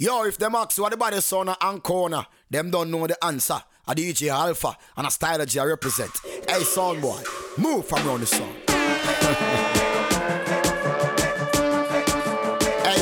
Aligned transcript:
Yo, 0.00 0.22
if 0.22 0.38
them 0.38 0.54
ask 0.54 0.80
what 0.80 0.92
the 0.92 0.96
body 0.96 1.20
son 1.20 1.52
and 1.60 1.82
corner, 1.82 2.24
them 2.48 2.70
don't 2.70 2.88
know 2.88 3.04
the 3.08 3.24
answer. 3.24 3.60
A 3.88 3.96
DJ 3.96 4.28
Alpha 4.28 4.76
and 4.96 5.08
a 5.08 5.10
style 5.10 5.38
that 5.38 5.56
I 5.56 5.64
represent. 5.64 6.12
Hey, 6.48 6.62
son 6.62 7.00
boy, 7.00 7.20
move 7.56 7.84
from 7.84 8.06
around 8.06 8.20
the 8.20 8.26
song. 8.26 8.54
hey, 8.68 8.76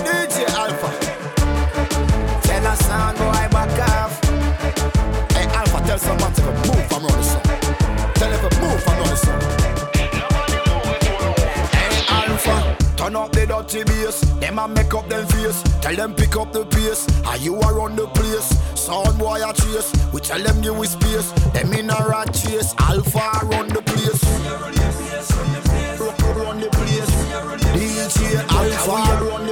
DJ 0.09 0.49
Alpha. 0.49 0.89
Tell 2.49 2.65
a 2.65 2.77
sound 2.77 3.19
boy 3.19 3.49
back 3.53 3.79
off. 3.91 4.25
Hey, 5.33 5.45
Alpha, 5.49 5.87
tell 5.87 5.99
somebody 5.99 6.35
to 6.37 6.45
move 6.45 6.87
from 6.89 7.05
around 7.05 7.19
the 7.19 7.25
sun. 7.25 7.43
Tell 8.15 8.33
him 8.33 8.41
to 8.49 8.61
move 8.63 8.83
from 8.83 8.96
Turn 13.07 13.15
up 13.15 13.31
the 13.31 13.47
dirty 13.47 13.85
bass, 13.85 14.21
them 14.41 14.59
a 14.59 14.67
make 14.67 14.93
up 14.93 15.09
them 15.09 15.25
face. 15.29 15.63
Tell 15.81 15.95
them 15.95 16.13
pick 16.13 16.35
up 16.35 16.53
the 16.53 16.67
pace, 16.67 17.07
are 17.25 17.37
you 17.37 17.55
around 17.61 17.95
the 17.95 18.09
place? 18.09 18.49
Sound 18.75 19.17
boy 19.17 19.49
a 19.49 19.53
chase, 19.55 19.95
we 20.13 20.21
tell 20.21 20.43
them 20.43 20.61
give 20.61 20.77
we 20.77 20.89
space. 20.89 21.31
Them 21.55 21.73
in 21.73 21.89
a 21.89 22.09
rat 22.09 22.35
chase, 22.35 22.75
alpha 22.81 23.47
run 23.47 23.69
the 23.69 23.81
place. 23.81 24.25
Run 26.35 26.59
the 26.59 26.69
place, 26.69 27.11
DJ 27.79 28.43
Alpha 28.51 29.25
run 29.25 29.46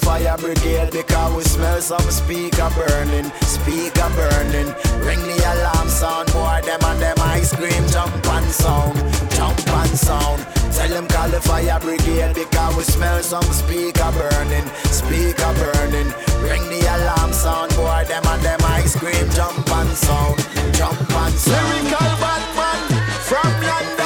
fire 0.00 0.36
brigade 0.38 0.90
because 0.90 1.34
we 1.36 1.42
smell 1.42 1.80
some 1.80 2.10
speaker 2.10 2.70
burning, 2.74 3.30
speaker 3.42 4.08
burning. 4.16 4.68
Ring 5.04 5.22
the 5.22 5.38
alarm 5.52 5.88
sound, 5.88 6.32
boy, 6.32 6.60
them 6.64 6.80
and 6.82 7.00
them 7.00 7.16
ice 7.20 7.54
cream 7.54 7.84
jump 7.88 8.12
and 8.26 8.46
sound, 8.46 8.96
jump 9.34 9.58
and 9.68 9.98
sound. 9.98 10.46
Tell 10.74 10.88
them 10.88 11.06
call 11.08 11.28
the 11.28 11.40
fire 11.40 11.78
brigade 11.80 12.34
because 12.34 12.76
we 12.76 12.82
smell 12.84 13.22
some 13.22 13.50
speaker 13.52 14.10
burning, 14.12 14.66
speaker 14.90 15.52
burning. 15.60 16.10
Ring 16.42 16.64
the 16.68 16.80
alarm 16.96 17.32
sound, 17.32 17.74
boy, 17.76 18.04
them 18.08 18.24
and 18.26 18.42
them 18.42 18.60
ice 18.64 18.96
cream 18.96 19.28
jump 19.30 19.68
and 19.70 19.90
sound, 19.96 20.38
jump 20.72 20.98
and 21.00 21.34
sound. 21.34 21.68
Lyrical 21.68 22.10
Batman 22.22 22.80
from 23.28 23.50
London, 23.62 23.99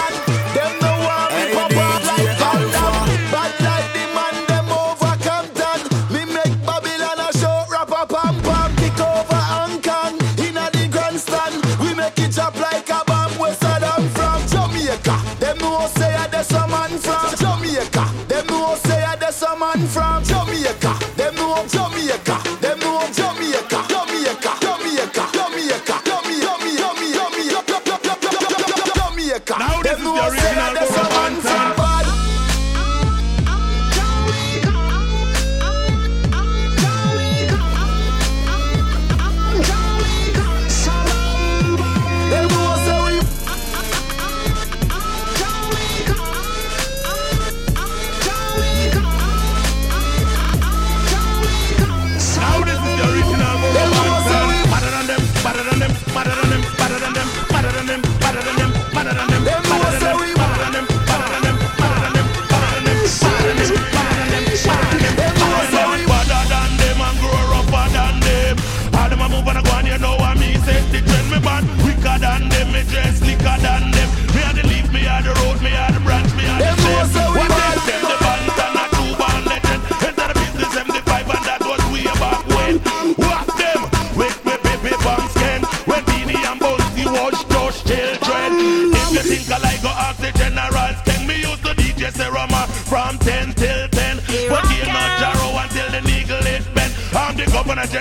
Jamaica. 21.68 22.13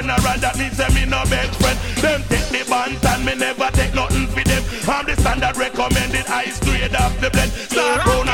General, 0.03 0.37
that 0.39 0.57
means 0.57 0.79
I'm 0.79 0.93
me 0.93 1.05
no 1.05 1.23
best 1.31 1.55
friend. 1.59 1.79
Them 2.03 2.21
take 2.27 2.49
the 2.51 2.61
band 2.69 2.99
and 3.05 3.25
me 3.25 3.35
never 3.35 3.69
take 3.71 3.93
nothing 3.95 4.27
for 4.27 4.43
them. 4.43 4.63
I'm 4.87 5.05
the 5.05 5.15
standard 5.15 5.55
recommended 5.57 6.27
ice 6.27 6.59
grade 6.59 6.95
of 6.95 7.13
the 7.21 7.29
blend. 7.31 7.51
Start 7.51 8.05
round, 8.05 8.32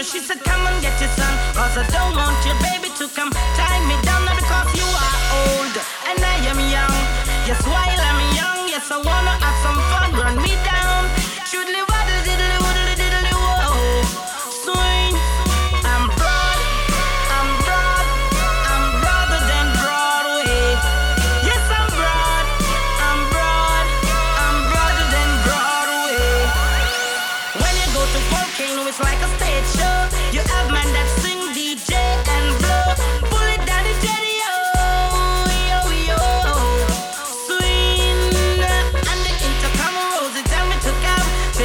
months 0.00 0.12
she 0.12 0.20
said, 0.20 0.40
Come 0.44 0.66
and 0.66 0.80
get 0.82 0.98
your 1.00 1.10
son. 1.10 1.34
Cause 1.54 1.76
I 1.76 1.84
don't 1.92 2.16
want 2.16 2.36
your 2.44 2.56
baby 2.64 2.88
to 2.96 3.08
come 3.12 3.30
tie 3.56 3.80
me 3.84 3.96
down. 4.02 4.24
Not 4.24 4.36
because 4.36 4.68
you 4.72 4.86
are 4.88 5.16
old 5.44 5.74
and 6.08 6.18
I 6.24 6.36
am 6.48 6.60
young. 6.72 6.96
Yes, 7.46 7.60
while 7.66 8.00
I'm 8.08 8.20
young, 8.36 8.68
yes, 8.68 8.90
I 8.90 8.96
wanna 8.96 9.34
have 9.44 9.58
some 9.64 9.78
fun. 9.92 10.08
Run 10.16 10.36
me 10.42 10.49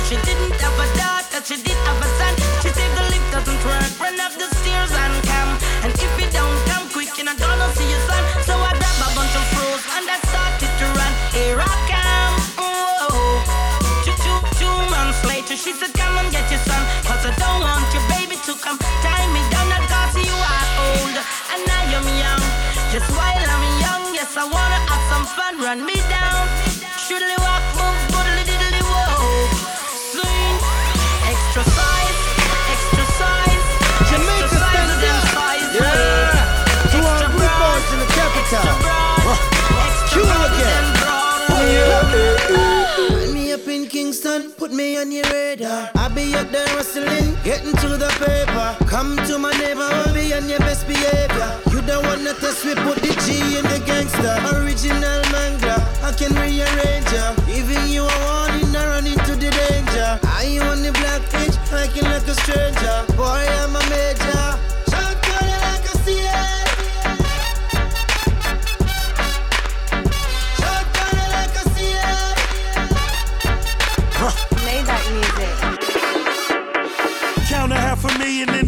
she 0.05 0.15
didn't 0.21 0.53
have 0.61 0.77
a 0.77 0.87
daughter, 0.93 1.41
she 1.41 1.57
did 1.65 1.77
have 1.89 1.97
a 1.97 2.09
son. 2.21 2.33
She 2.61 2.69
said 2.69 2.91
the 2.93 3.09
lift 3.09 3.25
doesn't 3.33 3.61
work, 3.65 3.89
run 3.97 4.21
up 4.21 4.33
the 4.37 4.45
stairs 4.61 4.93
and 4.93 5.15
come. 5.25 5.51
And 5.81 5.91
if 5.97 6.13
you 6.21 6.29
don't 6.29 6.59
come 6.69 6.85
quick, 6.93 7.09
you're 7.17 7.25
not 7.25 7.41
gonna 7.41 7.69
see 7.73 7.89
your 7.89 8.03
son. 8.05 8.21
So 8.45 8.53
I 8.53 8.77
grab 8.77 8.97
a 9.01 9.09
bunch 9.17 9.33
of 9.33 9.45
froze 9.57 9.85
and 9.97 10.05
I 10.05 10.17
started 10.29 10.71
to 10.77 10.85
run. 10.93 11.13
Here 11.33 11.57
I 11.57 11.73
come. 11.89 12.35
Whoa. 12.61 13.41
Two, 14.05 14.13
two, 14.21 14.37
two 14.61 14.77
months 14.93 15.25
later, 15.25 15.57
she 15.57 15.73
said, 15.73 15.89
Come 15.97 16.21
and 16.21 16.29
get 16.29 16.45
your 16.53 16.61
son. 16.69 16.81
Cause 17.09 17.25
I 17.25 17.33
don't 17.41 17.65
want 17.65 17.89
your 17.89 18.05
baby 18.13 18.37
to 18.45 18.53
come 18.61 18.77
tie 19.01 19.25
me 19.33 19.41
down. 19.49 19.73
Not 19.73 19.89
cause 19.89 20.13
you 20.21 20.37
are 20.37 20.65
old 20.85 21.17
and 21.17 21.65
I 21.65 21.81
am 21.97 22.05
young. 22.21 22.43
Just 22.93 23.09
while 23.17 23.41
I'm 23.41 23.65
young, 23.81 24.13
yes, 24.13 24.37
I 24.37 24.45
wanna 24.45 24.79
have 24.85 25.03
some 25.09 25.25
fun. 25.33 25.57
Run 25.65 25.81
me 25.81 25.97
down. 26.13 26.45
Should 27.01 27.25
Up 46.45 46.51
there 46.51 46.68
hustling, 46.77 47.33
getting 47.44 47.74
to 47.81 47.97
the 47.97 48.09
paper. 48.21 48.86
Come 48.86 49.18
to 49.25 49.39
my 49.39 49.51
neighborhood, 49.53 50.13
be 50.13 50.31
on 50.31 50.47
your 50.47 50.59
best 50.59 50.88
behavior. 50.88 51.50
You 51.71 51.81
don't 51.81 52.06
wanna 52.06 52.36
test, 52.36 52.63
we 52.63 52.75
put 52.75 53.01
the 53.01 53.09
G 53.25 53.57
in 53.57 53.65
the 53.65 53.81
gangster. 53.81 54.38
Original 54.53 55.21
manga, 55.33 55.81
I 56.03 56.12
can 56.13 56.36
rearrange 56.36 57.09
ya. 57.12 57.33
Giving 57.50 57.88
you 57.89 58.03
a 58.03 58.18
warning, 58.30 58.75
I 58.75 58.86
run 58.86 59.07
into 59.07 59.33
the 59.33 59.50
danger. 59.50 60.19
I 60.21 60.59
on 60.69 60.83
the 60.83 60.92
black 61.01 61.24
I 61.74 61.88
can 61.88 62.06
like 62.13 62.27
a 62.27 62.36
stranger. 62.36 62.98
Boy, 63.18 63.41
I'm 63.57 63.75
a 63.75 63.81
major. 63.89 64.75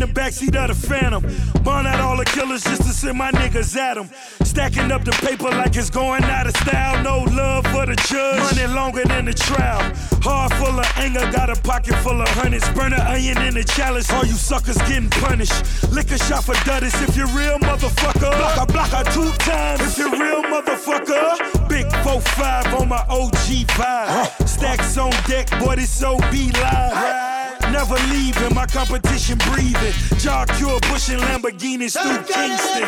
The 0.08 0.20
backseat 0.20 0.56
of 0.56 0.68
the 0.68 0.88
Phantom. 0.88 1.22
Burn 1.64 1.86
out 1.86 2.00
all 2.00 2.18
the 2.18 2.26
killers 2.26 2.64
just 2.64 2.82
to 2.84 2.90
send 2.90 3.18
my 3.18 3.32
niggas 3.32 3.76
at 3.76 3.96
them. 3.96 4.10
Stacking 4.44 4.92
up 4.92 5.04
the 5.04 5.12
paper 5.12 5.50
like 5.50 5.76
it's 5.76 5.90
going 5.90 6.24
out 6.24 6.48
of 6.48 6.56
style. 6.58 7.04
No 7.04 7.24
love 7.34 7.66
for 7.68 7.86
the 7.86 7.96
judge. 8.08 8.40
Money 8.56 8.74
longer 8.74 9.04
than 9.04 9.26
the 9.26 9.34
trial. 9.34 9.82
Heart 10.24 10.54
full 10.54 10.80
of 10.80 10.92
anger, 10.98 11.30
got 11.32 11.50
a 11.50 11.60
pocket 11.62 11.96
full 12.04 12.22
of 12.22 12.28
hundreds. 12.30 12.68
Burn 12.70 12.94
an 12.94 13.02
onion 13.02 13.38
in 13.44 13.54
the 13.54 13.64
chalice. 13.64 14.12
All 14.12 14.26
you 14.26 14.34
suckers 14.34 14.78
getting 14.90 15.10
punished. 15.10 15.92
Lick 15.92 16.12
a 16.12 16.18
shot 16.18 16.44
for 16.44 16.56
Duddis 16.66 16.96
if 17.08 17.16
you're 17.16 17.28
real, 17.28 17.58
motherfucker. 17.60 18.32
Block 18.38 18.58
a 18.58 18.72
block 18.72 18.94
a 18.94 19.04
two 19.12 19.32
times 19.44 19.82
if 19.82 19.98
you're 19.98 20.12
real, 20.12 20.44
motherfucker. 20.44 21.70
Big 21.70 21.86
4-5 22.04 22.82
on 22.82 22.90
my 22.90 23.04
OG 23.10 23.68
vibe. 23.78 24.48
Stacks 24.48 24.98
on 24.98 25.12
deck, 25.28 25.50
boy, 25.60 25.76
this 25.76 25.90
so 25.90 26.18
be 26.32 26.52
live. 26.52 27.27
Never 27.72 27.96
leaving, 28.10 28.54
my 28.54 28.66
competition 28.66 29.38
breathing. 29.50 29.94
Jaw 30.20 30.46
cure 30.58 30.80
pushing 30.84 31.20
Lamborghinis 31.20 31.96
through 31.98 32.24
Kingston. 32.24 32.88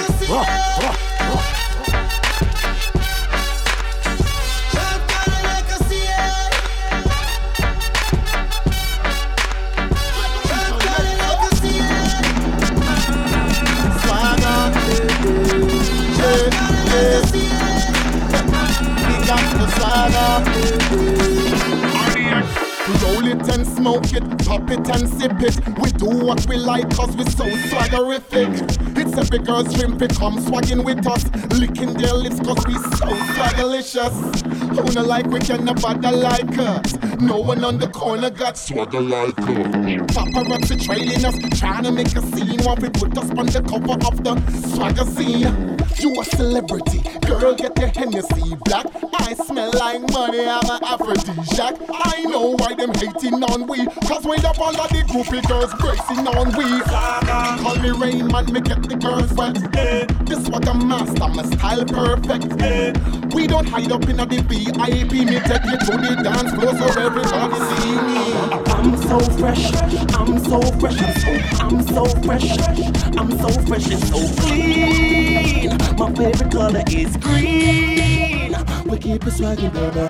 Smoke 23.79 24.11
it, 24.11 24.23
pop 24.45 24.69
it 24.69 24.85
and 24.89 25.07
sip 25.07 25.39
it. 25.39 25.55
We 25.79 25.91
do 25.91 26.25
what 26.25 26.45
we 26.47 26.57
like 26.57 26.89
cause 26.93 27.15
we 27.15 27.23
so 27.23 27.45
swaggerific. 27.45 28.51
It's 28.97 29.17
every 29.17 29.39
girl's 29.39 29.73
dream 29.73 29.97
to 29.97 30.07
come 30.09 30.37
swagging 30.41 30.83
with 30.83 31.07
us. 31.07 31.23
Licking 31.57 31.93
their 31.93 32.13
lips 32.13 32.39
cause 32.41 32.61
we 32.67 32.73
so 32.73 33.07
swaggerlicious. 33.35 34.15
Who 34.75 34.93
no 34.93 35.01
like 35.07 35.27
we 35.27 35.39
can 35.39 35.63
nobody 35.63 36.11
like 36.11 36.57
us. 36.59 36.97
No 37.21 37.39
one 37.39 37.63
on 37.63 37.77
the 37.77 37.87
corner 37.87 38.29
got 38.29 38.57
swagger 38.57 38.99
like 38.99 39.39
us. 39.39 39.47
Paparazzi 40.13 40.83
trailing 40.85 41.23
us, 41.23 41.37
trying 41.57 41.83
to 41.83 41.91
make 41.93 42.13
a 42.15 42.21
scene 42.21 42.59
while 42.63 42.75
we 42.75 42.89
put 42.89 43.17
us 43.17 43.29
on 43.31 43.45
the 43.45 43.61
cover 43.61 43.93
of 44.07 44.23
the 44.25 44.33
swagger 44.75 45.05
scene. 45.05 45.68
You 45.97 46.19
a 46.19 46.23
celebrity, 46.23 47.01
girl 47.25 47.55
get 47.55 47.77
your 47.77 47.89
Hennessy 47.89 48.55
black. 48.63 48.85
I 49.13 49.33
smell 49.33 49.71
like 49.73 50.01
money, 50.11 50.47
I'm 50.47 50.69
an 50.69 50.83
aphrodisiac. 50.83 51.75
I 51.91 52.23
know 52.23 52.55
why 52.57 52.73
them 52.73 52.93
hating 52.93 53.43
on 53.43 53.67
we. 53.67 53.85
Cause 54.07 54.23
we 54.23 54.37
up 54.37 54.59
all 54.59 54.79
of 54.79 54.89
the 54.89 55.03
groupie 55.07 55.45
girls 55.47 55.73
bracing 55.75 56.27
on 56.27 56.47
we. 56.55 56.81
Call 57.61 57.75
me 57.77 57.89
Rain 57.91 58.27
Man, 58.27 58.45
me 58.51 58.61
get 58.61 58.81
the 58.83 58.95
girls 58.95 59.33
wet. 59.33 59.55
This 60.25 60.47
what 60.49 60.67
a 60.67 60.73
master, 60.73 61.27
my 61.27 61.43
style 61.43 61.85
perfect. 61.85 63.33
We 63.33 63.47
don't 63.47 63.67
hide 63.67 63.91
up 63.91 64.07
in 64.07 64.17
the 64.17 64.25
VIP 64.25 65.11
Me 65.11 65.39
take 65.39 65.65
you 65.65 65.77
to 65.77 65.93
the 65.97 66.21
dance 66.23 66.51
floor 66.53 66.73
so 66.77 67.01
everybody 67.01 67.59
see 67.75 67.95
me. 68.07 68.33
I'm 68.71 68.97
so 68.97 69.19
fresh, 69.37 69.73
I'm 70.15 70.39
so 70.39 70.61
fresh, 70.79 71.01
I'm 71.01 71.13
so, 71.17 71.59
I'm 71.59 71.81
so 71.87 72.05
fresh. 72.23 72.99
I'm 73.17 73.37
so 73.37 73.49
fresh 73.67 73.91
and 73.91 74.03
so 74.05 74.41
clean 74.41 75.78
My 75.97 76.13
favorite 76.13 76.51
color 76.51 76.83
is 76.89 77.17
green. 77.17 78.55
We 78.85 78.97
keep 78.97 79.25
it 79.25 79.33
swaggin', 79.33 79.73
baby. 79.73 80.07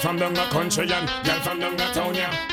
From 0.00 0.16
down 0.16 0.32
the 0.32 0.40
country 0.44 0.90
and 0.90 1.06
girl 1.24 1.40
from 1.40 1.60
the 1.60 1.84
town, 1.92 2.14
yeah. 2.14 2.49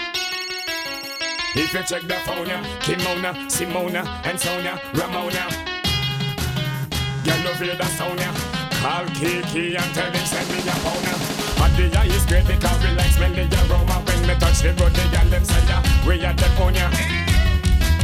If 1.60 1.74
you 1.74 1.82
check 1.84 2.04
the 2.04 2.14
yeah, 2.46 2.62
Kimona, 2.86 3.34
Simona, 3.50 4.06
and 4.24 4.40
Sonia, 4.40 4.80
Ramona. 4.94 5.50
Girl, 7.26 7.44
love 7.44 7.58
hear 7.58 7.74
the 7.74 7.88
yeah. 8.22 8.58
Call 8.78 9.06
Kiki 9.18 9.76
and 9.76 9.92
tell 9.96 10.12
him 10.12 10.26
send 10.26 10.48
me 10.54 10.60
a 10.62 10.88
the 11.78 11.98
eye 11.98 12.06
is 12.06 12.26
great 12.26 12.46
because 12.46 12.78
we 12.84 12.90
like 12.94 13.10
smell 13.10 13.34
the 13.34 13.46
aroma 13.70 14.02
when 14.06 14.22
me 14.28 14.36
touch 14.38 14.62
the 14.62 14.70
road, 14.78 14.94
the 14.94 15.02
girl 15.10 15.30
them 15.30 15.44
say, 15.46 15.62
yeah, 15.66 15.82
we 16.06 16.22
at 16.22 16.38
the 16.38 16.46
yeah. 16.74 16.92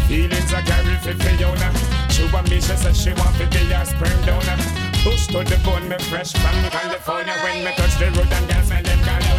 Feelings 0.08 0.54
are 0.54 0.62
carry 0.62 0.98
for 1.06 1.14
Fiona. 1.14 1.70
She 2.10 2.26
want 2.34 2.50
me, 2.50 2.58
she 2.58 2.74
said 2.74 2.96
she 2.96 3.14
want 3.14 3.38
to 3.38 3.46
be 3.54 3.72
a 3.72 3.86
sperm 3.86 4.18
donor. 4.26 4.58
Push 5.06 5.28
to 5.28 5.44
the 5.46 5.62
bone, 5.64 5.88
me 5.90 5.98
fresh 6.10 6.34
from 6.34 6.58
California. 6.70 7.34
When 7.44 7.64
me 7.64 7.72
touch 7.78 7.98
the 7.98 8.10
road 8.18 8.30
and 8.30 8.46
girls 8.50 8.68
smell 8.68 8.84
them 8.84 9.00
cologne, 9.02 9.33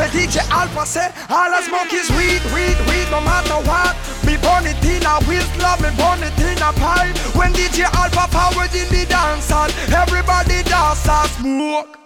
Where 0.00 0.08
DJ 0.08 0.40
Alpha 0.48 0.86
say 0.86 1.12
all 1.28 1.52
I 1.52 1.60
smoke 1.60 1.92
is 1.92 2.08
weed, 2.16 2.40
weed, 2.56 2.78
weed, 2.88 3.04
no 3.12 3.20
matter 3.20 3.60
what. 3.68 3.92
Me 4.24 4.40
burn 4.40 4.64
it 4.64 4.80
in 4.80 5.04
a 5.04 5.20
love 5.60 5.76
me 5.76 5.92
burn 5.92 6.24
it 6.24 6.40
in 6.40 6.56
a 6.56 6.72
pipe. 6.72 7.12
When 7.36 7.52
DJ 7.52 7.84
Alpha 7.84 8.24
powered 8.32 8.72
in 8.72 8.88
the 8.88 9.04
dance 9.04 9.50
hall, 9.50 9.68
everybody 9.92 10.64
dance 10.64 11.04
and 11.04 11.28
smoke. 11.36 11.98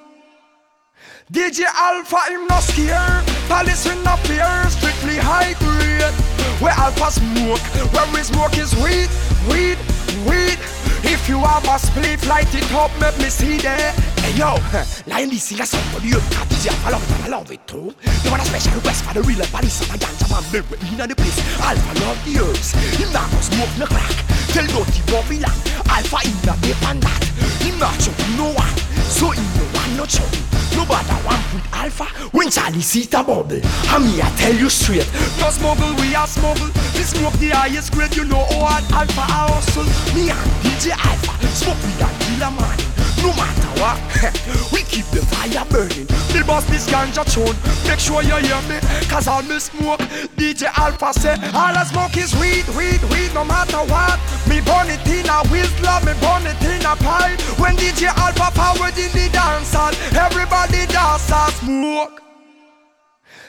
DJ 1.30 1.70
Alpha 1.70 2.18
him 2.34 2.48
no 2.50 2.58
scare, 2.58 3.22
Palace 3.46 3.86
in 3.86 4.04
up 4.08 4.18
here, 4.26 4.66
strictly 4.70 5.14
high 5.14 5.54
grade. 5.62 6.10
Where 6.58 6.74
Alpha 6.74 7.12
smoke, 7.14 7.62
where 7.94 8.10
we 8.10 8.26
smoke 8.26 8.58
is 8.58 8.74
weed, 8.82 9.06
weed, 9.46 9.78
weed. 10.26 10.58
If 11.06 11.28
you 11.28 11.38
have 11.38 11.62
a 11.62 11.78
spliff, 11.78 12.26
light 12.26 12.52
it 12.56 12.66
up, 12.72 12.90
make 12.98 13.16
me 13.18 13.30
see 13.30 13.58
there. 13.58 13.94
Hey 14.24 14.40
yo, 14.40 14.56
Lion 15.06 15.28
D 15.28 15.36
sing 15.36 15.60
a 15.60 15.66
song 15.66 15.84
for 15.92 16.00
you. 16.00 16.16
Got 16.32 16.48
DJ 16.48 16.72
Alpha 16.72 16.96
love 16.96 17.04
it, 17.04 17.24
I 17.24 17.28
love 17.28 17.50
it 17.52 17.60
too. 17.68 17.92
You 18.24 18.30
want 18.32 18.40
a 18.40 18.46
special 18.48 18.72
request 18.72 19.04
for 19.04 19.12
the 19.12 19.20
real 19.20 19.44
so 19.44 19.84
my 19.84 20.00
ganja 20.00 20.24
man, 20.32 20.40
live 20.48 20.64
with 20.70 20.80
in 20.80 20.96
the 20.96 21.12
place. 21.14 21.36
Alpha 21.60 21.92
love 22.00 22.16
the 22.24 22.40
herbs, 22.40 22.72
him 22.96 23.12
not 23.12 23.28
go 23.28 23.36
smoke 23.44 23.68
no 23.76 23.84
crack. 23.84 24.16
Tell 24.48 24.64
dirty 24.64 25.04
Babylon, 25.12 25.52
Alpha 25.92 26.24
in 26.24 26.32
the 26.40 26.56
dip 26.64 26.80
and 26.88 27.04
that. 27.04 27.20
Him 27.60 27.76
not 27.76 27.92
choke 28.00 28.16
no 28.40 28.48
one, 28.48 28.76
so 29.12 29.28
him 29.28 29.44
no 29.60 29.64
one 29.76 29.92
no 29.92 30.04
choke. 30.08 30.32
Nobody 30.72 31.20
want 31.28 31.44
with 31.52 31.68
Alpha 31.76 32.08
when 32.32 32.48
Charlie 32.48 32.80
see 32.80 33.04
the 33.04 33.20
bubble. 33.20 33.60
And 33.60 34.08
me 34.08 34.24
I 34.24 34.32
tell 34.40 34.56
you 34.56 34.72
straight, 34.72 35.04
no 35.36 35.52
smuggle 35.52 35.92
we 36.00 36.16
are 36.16 36.24
smuggle. 36.24 36.72
We 36.96 37.04
smoke 37.04 37.36
the 37.36 37.52
highest 37.52 37.92
grade, 37.92 38.16
you 38.16 38.24
know 38.24 38.40
how 38.56 38.80
hard 38.80 38.88
Alpha 38.88 39.20
I 39.20 39.52
hustle. 39.52 39.84
Me 40.16 40.32
and 40.32 40.48
DJ 40.64 40.96
Alpha 40.96 41.36
smoke 41.52 41.76
we 41.84 41.92
and 42.00 42.16
kill 42.24 42.48
a 42.48 42.50
man. 42.56 43.03
No 43.24 43.32
matter 43.40 43.72
what, 43.80 43.96
we 44.72 44.84
keep 44.84 45.08
the 45.08 45.24
fire 45.32 45.64
burning. 45.72 46.04
The 46.28 46.44
boss 46.46 46.68
this 46.68 46.84
ganja 46.92 47.24
tune. 47.24 47.56
Make 47.88 47.98
sure 47.98 48.20
you 48.20 48.36
hear 48.36 48.60
me, 48.68 48.76
cause 49.08 49.26
all 49.26 49.40
me 49.40 49.58
smoke. 49.58 50.04
DJ 50.36 50.68
Alpha 50.76 51.08
say, 51.16 51.32
all 51.56 51.72
I 51.72 51.88
smoke 51.88 52.18
is 52.20 52.36
weed, 52.36 52.68
weed, 52.76 53.00
weed, 53.08 53.32
no 53.32 53.42
matter 53.48 53.80
what. 53.88 54.20
Me 54.44 54.60
burn 54.60 54.92
it 54.92 55.00
in 55.08 55.24
a 55.24 55.40
whistler, 55.48 56.04
me 56.04 56.12
burn 56.20 56.44
it 56.44 56.60
in 56.68 56.84
a 56.84 56.92
pipe. 57.00 57.40
When 57.56 57.80
DJ 57.80 58.12
Alpha 58.12 58.52
powered 58.52 58.92
in 59.00 59.08
the 59.16 59.32
dance 59.32 59.72
hall, 59.72 59.96
everybody 60.12 60.84
dance 60.92 61.32
and 61.32 61.52
smoke. 61.64 62.20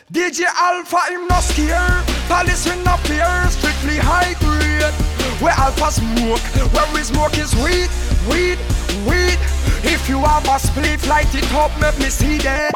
DJ 0.07 0.47
Alpha 0.55 1.03
him 1.11 1.27
no 1.27 1.39
scare, 1.43 1.99
Palace 2.31 2.71
in 2.71 2.87
up 2.87 3.03
here, 3.11 3.43
strictly 3.51 3.99
high 3.99 4.39
grade. 4.39 4.95
Where 5.43 5.51
Alpha 5.51 5.91
smoke, 5.91 6.39
where 6.71 6.87
we 6.93 7.03
smoke 7.03 7.37
is 7.37 7.51
weed, 7.59 7.91
weed, 8.31 8.57
weed. 9.03 9.54
If 9.87 10.09
you 10.09 10.19
have 10.19 10.43
a 10.45 10.57
spliff, 10.57 11.07
light 11.07 11.33
it 11.35 11.53
up, 11.53 11.71
make 11.79 11.97
me 11.99 12.09
see 12.09 12.37
that. 12.39 12.73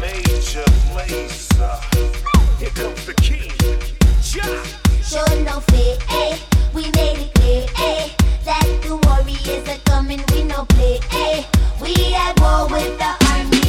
Major 0.00 0.64
Lazer. 0.94 1.76
Here 2.58 2.70
comes 2.70 3.06
the 3.06 3.14
king. 3.14 3.52
Ja. 4.20 4.42
Show 5.02 5.24
no 5.44 5.60
fear, 5.70 5.96
eh? 6.10 6.36
We 6.74 6.90
made 6.90 7.18
it 7.18 7.34
clear, 7.34 7.66
eh? 7.78 8.08
That 8.44 8.66
the 8.82 8.96
warriors 9.06 9.68
are 9.68 9.78
coming, 9.84 10.22
we 10.32 10.42
no 10.42 10.64
play, 10.64 10.98
eh? 11.12 11.44
We 11.80 11.94
at 12.14 12.40
war 12.40 12.66
with 12.68 12.98
the 12.98 13.14
army 13.30 13.65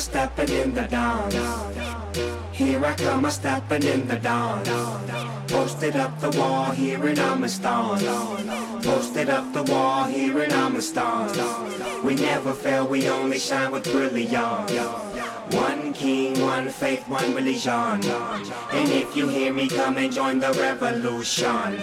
stepping 0.00 0.48
in 0.48 0.74
the 0.74 0.82
dawn. 0.88 1.30
Here 2.52 2.84
I 2.84 2.94
come, 2.94 3.26
a 3.26 3.30
stepping 3.30 3.82
in 3.82 4.08
the 4.08 4.16
dawn. 4.16 4.64
Posted 5.46 5.96
up 5.96 6.18
the 6.20 6.30
wall, 6.38 6.70
here 6.70 7.06
in 7.06 7.16
Amastan. 7.16 8.00
Posted 8.82 9.28
up 9.28 9.52
the 9.52 9.62
wall, 9.64 10.04
here 10.04 10.42
in 10.42 10.50
Amastan. 10.50 12.02
We 12.02 12.14
never 12.14 12.54
fail, 12.54 12.86
we 12.86 13.08
only 13.08 13.38
shine 13.38 13.72
with 13.72 13.84
brilliance. 13.84 14.72
One 15.52 15.92
king, 15.92 16.40
one 16.40 16.68
faith, 16.68 17.06
one 17.08 17.34
religion. 17.34 18.00
And 18.72 18.88
if 18.88 19.14
you 19.16 19.28
hear 19.28 19.52
me, 19.52 19.68
come 19.68 19.98
and 19.98 20.12
join 20.12 20.38
the 20.38 20.52
revolution. 20.52 21.78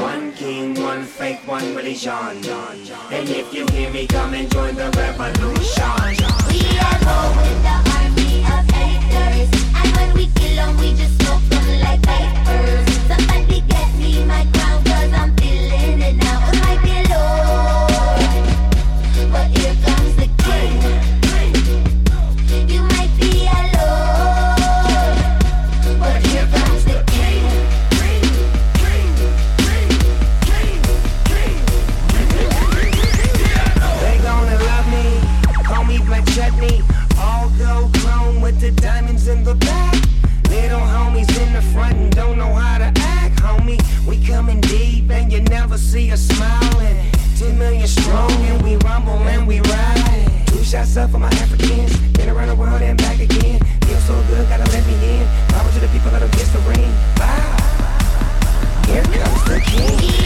One 0.00 0.32
king, 0.32 0.74
one 0.82 1.04
faith, 1.04 1.46
one 1.46 1.74
religion. 1.74 2.12
And 2.12 3.28
if 3.28 3.54
you 3.54 3.66
hear 3.68 3.90
me, 3.90 4.06
come 4.06 4.34
and 4.34 4.50
join 4.50 4.74
the 4.74 4.90
revolution. 4.90 6.41
We 6.82 6.88
are 6.88 7.30
with 7.38 7.60
the 7.66 7.76
army 7.96 8.32
of 8.54 8.64
haters, 8.74 9.50
and 9.78 9.88
when 9.96 10.10
we 10.14 10.24
kill 10.38 10.58
'em, 10.58 10.76
we 10.78 10.88
just 10.94 11.14
smoke 11.22 11.46
'em 11.52 11.66
like 11.84 12.00
vapors. 12.10 12.86
Somebody 13.08 13.58
get 13.72 13.88
me 14.00 14.24
my 14.24 14.42
crown, 14.54 14.82
I'm 15.14 15.30
feeling 15.36 16.00
it 16.08 16.16
now. 16.16 16.38
It 16.50 16.56
might 16.64 16.80
be 16.82 16.96
low, 17.12 17.86
but 19.32 19.46
here 19.56 19.76
comes 19.86 20.14
the 20.16 20.28
king. 20.44 21.01
Strong 47.92 48.30
and 48.48 48.62
we 48.62 48.76
rumble 48.76 49.18
and 49.28 49.46
we 49.46 49.60
ride. 49.60 50.26
Two 50.46 50.62
shots 50.64 50.96
up 50.96 51.10
for 51.10 51.18
my 51.18 51.28
Africans, 51.28 51.96
been 52.12 52.28
around 52.28 52.48
the 52.48 52.56
world 52.56 52.80
and 52.82 52.98
back 52.98 53.20
again. 53.20 53.60
Feel 53.86 54.00
so 54.00 54.14
good, 54.28 54.48
gotta 54.48 54.70
let 54.70 54.86
me 54.86 54.94
in. 55.20 55.26
Power 55.48 55.70
to 55.72 55.80
the 55.80 55.88
people 55.88 56.10
that'll 56.10 56.28
kiss 56.30 56.50
the 56.52 56.60
ring. 56.60 56.90
Bye. 57.16 57.52
Here 58.86 59.04
comes 59.04 59.44
the 59.44 59.60
king. 59.60 60.21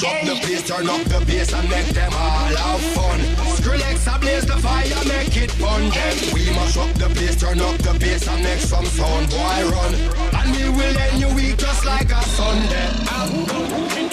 Must 0.00 0.14
up 0.14 0.26
the 0.26 0.46
place, 0.46 0.62
turn 0.62 0.88
up 0.88 1.02
the 1.04 1.24
bass 1.26 1.52
and 1.52 1.68
make 1.68 1.86
them 1.88 2.12
all 2.14 2.56
have 2.56 2.80
fun. 2.94 3.20
Skrillex 3.56 4.14
ablaze 4.14 4.46
the 4.46 4.56
fire, 4.56 5.04
make 5.04 5.36
it 5.36 5.50
fun. 5.52 5.90
Then 5.90 6.34
we 6.34 6.50
must 6.54 6.78
up 6.78 6.92
the 6.94 7.08
place, 7.10 7.36
turn 7.36 7.60
up 7.60 7.76
the 7.78 7.98
bass 7.98 8.26
and 8.26 8.42
make 8.42 8.60
some 8.60 8.86
sound, 8.86 9.28
boy 9.28 9.68
run. 9.70 9.94
And 10.34 10.56
we 10.56 10.68
will 10.70 10.96
end 10.96 11.20
your 11.20 11.34
week 11.34 11.58
just 11.58 11.84
like 11.84 12.10
a 12.10 12.22
Sunday. 12.22 13.00
really 14.00 14.09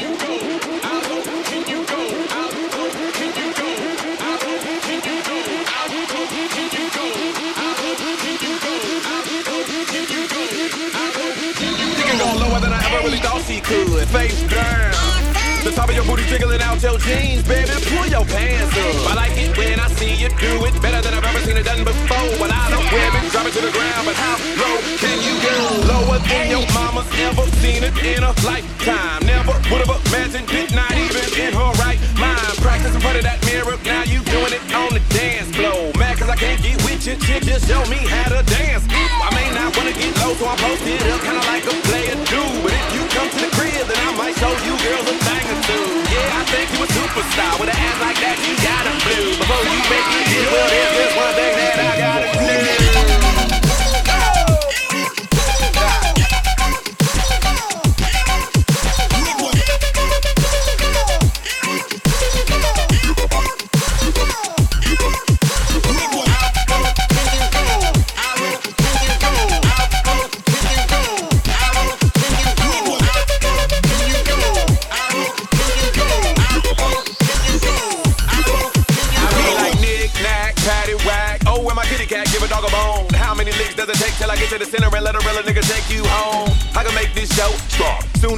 your 16.88 17.00
jeans, 17.04 17.44
baby. 17.44 17.76
Pull 17.92 18.08
your 18.08 18.24
pants 18.24 18.72
up. 18.72 19.12
I 19.12 19.14
like 19.28 19.36
it 19.36 19.52
when 19.60 19.76
I 19.80 19.88
see 20.00 20.16
you 20.16 20.32
do 20.40 20.64
it 20.64 20.76
better 20.80 21.04
than 21.04 21.14
I've 21.20 21.28
ever 21.28 21.44
seen 21.44 21.58
it 21.60 21.68
done 21.68 21.84
before. 21.84 22.32
But 22.40 22.52
I 22.56 22.72
don't 22.72 22.88
wear 22.88 23.12
it, 23.12 23.28
drop 23.32 23.44
it 23.44 23.54
to 23.60 23.62
the 23.68 23.74
ground. 23.76 24.04
But 24.08 24.16
how 24.16 24.40
low 24.56 24.76
can 25.04 25.18
you 25.20 25.36
go? 25.44 25.58
Lower 25.92 26.20
than 26.24 26.46
your 26.48 26.64
mama's 26.72 27.10
ever 27.28 27.44
seen 27.60 27.84
it 27.84 27.92
in 28.00 28.24
a 28.24 28.32
lifetime. 28.48 29.20
Never 29.28 29.52
would 29.68 29.84
have 29.84 29.92
imagined 30.08 30.48
it, 30.48 30.72
not 30.72 30.96
even 30.96 31.28
in 31.36 31.52
her 31.52 31.72
right 31.84 32.00
mind. 32.16 32.56
Practice 32.64 32.96
in 32.96 33.02
front 33.04 33.20
of 33.20 33.24
that 33.28 33.44
mirror, 33.44 33.76
now 33.84 34.08
you 34.08 34.24
doing 34.32 34.56
it 34.56 34.64
on 34.72 34.96
the 34.96 35.04
dance 35.12 35.52
floor. 35.52 35.92
Mad 36.00 36.16
cause 36.16 36.32
I 36.32 36.40
can't 36.40 36.62
get 36.64 36.80
with 36.88 37.04
you, 37.04 37.20
chick, 37.20 37.44
just 37.44 37.68
show 37.68 37.84
me 37.92 38.00
how 38.08 38.32
to 38.32 38.40
dance. 38.48 38.88
I 38.88 39.28
may 39.36 39.48
not 39.52 39.76
wanna 39.76 39.92
get 39.92 40.16
low, 40.24 40.32
so 40.40 40.48
I 40.48 40.56
post 40.56 40.88
it 40.88 41.04
up 41.12 41.20
kinda 41.20 41.44
like 41.52 41.68
a 41.68 41.76
player 41.84 42.16
do. 42.32 42.44
But 42.64 42.72
if 42.80 42.88
you 42.96 43.04
come 43.12 43.28
to 43.28 43.40
the 43.44 43.57
I 44.28 44.30
might 44.30 44.40
show 44.40 44.52
you 44.52 44.76
girls 44.84 45.08
a 45.08 45.16
thing 45.24 45.48
or 45.48 45.62
two. 45.64 45.88
Yeah, 46.12 46.36
I 46.36 46.44
think 46.52 46.68
you 46.76 46.84
a 46.84 46.88
superstar 46.88 47.62
with 47.62 47.70
an 47.70 47.80
ass 47.80 47.96
like 48.02 48.20
that, 48.20 48.36
you 48.44 48.60
gotta 48.60 48.92
blue. 49.08 49.40
Before 49.40 49.64
you 49.64 49.80
make 49.88 50.04
it 50.04 50.28
get 50.28 50.52
well, 50.52 50.68
there's 50.68 50.96
just 51.00 51.16
one 51.16 51.34
thing 51.40 51.56
that 51.56 51.80
I 51.80 51.96
gotta 51.96 53.12
do. 53.12 53.17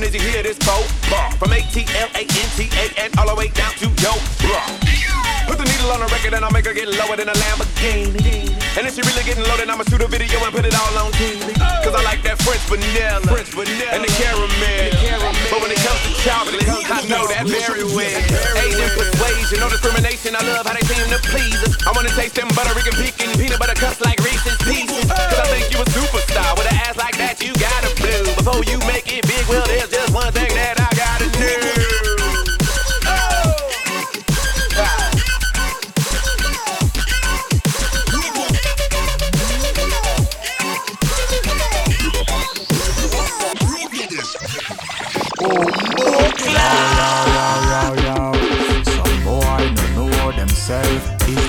As 0.09 0.15
you 0.17 0.21
hear 0.25 0.41
this 0.41 0.57
boat 0.65 0.89
bar 1.05 1.29
from 1.37 1.53
A 1.53 1.61
T 1.69 1.85
L 2.01 2.09
A 2.17 2.25
N 2.25 2.49
T 2.57 2.65
A 2.81 2.85
and 2.97 3.13
all 3.21 3.29
the 3.29 3.37
way 3.37 3.53
down 3.53 3.69
to 3.77 3.85
yo 4.01 4.17
bro. 4.41 4.57
Put 5.45 5.61
the 5.61 5.69
needle 5.69 5.93
on 5.93 6.01
the 6.01 6.09
record 6.09 6.33
and 6.33 6.41
I'll 6.41 6.49
make 6.49 6.65
her 6.65 6.73
get 6.73 6.89
lower 6.89 7.13
than 7.13 7.29
a 7.29 7.37
Lamborghini. 7.37 8.49
And 8.73 8.89
if 8.89 8.97
she 8.97 9.05
really 9.05 9.21
getting 9.21 9.45
low, 9.45 9.57
then 9.57 9.69
I'ma 9.69 9.85
shoot 9.85 10.01
a 10.01 10.09
video 10.09 10.41
and 10.41 10.53
put 10.53 10.65
it 10.65 10.73
all 10.73 10.93
on 10.97 11.13
TV. 11.13 11.53
Cause 11.85 11.93
I 11.93 12.01
like 12.01 12.25
that 12.25 12.41
French 12.41 12.65
vanilla, 12.65 13.21
French 13.29 13.53
vanilla 13.53 13.85
and 13.93 14.01
the 14.01 14.09
caramel. 14.17 14.49
But 15.53 15.61
when 15.61 15.69
it 15.69 15.81
comes 15.85 16.01
to 16.01 16.11
chocolate, 16.25 16.65
I 16.89 17.05
know 17.05 17.29
that 17.29 17.45
very 17.45 17.85
well. 17.85 18.17
Asian 18.65 18.89
persuasion, 18.97 19.61
no 19.61 19.69
discrimination. 19.69 20.33
I 20.33 20.41
love 20.41 20.65
how 20.65 20.73
they 20.73 20.85
seem 20.89 21.05
to 21.05 21.21
please 21.29 21.61
us. 21.69 21.77
I 21.85 21.93
wanna 21.93 22.09
taste 22.17 22.33
them 22.33 22.49
butter, 22.57 22.73
and 22.73 22.97
pecan, 22.97 23.29
peanut 23.37 23.61
butter 23.61 23.77
cups 23.77 24.01
like 24.01 24.08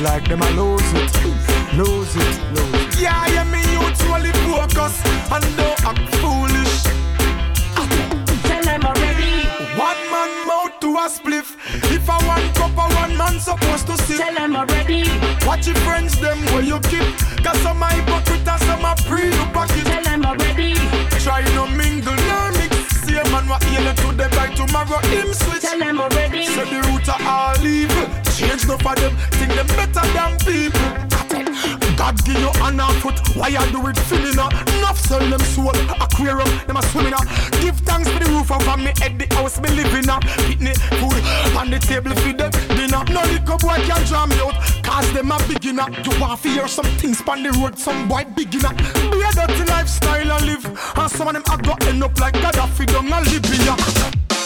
like 0.03 0.27
them 0.29 0.41
a 0.41 0.51
lose 0.51 0.93
it, 0.95 1.13
lose 1.77 2.17
it, 2.17 2.37
lose 2.55 2.75
it. 2.75 3.01
Yeah, 3.01 3.27
yeah, 3.29 3.45
me 3.45 3.61
usually 3.73 4.33
focus 4.49 4.97
and 5.31 5.45
don't 5.57 5.85
act 5.85 6.17
foolish. 6.17 6.85
Tell 8.45 8.63
them 8.63 8.85
already. 8.85 9.45
One 9.77 10.01
man 10.11 10.47
mouth 10.47 10.81
to 10.81 10.89
a 10.97 11.07
spliff. 11.09 11.57
If 11.93 12.09
I 12.09 12.17
one 12.27 12.53
cup, 12.55 12.73
a 12.73 12.95
one 12.95 13.17
man 13.17 13.41
supposed 13.41 13.87
to 13.89 13.97
sip. 13.99 14.19
Tell 14.19 14.35
them 14.35 14.57
already. 14.57 15.05
Watch 15.47 15.67
your 15.67 15.77
friends, 15.77 16.19
them 16.19 16.39
where 16.53 16.63
you 16.63 16.81
keep. 16.81 17.05
Cause 17.45 17.59
some 17.61 17.83
are 17.83 17.91
hypocrite 17.91 18.49
and 18.49 18.63
some 18.63 18.85
are 18.85 18.97
pre 18.97 19.27
you 19.27 19.47
pocket. 19.53 19.85
Tell 19.85 20.03
them 20.03 20.25
already. 20.25 20.75
Try 21.21 21.43
no 21.55 21.67
mingle, 21.67 22.15
no 22.15 22.60
man 23.51 23.59
what 23.59 23.65
healing 23.65 23.97
today 23.97 24.29
by 24.37 24.49
tomorrow 24.55 24.99
him 25.09 25.33
switch. 25.33 25.63
Tell 25.63 25.79
them 25.79 26.01
already. 26.01 26.47
So 26.47 26.65
the 26.65 26.81
root 26.89 27.09
of 27.09 27.21
all 27.27 27.67
evil. 27.67 28.07
Change 28.37 28.67
no 28.67 28.79
for 28.79 28.95
them, 28.95 29.15
think 29.37 29.53
them 29.55 29.67
better 29.67 30.07
than 30.15 30.39
people. 30.39 31.11
God 31.97 32.17
give 32.25 32.41
you 32.41 32.51
and 32.65 32.81
foot, 33.03 33.37
why 33.37 33.49
you 33.49 33.61
do 33.73 33.87
it 33.89 33.99
feeling 34.09 34.39
up? 34.39 34.53
Enough 34.79 34.99
sell 34.99 35.21
them 35.21 35.41
soul, 35.41 35.77
aquarium, 36.01 36.49
them 36.67 36.77
a 36.79 36.83
swimming 36.85 37.13
up. 37.13 37.27
Give 37.61 37.77
thanks 37.85 38.09
for 38.09 38.19
the 38.19 38.31
roof 38.31 38.51
over 38.51 38.77
me 38.79 38.93
head, 38.97 39.19
the 39.19 39.27
house 39.35 39.61
me 39.61 39.69
living 39.69 40.09
up. 40.09 40.23
Pitney 40.49 40.75
food 40.97 41.21
on 41.59 41.71
the 41.71 41.79
table 41.79 42.15
for 42.15 42.33
them 42.33 42.51
dinner. 42.73 43.05
No 43.13 43.21
liquor 43.29 43.59
boy 43.61 43.77
can 43.85 44.03
draw 44.07 44.25
me 44.25 44.37
out, 44.41 44.57
cause 44.83 45.13
them 45.13 45.31
a 45.31 45.39
beginner. 45.47 45.87
You 46.03 46.19
want 46.19 46.41
to 46.41 46.49
hear 46.49 46.69
some 46.69 46.89
things 46.97 47.21
on 47.29 47.43
the 47.43 47.53
road, 47.53 47.79
some 47.79 48.09
boy 48.09 48.25
beginner. 48.35 48.73
Be 49.13 49.21
a 49.21 49.31
dirty 49.37 49.65
lifestyle 49.69 50.10
and 50.31 50.47
live, 50.47 50.64
and 50.97 51.11
some 51.11 51.29
of 51.29 51.35
them 51.35 51.43
a 51.53 51.62
go 51.62 51.75
end 51.87 52.03
up 52.03 52.19
like 52.21 52.35
Gaddafi 52.35 52.87
down 52.87 53.12
a 53.12 53.21
Libya. 53.21 54.39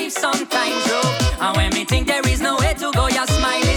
Life 0.00 0.12
sometimes 0.12 0.90
rough. 0.90 1.40
And 1.40 1.56
when 1.56 1.72
me 1.74 1.84
think 1.84 2.06
there 2.06 2.26
is 2.28 2.40
no 2.40 2.56
way 2.56 2.74
to 2.74 2.90
go, 2.92 3.08
your 3.08 3.26
smile 3.26 3.69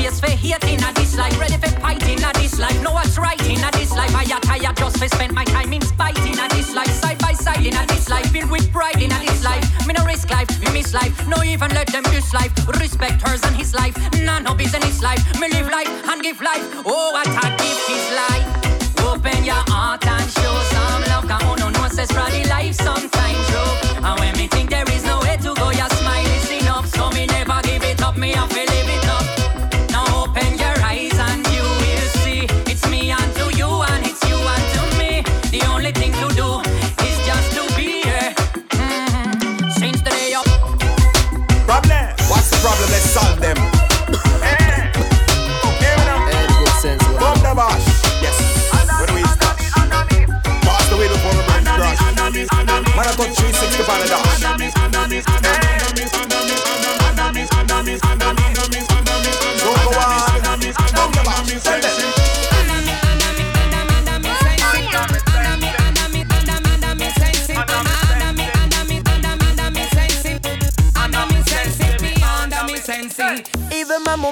space 0.00 0.20
for 0.20 0.30
hate 0.30 0.64
in 0.64 0.82
a 0.82 0.92
this 0.94 1.16
life. 1.16 1.38
Ready 1.38 1.56
for 1.56 1.70
fight 1.80 2.02
in 2.08 2.22
a 2.22 2.32
this 2.34 2.58
life. 2.58 2.80
Know 2.82 2.92
what's 2.92 3.18
right 3.18 3.40
in 3.46 3.62
a 3.62 3.70
this 3.72 3.92
life. 3.92 4.14
I 4.14 4.22
am 4.22 4.40
tired 4.40 4.76
just 4.76 4.98
for 4.98 5.08
spend 5.08 5.32
my 5.32 5.44
time 5.44 5.72
in 5.72 5.82
spite 5.82 6.18
in 6.18 6.38
a 6.38 6.48
this 6.48 6.74
life. 6.74 6.90
Side 6.90 7.18
by 7.18 7.32
side 7.32 7.66
in 7.66 7.76
a 7.76 7.86
this 7.86 8.08
life. 8.08 8.26
Filled 8.30 8.50
with 8.50 8.70
pride 8.72 9.02
in 9.02 9.12
a 9.12 9.18
this 9.18 9.44
life. 9.44 9.64
Me 9.86 9.94
no 9.94 10.04
risk 10.04 10.30
life, 10.30 10.48
me 10.60 10.72
miss 10.72 10.94
life. 10.94 11.12
No 11.26 11.42
even 11.42 11.70
let 11.72 11.88
them 11.88 12.04
use 12.12 12.32
life. 12.32 12.52
Respect 12.80 13.20
hers 13.22 13.42
and 13.44 13.56
his 13.56 13.74
life. 13.74 13.96
None 14.22 14.46
of 14.46 14.56
business 14.56 15.02
life. 15.02 15.22
Me 15.40 15.48
live 15.48 15.68
life 15.70 15.90
and 16.08 16.22
give 16.22 16.40
life. 16.40 16.64
Oh, 16.86 17.12
what 17.12 17.28
a 17.28 17.48
gift 17.60 17.90
is 17.90 18.06
life. 18.22 18.46
Open 19.04 19.44
your 19.44 19.64
heart 19.68 20.06
and 20.06 20.30
show 20.30 20.54
some 20.74 21.02
love. 21.12 21.26
Cause 21.28 21.42
oh 21.44 21.56
no, 21.58 21.68
no, 21.68 21.84
ancestral 21.84 22.26
life 22.48 22.74
sometimes 22.74 23.40
joke. 23.50 24.04
And 24.04 24.18
when 24.20 24.36
me 24.38 24.46
think 24.46 24.70
there 24.70 24.88
is 24.90 25.04
no 25.04 25.20
way 25.20 25.29
Got 53.20 53.36
360 53.36 53.84
pound 53.84 54.59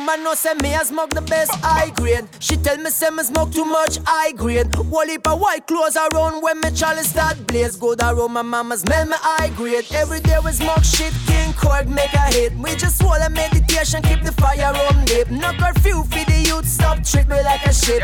Mama 0.08 0.24
know 0.24 0.34
say 0.34 0.54
me 0.62 0.74
I 0.74 0.84
smoke 0.84 1.10
the 1.10 1.20
best 1.20 1.52
high 1.56 1.90
grade. 1.90 2.26
She 2.40 2.56
tell 2.56 2.78
me 2.78 2.88
say 2.88 3.10
me 3.10 3.22
smoke 3.24 3.52
too 3.52 3.66
much 3.66 3.98
high 4.06 4.32
grade. 4.32 4.74
Whole 4.74 5.06
heap 5.06 5.26
white 5.26 5.66
clothes 5.66 5.98
around 5.98 6.40
when 6.40 6.60
me 6.60 6.70
Charlie 6.70 7.02
start 7.02 7.46
blaze. 7.46 7.76
Good 7.76 8.00
around 8.00 8.32
my 8.32 8.40
mama 8.40 8.78
smell 8.78 9.04
me 9.04 9.16
high 9.18 9.50
grade. 9.50 9.84
Every 9.92 10.20
day 10.20 10.38
we 10.42 10.52
smoke 10.52 10.82
shit, 10.82 11.12
King 11.26 11.52
Korg 11.52 11.88
make 11.88 12.14
a 12.14 12.32
hit. 12.32 12.54
We 12.54 12.74
just 12.76 12.96
swallow 12.96 13.28
meditation, 13.28 14.00
keep 14.02 14.22
the 14.22 14.32
fire 14.32 14.72
on 14.74 15.04
deep. 15.04 15.30
No 15.30 15.52
curfew 15.52 16.02
for 16.04 16.24
the 16.24 16.42
youth, 16.46 16.66
stop 16.66 17.04
treat 17.04 17.28
me 17.28 17.42
like 17.42 17.66
a 17.66 17.74
shit. 17.74 18.02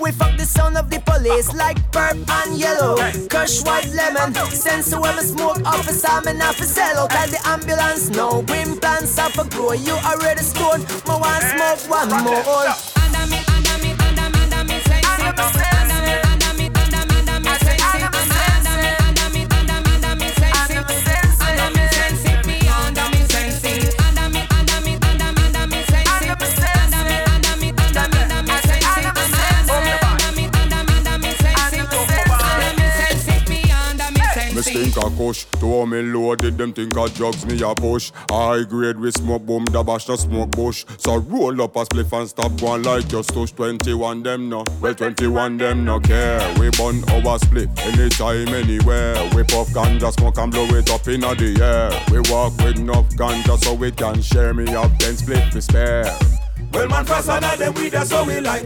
We 0.00 0.10
fuck 0.10 0.36
the 0.36 0.44
sound 0.44 0.76
of 0.76 0.90
the 0.90 1.00
police 1.00 1.54
like 1.54 1.78
purp 1.92 2.16
and 2.28 2.58
yellow. 2.58 2.96
Kush 3.28 3.62
white 3.62 3.88
lemon. 3.94 4.34
Sense 4.50 4.94
when 4.94 5.16
me 5.16 5.22
smoke 5.22 5.64
officer, 5.64 6.20
me 6.24 6.32
not 6.32 6.56
for 6.56 6.64
sell 6.64 6.98
out. 6.98 7.10
Tell 7.10 7.28
the 7.28 7.40
ambulance 7.46 8.10
no. 8.10 8.42
Bring 8.42 8.76
plans 8.76 9.16
up 9.18 9.38
a 9.38 9.48
grow. 9.48 9.72
You 9.72 9.92
already 9.92 10.42
stoned. 10.42 10.82
Me 11.06 11.14
one 11.14 11.42
smoke 11.42 11.88
one 11.88 12.08
more. 12.24 12.42
Me 15.62 15.73
kush, 35.16 35.44
to 35.60 35.86
me 35.86 36.02
loaded, 36.02 36.58
them 36.58 36.72
think 36.72 36.96
a 36.96 37.08
drugs 37.08 37.44
me 37.46 37.60
a 37.62 37.74
push. 37.74 38.12
High 38.30 38.64
grade 38.64 38.98
we 38.98 39.10
smoke 39.10 39.46
boom, 39.46 39.64
da 39.66 39.82
bash 39.82 40.06
the 40.06 40.16
smoke 40.16 40.50
bush. 40.50 40.84
So 40.98 41.18
roll 41.18 41.62
up 41.62 41.76
a 41.76 41.84
spliff 41.84 42.12
and 42.18 42.28
stop 42.28 42.56
going 42.60 42.82
like 42.82 43.08
just 43.08 43.30
stush. 43.30 43.54
21 43.54 44.22
them 44.22 44.48
no, 44.48 44.64
well 44.80 44.94
21 44.94 45.58
them 45.58 45.84
no 45.84 46.00
care. 46.00 46.40
We 46.58 46.70
burn 46.70 47.02
our 47.10 47.38
split 47.38 47.68
anytime, 47.80 48.48
anywhere. 48.48 49.14
We 49.34 49.42
puff 49.44 49.68
ganja, 49.68 50.12
smoke 50.12 50.38
and 50.38 50.52
blow 50.52 50.66
it 50.66 50.90
up 50.90 51.06
inna 51.08 51.34
the 51.34 51.60
air. 51.62 51.90
We 52.10 52.20
walk 52.30 52.56
with 52.58 52.78
enough 52.78 53.08
ganja 53.10 53.62
so 53.62 53.74
we 53.74 53.90
can 53.90 54.20
share. 54.22 54.54
Me 54.54 54.64
up 54.74 54.96
10 54.98 55.16
split 55.16 55.52
to 55.52 55.62
spare. 55.62 56.33
Well, 56.74 56.88
man, 56.88 57.04
fast 57.04 57.28
and 57.28 57.44
them 57.44 57.74
we 57.74 57.88
that's 57.88 58.10
how 58.10 58.24
we 58.24 58.40
like. 58.40 58.64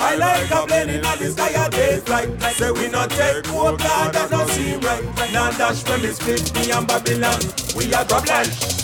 I 0.00 0.14
like 0.14 0.50
a 0.50 0.66
plane 0.66 0.88
in 0.88 1.02
the 1.02 1.30
sky 1.30 1.66
a 1.66 1.68
day 1.70 1.98
flight. 1.98 2.42
Say 2.54 2.70
we 2.70 2.88
not 2.88 3.10
take 3.10 3.44
God, 3.44 4.14
that 4.14 4.30
not 4.30 4.48
seem 4.48 4.80
right. 4.80 5.04
Now 5.30 5.50
dash 5.50 5.86
when 5.86 6.00
we 6.00 6.08
split 6.08 6.54
me 6.54 6.70
and 6.70 6.86
Babylon. 6.88 7.38
We 7.76 7.92
are 7.92 8.04
problem. 8.06 8.46
Andami, 8.46 8.79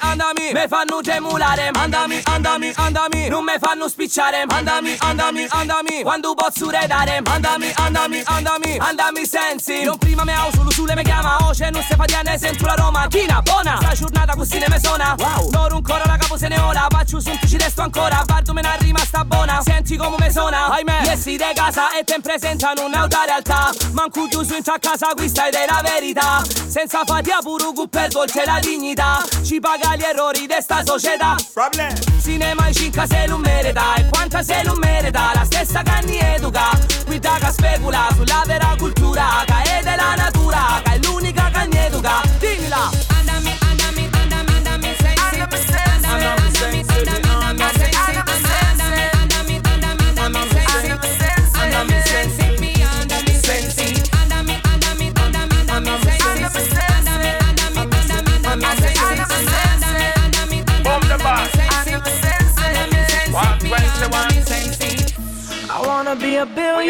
andami, 0.00 0.18
andami 0.38 0.52
Me 0.52 0.68
fanno 0.68 1.00
gemulare 1.00 1.70
Andami, 1.72 2.20
andami, 2.24 2.72
andami. 2.76 3.28
Non 3.28 3.44
me 3.44 3.58
fanno 3.58 3.88
spicciare 3.88 4.44
Andami, 4.48 4.96
andami, 4.98 5.46
andami. 5.48 6.02
Quando 6.02 6.34
posso 6.34 6.70
redare 6.70 7.20
Andami, 7.24 7.72
andami, 7.74 8.22
andami. 8.24 8.76
Andami 8.78 9.26
sensi. 9.26 9.84
Non 9.84 9.98
prima 9.98 10.24
me 10.24 10.36
ho 10.36 10.50
solo 10.52 10.70
sulle 10.70 10.94
me 10.94 11.02
chiama 11.02 11.36
Oce. 11.48 11.70
Non 11.70 11.82
se 11.82 11.94
fa 11.94 12.04
di 12.04 12.14
sento 12.38 12.66
la 12.66 12.74
Roma. 12.74 13.06
China, 13.08 13.40
buona. 13.42 13.76
Sta 13.80 13.92
giornata 13.92 14.34
così 14.34 14.58
ne 14.58 14.66
me 14.68 14.78
suona 14.80 15.14
Wow. 15.18 15.50
Non 15.50 15.72
ancora 15.72 16.04
la 16.06 16.16
capo 16.16 16.36
se 16.36 16.48
ne 16.48 16.58
ora. 16.58 16.86
Faccio 16.88 17.20
su 17.20 17.30
ci 17.46 17.56
resto 17.56 17.82
ancora. 17.82 18.22
Guardo 18.26 18.52
me 18.52 18.62
ne 18.62 18.76
rimasta 18.78 19.24
buona. 19.24 19.60
Senti 19.62 19.96
come 19.96 20.16
me 20.18 20.30
suona 20.30 20.66
Ahimè. 20.72 21.02
Iessi 21.04 21.36
de 21.36 21.52
casa 21.54 21.96
e 21.98 22.04
te 22.04 22.18
presentano 22.20 22.84
un'altra 22.84 23.24
realtà. 23.24 23.70
Manco 23.92 24.26
chiuso 24.28 24.54
in 24.56 24.62
casa 24.62 25.08
questa 25.14 25.48
è 25.48 25.66
la 25.66 25.80
verità. 25.82 26.42
Senza 26.66 27.02
fatia 27.04 27.38
pure 27.40 27.72
cu 27.74 27.88
per 27.88 28.08
dolce 28.08 28.44
la 28.44 28.58
dignità. 28.60 29.24
Ci 29.44 29.60
paga 29.60 29.77
gli 29.96 30.02
errori 30.02 30.46
di 30.46 30.56
sta 30.60 30.82
società. 30.84 31.36
Problem. 31.52 31.94
Cinema 32.22 32.66
in 32.68 32.74
cinca 32.74 33.06
se 33.06 33.24
non 33.26 33.40
merita 33.40 33.94
E 33.94 34.06
quanta 34.10 34.42
se 34.42 34.62
non 34.62 34.78
merita 34.78 35.30
La 35.34 35.44
stessa 35.44 35.82
che 35.82 35.90
anni 35.90 36.18
educa. 36.18 36.70
Guida 37.06 37.38
che 37.40 37.50
specula 37.50 38.08
sulla 38.14 38.42
vera 38.46 38.74
cultura 38.76 39.42
Che 39.46 39.78
è 39.78 39.82
della 39.82 40.14
natura 40.14 40.80
Che 40.84 40.92
è 40.92 40.98
l'unica 41.02 41.50
che 41.50 41.86
educa. 41.86 42.20
Dimmila 42.38 42.67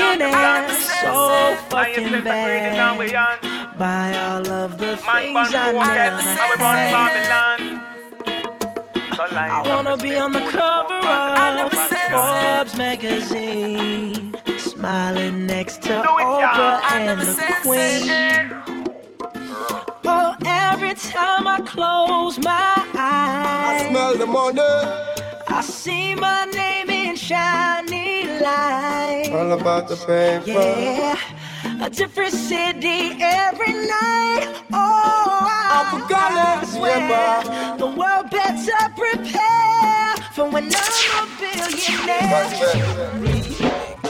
a 0.00 0.16
billionaire 0.16 0.68
so 1.02 1.56
fucking 1.68 2.24
bad. 2.24 3.78
Buy 3.78 4.16
all 4.18 4.48
of 4.48 4.78
the 4.78 4.96
things 4.96 5.54
I 5.54 5.72
never 5.72 5.84
had. 5.84 6.14
I 9.20 9.62
wanna 9.68 9.96
be 9.96 10.16
on 10.16 10.32
the 10.32 10.40
cover 10.40 10.94
of 10.94 11.72
Forbes 12.10 12.76
magazine, 12.76 14.34
smiling 14.58 15.46
next 15.46 15.82
to 15.82 16.02
Oprah 16.02 16.80
and 16.92 17.20
the 17.20 17.54
Queen. 17.62 18.10
Oh, 20.04 20.36
every 20.44 20.94
time 20.94 21.46
I 21.46 21.60
close 21.66 22.38
my 22.38 22.74
eyes, 22.94 22.94
I 22.94 23.86
smell 23.90 24.16
the 24.16 24.26
money. 24.26 24.60
I 25.48 25.60
see 25.60 26.14
my 26.14 26.44
name 26.46 26.88
in 26.90 26.97
shiny 27.18 28.24
lights. 28.40 29.28
All 29.30 29.52
about 29.52 29.88
the 29.88 29.96
paper. 29.96 30.50
Yeah, 30.52 31.18
a 31.84 31.90
different 31.90 32.32
city 32.32 33.16
every 33.20 33.72
night. 33.72 34.46
Oh, 34.72 35.46
I 35.50 35.88
forgot 35.90 36.62
it, 36.62 36.68
swear 36.68 36.98
the 37.78 37.86
world 37.86 38.30
better 38.30 38.82
prepare 38.96 40.14
for 40.32 40.48
when 40.50 40.70
I'm 40.72 41.18
a 41.18 41.26
billionaire. 41.40 43.37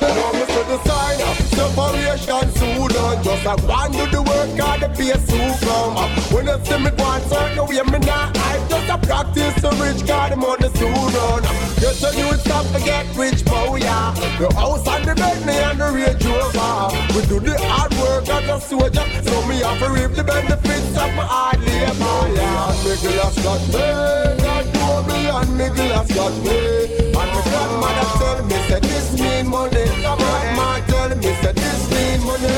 Now 0.01 0.33
me 0.33 0.45
say 0.47 0.65
the 0.71 0.79
sign, 0.85 1.19
separation 1.57 2.47
soon 2.57 2.93
on 2.97 3.23
just 3.23 3.47
a 3.47 3.55
and 3.55 3.93
do 3.93 4.07
the 4.07 4.23
work 4.23 4.49
and 4.49 4.83
the 4.83 4.89
pay 4.95 5.15
soon 5.27 5.53
come. 5.65 5.97
When 6.33 6.47
you 6.47 6.59
see 6.65 6.79
me 6.79 6.91
go 6.91 7.05
and 7.11 7.25
certain 7.31 7.67
way, 7.67 7.83
me 7.91 7.99
not 8.07 8.37
hype. 8.37 8.69
Just 8.69 8.89
a 8.91 8.99
practice 8.99 9.55
to 9.63 9.71
rich, 9.83 10.07
cause 10.07 10.31
the 10.31 10.37
money 10.37 10.69
soon 10.77 10.93
run. 10.93 11.43
Get 11.81 12.03
a 12.03 12.11
new 12.17 12.33
stuff 12.39 12.67
to 12.73 12.81
get 12.81 13.07
rich, 13.17 13.45
boy, 13.45 13.77
yeah. 13.77 14.15
The 14.39 14.53
house 14.55 14.87
and 14.87 15.05
the 15.05 15.15
me 15.47 15.57
and 15.57 15.81
the 15.81 15.91
Range 15.91 16.25
Rover. 16.27 16.95
We 17.15 17.21
do 17.27 17.41
the 17.41 17.57
hard 17.59 17.95
work 17.99 18.29
as 18.29 18.49
a 18.49 18.61
soldier, 18.61 19.07
so 19.23 19.47
me 19.47 19.61
have 19.61 19.79
to 19.79 19.91
reap 19.91 20.13
the 20.15 20.25
benefits 20.25 20.91
of 20.97 21.11
my 21.17 21.25
hard 21.25 21.61
labor, 21.61 22.35
yeah. 22.35 22.59
Glass 22.99 23.35
got 23.43 23.61
me, 23.69 24.43
God 24.43 24.75
told 24.75 25.07
me, 25.07 25.29
and 25.29 25.77
glass 25.77 26.13
got 26.15 26.33
me. 26.45 27.08
And 27.29 27.37
my 27.37 27.43
grandmother 27.51 28.09
tell 28.19 28.39
me, 28.47 28.57
say 28.69 28.81
this 28.81 29.09
mean 29.21 29.47
money. 29.49 29.85
Grandma 30.01 30.81
tell 30.87 31.11
me, 31.17 31.31
say 31.43 31.53
this 31.53 31.83
mean 31.91 32.21
money. 32.25 32.49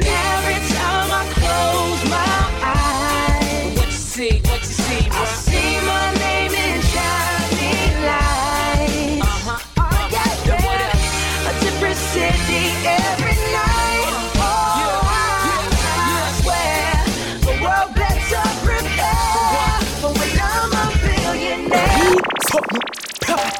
Every 0.00 0.58
time 0.72 1.10
I 1.12 1.22
close 1.36 2.02
my 2.08 2.38
eyes, 2.64 3.76
what 3.76 3.86
you 3.86 3.92
see, 3.92 4.40
what 4.48 4.60
you 4.60 4.66
see, 4.66 5.08
bro? 5.08 5.20
I 5.20 5.24
see 5.26 5.80
my 5.86 6.04
name 6.24 6.54
in 6.54 6.80
shining 6.92 7.96
lights. 8.08 9.22
Uh-huh. 9.22 9.60
Oh 9.78 10.08
yeah, 10.12 10.32
yeah. 10.46 11.50
A 11.50 11.52
different 11.60 11.96
city 11.96 12.64
every 12.86 13.36
night. 13.52 14.12
Oh, 14.40 15.02
I 15.04 16.32
swear 16.40 17.04
the 17.44 17.52
world 17.62 17.90
better 17.94 18.46
prepare 18.64 19.76
for 20.00 20.10
when 20.16 20.32
I'm 20.40 20.72
a 20.72 20.84
billionaire. 21.04 22.16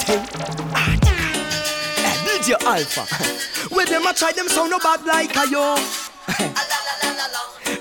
Hey, 0.09 0.17
DJ 2.25 2.57
Alpha. 2.65 3.05
Where 3.75 3.85
them 3.85 4.07
a 4.07 4.15
try 4.15 4.33
them 4.33 4.49
sound 4.49 4.71
no 4.71 4.79
bad 4.79 5.05
like 5.05 5.37
a 5.37 5.47
yo. 5.51 5.77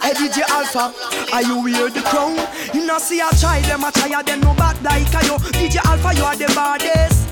Hey 0.03 0.11
DJ 0.11 0.43
Alpha, 0.49 0.93
are 1.31 1.41
you 1.41 1.63
wear 1.63 1.89
the 1.89 2.01
crown? 2.01 2.35
You 2.73 2.85
know 2.85 2.97
see 2.97 3.21
a 3.21 3.29
try 3.39 3.61
them 3.61 3.85
a 3.85 3.93
try 3.93 4.21
them 4.23 4.41
no 4.41 4.53
bad 4.55 4.75
like 4.83 5.07
a 5.07 5.25
yo. 5.25 5.37
DJ 5.55 5.77
Alpha, 5.85 6.13
you 6.19 6.25
are 6.25 6.35
the 6.35 6.47
baddest. 6.47 7.29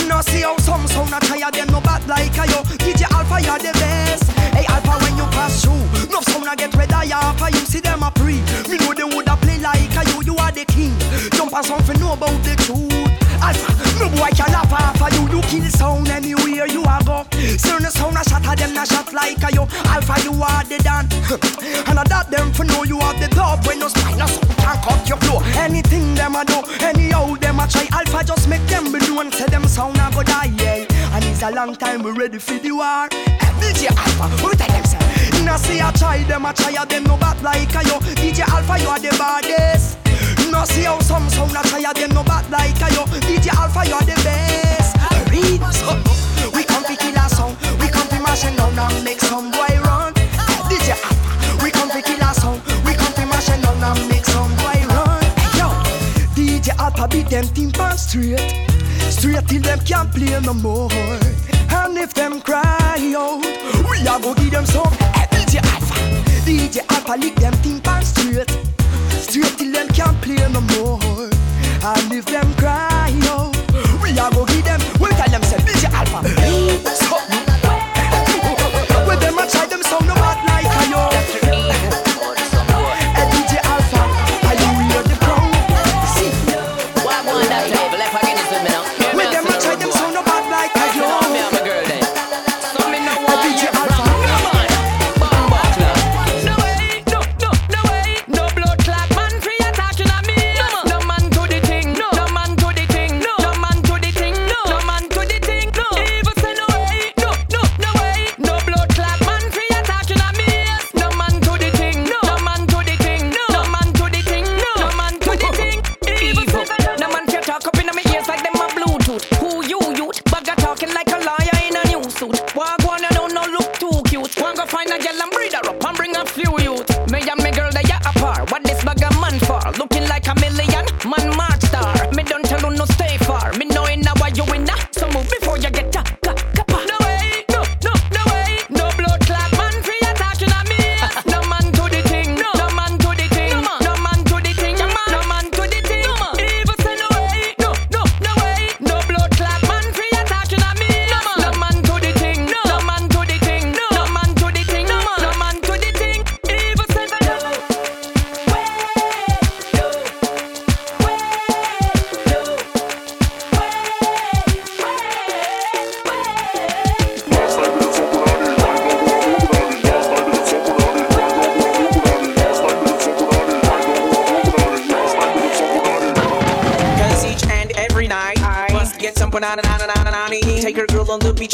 You 0.00 0.08
know 0.08 0.22
see 0.22 0.40
how 0.40 0.56
some 0.56 0.86
sound 0.86 1.12
a 1.12 1.20
try 1.26 1.50
them 1.50 1.68
no 1.68 1.82
bad 1.82 2.08
like 2.08 2.32
a 2.32 2.48
yo. 2.48 2.62
DJ 2.80 3.04
Alpha, 3.12 3.44
you 3.44 3.50
are 3.50 3.58
the 3.58 3.72
best. 3.76 4.32
Hey 4.56 4.64
Alpha, 4.64 4.96
when 5.04 5.14
you 5.18 5.24
pass 5.36 5.60
through, 5.60 6.08
no 6.08 6.22
sound 6.22 6.48
a 6.48 6.56
get 6.56 6.74
red 6.74 6.90
eye 6.90 7.10
Alpha. 7.12 7.50
You 7.52 7.66
see 7.66 7.80
them 7.80 8.02
a 8.02 8.10
pre. 8.12 8.40
Me 8.70 8.78
know 8.78 8.94
them 8.94 9.10
woulda 9.10 9.36
play 9.42 9.58
like 9.58 9.94
a 9.94 10.08
you. 10.08 10.22
You 10.24 10.36
are 10.36 10.52
the 10.52 10.64
king. 10.64 10.96
Jump 11.36 11.52
on 11.52 11.64
something 11.64 12.00
know 12.00 12.14
about 12.14 12.42
the 12.44 12.56
truth. 12.64 13.27
Alpha, 13.42 13.70
no 13.98 14.08
boy 14.10 14.30
can 14.34 14.50
laugh 14.52 14.72
off 14.72 15.02
of 15.02 15.12
you. 15.14 15.36
You 15.36 15.42
kill 15.42 15.64
sound 15.70 16.08
anywhere 16.08 16.66
you 16.66 16.82
a 16.82 16.98
go. 17.04 17.26
Certain 17.56 17.90
sound 17.90 18.16
a 18.16 18.22
shot 18.28 18.46
at 18.46 18.58
them, 18.58 18.76
a 18.76 18.86
shot 18.86 19.12
like 19.12 19.42
a 19.42 19.52
you. 19.52 19.66
Alpha, 19.88 20.16
you 20.22 20.32
are 20.42 20.64
the 20.64 20.78
dan. 20.82 21.06
and 21.88 21.98
I 21.98 22.04
that 22.04 22.30
them 22.30 22.52
for 22.52 22.64
know 22.64 22.84
you 22.84 22.98
have 23.00 23.18
the 23.20 23.28
top 23.28 23.66
when 23.66 23.78
no 23.78 23.88
spine, 23.88 24.18
no 24.18 24.26
sound 24.26 24.48
can 24.58 24.76
cut 24.82 25.08
your 25.08 25.18
flow. 25.18 25.40
Anything 25.56 26.14
them 26.14 26.36
a 26.36 26.44
do, 26.44 26.62
anyhow 26.80 27.34
them 27.36 27.60
a 27.60 27.66
try. 27.68 27.86
Alpha 27.92 28.24
just 28.24 28.48
make 28.48 28.66
them 28.66 28.88
and 28.94 29.34
say 29.34 29.46
them 29.46 29.64
sound 29.66 29.96
a 29.96 30.10
go 30.14 30.22
die. 30.22 30.52
Yeah. 30.58 30.86
And 31.12 31.24
it's 31.24 31.42
a 31.42 31.50
long 31.50 31.74
time 31.76 32.02
we 32.02 32.12
ready 32.12 32.38
for 32.38 32.58
the 32.58 32.72
war. 32.72 33.08
DJ 33.60 33.88
Alpha, 33.90 34.28
who 34.40 34.54
tell 34.54 34.68
them 34.68 34.84
say? 34.84 35.44
Now 35.44 35.56
see 35.56 35.80
I 35.80 35.90
try 35.92 36.22
them, 36.24 36.46
I 36.46 36.52
try 36.52 36.84
them 36.84 37.04
no 37.04 37.16
bad 37.16 37.42
like 37.42 37.74
a 37.74 37.86
yo. 37.88 37.98
DJ 38.16 38.40
Alpha, 38.40 38.78
you 38.80 38.88
are 38.88 38.98
the 38.98 39.10
baddest. 39.18 40.07
No 40.50 40.64
see 40.64 40.84
how 40.84 40.98
some 41.00 41.28
sound 41.28 41.52
a 41.56 41.62
try 41.68 41.92
them 41.92 42.10
no 42.10 42.22
bad 42.24 42.50
like 42.50 42.80
a 42.80 42.94
yo. 42.94 43.04
DJ 43.26 43.48
Alpha, 43.54 43.86
you 43.86 43.94
are 43.94 44.02
the 44.02 44.16
best. 44.24 44.96
Read 45.30 45.60
so 45.74 45.92
we 46.54 46.64
come 46.64 46.84
to 46.84 46.96
kill 46.96 47.16
a 47.16 47.28
song, 47.28 47.56
we 47.80 47.88
come 47.88 48.08
to 48.08 48.18
mash 48.20 48.44
and 48.44 48.56
down 48.56 48.78
and 48.78 49.04
make 49.04 49.20
some 49.20 49.50
boy 49.50 49.68
run. 49.84 50.14
DJ 50.68 50.90
Alpha, 50.96 51.62
we 51.62 51.70
come 51.70 51.90
to 51.90 52.00
kill 52.02 52.20
a 52.20 52.34
song, 52.34 52.60
we 52.84 52.94
come 52.94 53.12
to 53.14 53.26
mash 53.26 53.50
and 53.50 53.62
down 53.62 53.82
and 53.84 54.08
make 54.08 54.24
some 54.24 54.50
boy 54.56 54.80
run. 54.88 55.22
Yo, 55.58 55.68
DJ 56.34 56.74
Alpha 56.78 57.06
beat 57.08 57.28
them 57.28 57.44
timpan 57.44 57.96
straight, 57.98 58.40
straight 59.12 59.46
till 59.48 59.62
them 59.62 59.80
can't 59.80 60.10
play 60.12 60.40
no 60.40 60.54
more. 60.54 60.90
And 61.70 61.98
if 61.98 62.14
them 62.14 62.40
cry 62.40 62.64
out, 63.14 63.44
we 63.90 64.00
a 64.00 64.18
go 64.20 64.34
give 64.34 64.50
them 64.50 64.64
some. 64.66 64.86
Eh, 65.00 65.26
hey, 65.30 65.44
DJ 65.44 65.60
Alpha, 65.62 65.94
DJ 66.46 66.78
Alpha 66.90 67.16
lick 67.20 67.34
them 67.36 67.52
timpan 67.54 68.02
straight, 68.02 68.48
straight 69.28 69.58
till 69.58 69.72
them 69.72 69.88
can't 69.88 70.20
play 70.22 70.36
no 70.52 70.60
more. 70.60 71.30
And 71.82 72.12
if 72.12 72.24
them 72.26 72.52
cry 72.54 73.12
out, 73.24 73.54
oh. 73.72 74.00
we 74.02 74.10
a 74.10 74.30
go 74.30 74.44
give 74.46 74.64
them. 74.64 74.80
We 75.00 75.08
tell 75.10 75.28
them 75.28 75.42
say 75.42 75.58
DJ 75.58 75.92
Alpha. 75.92 76.97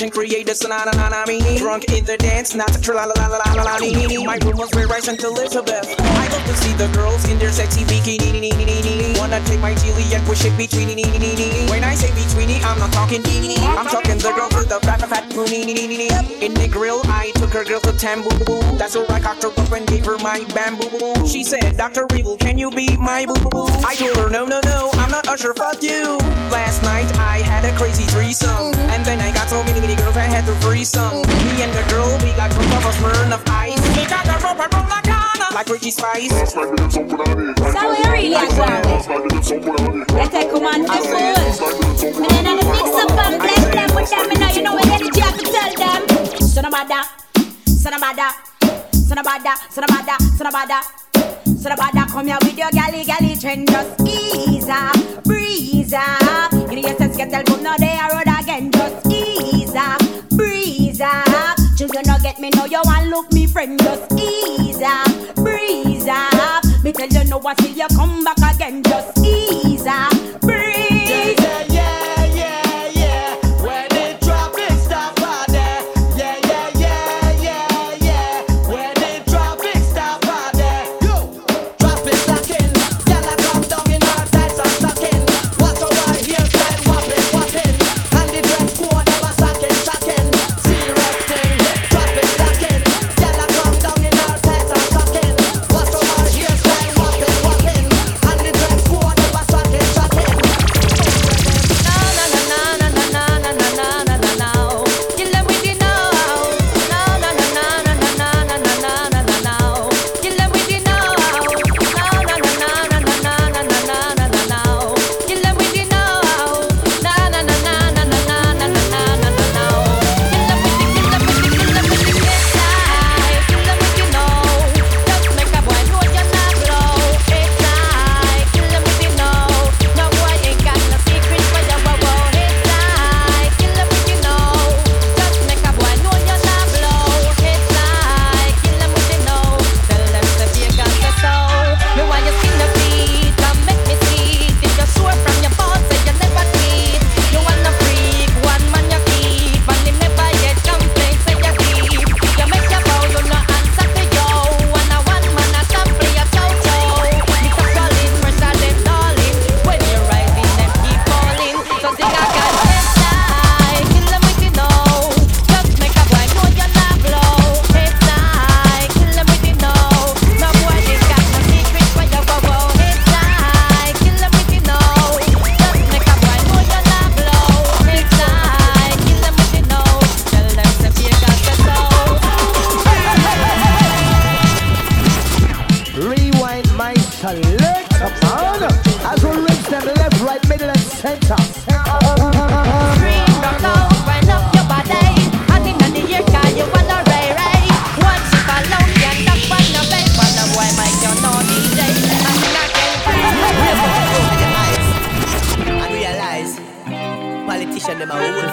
And 0.05 0.13
create 0.13 0.47
a 0.47 1.27
me. 1.27 1.57
Drunk 1.57 1.85
in 1.89 2.05
the 2.05 2.17
dance, 2.19 2.55
not 2.55 2.69
to 2.69 2.93
la 2.93 3.05
la 3.05 3.15
la 3.17 3.27
la 3.27 3.53
la 3.55 3.63
la. 3.63 4.25
My 4.25 4.37
room 4.45 4.59
was 4.59 4.71
where 4.75 4.93
I 4.93 5.01
sent 5.01 5.25
Elizabeth. 5.25 5.95
I 5.99 6.29
love 6.29 6.45
to 6.45 6.55
see 6.61 6.75
the 6.75 6.89
girls 6.93 7.25
in 7.31 7.39
their 7.39 7.51
sexy 7.51 7.85
bikini. 7.85 8.53
Wanna 9.19 9.41
take 9.47 9.61
my 9.61 9.71
and 9.73 10.25
push 10.27 10.45
it 10.45 10.57
between. 10.59 10.99
When 11.71 11.83
I 11.83 11.95
say 11.95 12.13
between, 12.13 12.63
I'm 12.65 12.79
not 12.79 12.93
talking. 12.93 13.23
I'm 13.25 13.87
talking 13.87 14.19
the 14.19 14.33
girl 14.37 14.49
with 14.53 14.69
the 14.69 14.81
fat 14.81 15.01
fat 15.09 15.25
booty. 15.35 15.63
In 16.45 16.53
the 16.53 16.69
grill, 16.69 17.01
I 17.05 17.33
took 17.37 17.51
her 17.55 17.65
girl 17.65 17.81
to 17.81 17.93
Tambu. 17.93 18.79
That's 18.79 18.95
where 18.97 19.11
I 19.11 19.21
cocked 19.21 19.43
her 19.45 19.49
up 19.49 19.73
and 19.73 19.87
gave 19.87 20.05
her 20.05 20.19
my 20.19 20.45
bamboo. 20.55 21.27
She 21.27 21.45
said, 21.45 21.77
Dr. 21.79 22.07
Evil, 22.15 22.37
can 22.37 22.59
you 22.59 22.71
be 22.71 22.97
my 22.99 23.25
boo 23.25 23.49
boo? 23.49 23.67
I 23.87 23.95
told 23.95 24.17
her, 24.17 24.29
no, 24.29 24.45
no, 24.45 24.61
no, 24.65 24.91
I'm 24.95 25.11
not 25.11 25.27
Usher, 25.29 25.55
fuck 25.55 25.83
you. 25.83 26.19
Last 26.53 26.83
night 26.83 27.11
I 27.17 27.39
had 27.39 27.65
a 27.65 27.77
crazy 27.79 28.05
threesome. 28.05 28.75
And 28.93 29.05
then 29.05 29.21
I 29.21 29.33
got 29.33 29.49
so 29.49 29.63
many, 29.65 29.94
many 29.95 30.03
girls, 30.03 30.17
I 30.17 30.23
had 30.23 30.45
to 30.47 30.53
some. 30.85 31.23
Me 31.23 31.63
and 31.63 31.73
the 31.73 31.85
girl, 31.91 32.19
we 32.23 32.33
got 32.37 32.51
drunk 32.51 32.73
off 32.75 32.85
a 32.87 32.93
of 33.33 33.43
ice. 33.47 33.81
We 33.97 34.07
got 34.07 34.25
the 34.27 34.35
rope 34.43 34.59
around 34.59 34.89
like 34.89 35.05
Ghana, 35.05 35.55
like 35.55 35.69
Ricky 35.69 35.91
Spice. 35.91 36.33
Mix 36.33 36.55
up 42.95 43.11
and 43.11 43.41
them 43.73 43.95
with 43.95 44.11
them. 44.11 44.31
And 44.31 44.41
now 44.41 44.51
you 44.51 44.63
know 44.63 44.75
what 44.75 44.87
energy 44.87 45.21
I 45.21 45.25
have 45.27 45.39
to 45.39 45.45
tell 45.45 45.75
them. 45.75 46.03
Son 46.41 46.65
of 46.65 46.73
a 46.73 46.89
da, 46.89 47.03
son 47.67 47.95
of 47.95 48.03
a 48.03 48.15
da, 48.15 48.33
son 48.93 49.19
of 49.19 49.27
a 49.27 49.43
da, 49.43 49.55
son 49.71 49.85
of 49.85 49.91
a 49.91 50.07
da, 50.07 50.17
son 50.19 50.47
of 50.47 50.55
a 50.55 50.67
da. 50.67 51.05
So 51.65 51.71
the 51.71 51.77
bada 51.77 52.07
come 52.09 52.27
here 52.27 52.37
with 52.43 52.59
your 52.59 52.71
galley 52.73 53.05
galley 53.05 53.37
trend 53.37 53.71
Just 53.71 53.99
ease 54.07 54.69
up, 54.69 55.25
breeze 55.25 55.95
up 55.95 56.53
You 56.53 56.77
need 56.77 56.85
your 56.85 57.17
get 57.17 57.31
tell 57.31 57.43
boom 57.45 57.63
now 57.63 57.79
they 57.79 57.97
are 57.97 58.13
road 58.13 58.29
again. 58.55 58.71
Just 58.71 59.07
ease 59.07 59.75
up, 59.75 60.01
breeze 60.31 61.01
up. 61.01 61.57
Children 61.77 62.05
don't 62.05 62.23
get 62.23 62.39
me, 62.39 62.51
know 62.51 62.65
you 62.65 62.81
want 62.85 63.09
look 63.09 63.33
me 63.33 63.47
friend. 63.47 63.79
Just 63.81 64.13
ease 64.13 64.81
up, 64.83 65.35
breeze 65.37 66.07
up. 66.09 66.65
Me 66.83 66.93
tell 66.93 67.09
you 67.09 67.25
no, 67.25 67.41
I 67.45 67.55
see 67.61 67.73
you 67.73 67.87
come 67.89 68.25
back 68.25 68.39
again. 68.55 68.83
Just 68.83 69.14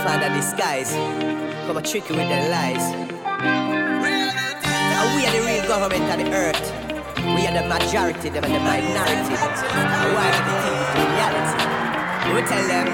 wolf 0.02 0.14
under 0.14 0.30
disguise. 0.36 0.92
Come 1.66 1.78
a 1.78 1.82
trick 1.82 2.10
you 2.10 2.16
with 2.16 2.28
their 2.28 2.50
lies. 2.50 2.94
And 4.64 5.16
we 5.16 5.26
are 5.26 5.34
the 5.34 5.42
real 5.46 5.68
government 5.68 6.04
of 6.12 6.18
the 6.20 6.34
earth. 6.34 6.74
We 7.18 7.48
are 7.48 7.54
the 7.54 7.64
majority, 7.68 8.30
them 8.30 8.44
are 8.44 8.50
the 8.50 8.60
minority. 8.60 9.36
And 9.36 10.14
why 10.16 10.28
are 10.32 10.46
the 10.48 10.54
things 10.64 10.90
the 10.96 11.04
reality? 11.12 11.58
We 12.34 12.42
tell 12.48 12.68
them. 12.68 12.88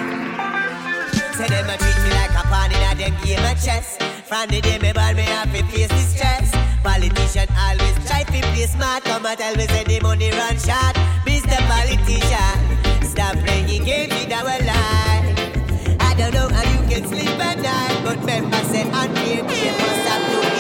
Say 1.36 1.48
them 1.48 1.70
a 1.70 1.78
treat 1.78 1.98
me 2.04 2.10
like 2.12 2.32
a 2.32 2.44
pawn 2.48 2.72
in 2.72 2.82
a 2.82 2.96
them 2.96 3.14
game 3.24 3.46
of 3.46 3.64
chess. 3.64 3.98
From 4.26 4.50
the 4.50 4.62
day 4.62 4.78
me 4.80 4.92
born, 4.92 5.16
me 5.16 5.24
have 5.24 5.52
to 5.54 5.64
face 5.72 5.88
the 5.88 5.98
stress. 5.98 6.52
Politician 6.84 7.48
always 7.58 7.96
try 8.08 8.24
to 8.24 8.32
play 8.32 8.66
smart. 8.66 9.04
Come 9.04 9.26
and 9.26 9.38
tell 9.38 9.56
me 9.56 9.68
say 9.68 9.84
the 9.84 10.00
money 10.02 10.32
run 10.32 10.58
short. 10.58 10.96
Mr. 11.26 11.58
Politician, 11.72 12.58
stop 13.04 13.36
playing 13.46 13.84
games 13.84 14.14
with 14.14 14.34
our 14.34 14.60
life. 14.66 15.38
I 16.00 16.14
don't 16.18 16.34
know 16.34 16.50
how 16.50 16.64
you 16.72 16.77
can 16.88 17.06
sleep 17.06 17.28
at 17.28 17.60
night, 17.60 18.02
but 18.04 18.24
members 18.26 18.68
say 18.68 18.90
I 18.90 19.08
need 19.08 19.42
people 19.48 19.90
stop 20.04 20.32
doing. 20.32 20.57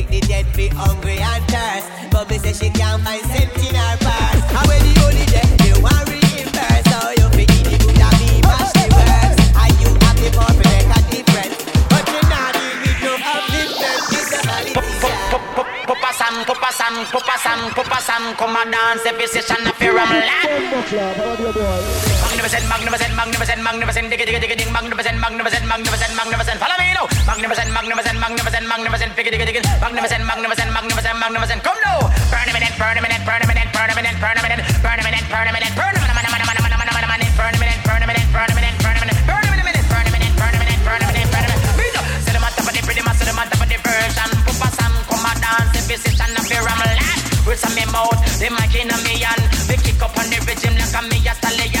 Little 0.00 0.12
big 0.12 0.22
the 0.22 0.28
dead 0.28 0.46
be 0.56 0.68
hungry 0.68 1.18
and 1.18 1.44
thirst. 1.48 1.88
But 2.10 2.30
me 2.30 2.38
say 2.38 2.52
she 2.52 2.70
can't 2.72 3.02
find 3.02 3.20
cent 3.26 3.52
in 3.58 3.74
her 3.74 3.96
purse. 4.00 4.42
And 4.56 4.68
when 4.68 4.80
the 4.80 4.92
only 5.04 5.26
day 5.28 5.44
they 5.60 5.76
want 5.80 6.08
reimburse. 6.08 6.84
So 6.88 6.98
you 7.20 7.28
fi 7.36 7.44
eat 7.44 7.64
the 7.68 7.76
good 7.84 8.00
and 8.00 8.16
me 8.16 8.40
mash 8.40 8.72
the 8.72 8.88
works. 8.96 9.36
And 9.60 9.72
you 9.76 9.92
have 10.00 10.16
the 10.16 10.30
power 10.32 10.56
to 10.56 10.64
make 10.72 10.88
a 10.88 11.00
difference. 11.12 11.56
But 11.92 12.04
you 12.08 12.20
not 12.32 12.56
deal 12.56 12.80
with 12.80 12.96
no 13.04 13.12
upliftment. 13.20 14.08
It's 14.16 14.32
a 14.32 14.40
politician. 14.40 15.04
Papa 15.84 16.10
San, 16.16 16.34
Papa 16.48 16.70
San, 16.72 16.94
Papa 17.12 17.36
San, 17.36 17.60
Papa 17.76 17.98
San, 18.00 18.22
come 18.36 18.56
and 18.56 18.72
dance 18.72 19.04
every 19.04 19.26
session 19.28 19.66
of 19.68 19.76
your 19.82 19.94
land 20.00 20.64
magnificent, 22.40 22.68
magnificent, 22.70 23.14
magnificent, 23.14 23.62
magnificent, 23.62 24.06
digga 24.08 24.24
digga 24.24 24.40
digga 24.40 24.56
ding, 24.56 24.72
magnificent, 24.72 25.18
magnificent, 25.20 25.66
magnificent, 25.68 26.12
magnificent. 26.16 26.58
Follow 26.58 26.76
me 26.80 26.94
now. 26.96 27.06
Magnificent, 27.28 27.68
magnificent, 27.68 28.18
magnificent, 28.18 28.66
magnificent, 28.66 29.12
digga 29.12 29.28
digga 29.28 29.44
digga, 29.44 29.60
magnificent, 29.84 30.24
magnificent, 30.24 30.72
magnificent, 30.72 31.18
magnificent. 31.20 31.60
Come 31.62 31.76
now. 31.84 32.00
Permanent, 32.32 32.72
permanent, 32.80 33.22
permanent, 33.28 33.68
permanent, 33.76 34.16
permanent, 34.24 34.56
permanent, 34.80 35.28
permanent, 35.28 35.28
permanent. 35.28 35.60
With 47.50 47.58
some 47.58 47.74
mouth, 47.90 48.38
they 48.38 48.48
might 48.48 48.72
in 48.76 48.88
a 48.88 48.96
million. 49.02 49.34
They 49.66 49.74
kick 49.74 50.00
up 50.00 50.16
on 50.16 50.30
the 50.30 50.38
rhythm 50.46 50.78
like 50.78 50.94
a 50.94 51.02
me. 51.02 51.18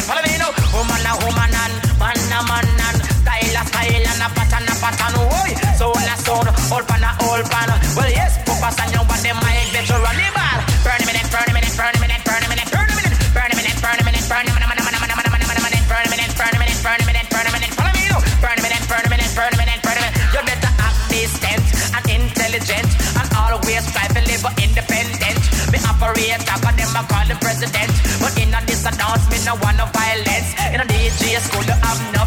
Follow 0.02 0.22
me 0.22 0.39
woman 0.80 1.04
a 1.04 1.12
woman 1.20 1.52
and 1.52 1.76
man 2.00 2.16
a 2.32 2.40
man 2.48 2.64
and 2.64 3.00
style 3.20 3.56
a 3.60 3.62
style 3.68 4.06
and 4.08 4.24
a 4.24 4.28
pattern 4.32 4.64
a 4.64 4.74
pattern. 4.80 5.14
Oi, 5.28 5.52
soul 5.76 5.92
a 5.92 6.16
soul, 6.24 6.48
old 6.72 6.84
pan 6.88 7.04
a 7.04 7.10
old 7.28 7.44
pan. 7.52 7.68
Well 7.92 8.08
yes, 8.08 8.40
Papa 8.48 8.72
San 8.72 8.88
young 8.96 9.04
but 9.04 9.20
them 9.20 9.36
my 9.44 9.60
veteran 9.76 10.00
rival. 10.00 10.58
Burn 10.80 11.04
a 11.04 11.20
burn 11.28 11.48
a 11.48 11.52
minute, 11.52 11.76
burn 11.76 11.92
a 11.92 12.00
minute, 12.00 12.24
burn 12.24 12.40
a 12.40 12.48
minute, 12.48 12.70
burn 12.72 12.88
a 12.88 12.96
minute, 12.96 13.20
burn 13.28 13.52
a 13.52 13.56
minute, 13.60 13.76
burn 13.84 14.00
a 14.00 14.04
minute, 14.08 14.24
burn 14.24 14.40
a 14.40 14.48
minute, 14.48 14.72
burn 14.72 14.80
a 14.80 15.68
minute, 15.68 15.84
burn 15.84 16.00
a 16.00 16.08
minute, 16.08 16.40
burn 16.80 16.96
a 16.96 17.04
minute, 17.04 17.28
burn 17.28 17.44
a 17.44 17.52
minute, 17.52 18.08
burn 18.40 18.56
a 18.56 18.62
minute, 18.64 18.84
burn 18.88 19.04
a 19.04 19.10
minute, 19.12 19.32
burn 19.36 19.52
a 19.52 19.58
minute, 19.60 19.80
burn 19.84 19.96
a 19.96 20.00
minute. 20.00 20.16
You 20.32 20.40
better 20.48 20.72
act 20.80 21.12
and 21.92 22.06
intelligent 22.08 22.88
and 23.20 23.28
always 23.36 23.84
strive 23.84 24.16
them 26.76 26.96
I 26.96 27.04
call 27.08 27.24
the 27.24 27.36
president, 27.40 27.92
but 28.20 28.36
in 28.36 28.52
a 28.52 28.60
this 28.66 28.82
dance 28.82 29.24
me 29.30 29.38
no 29.44 29.54
want 29.62 29.78
no 29.78 29.86
violence 29.96 30.59
energy, 31.10 31.34
jag 31.34 31.42
Up 31.42 31.72
använda 31.90 32.19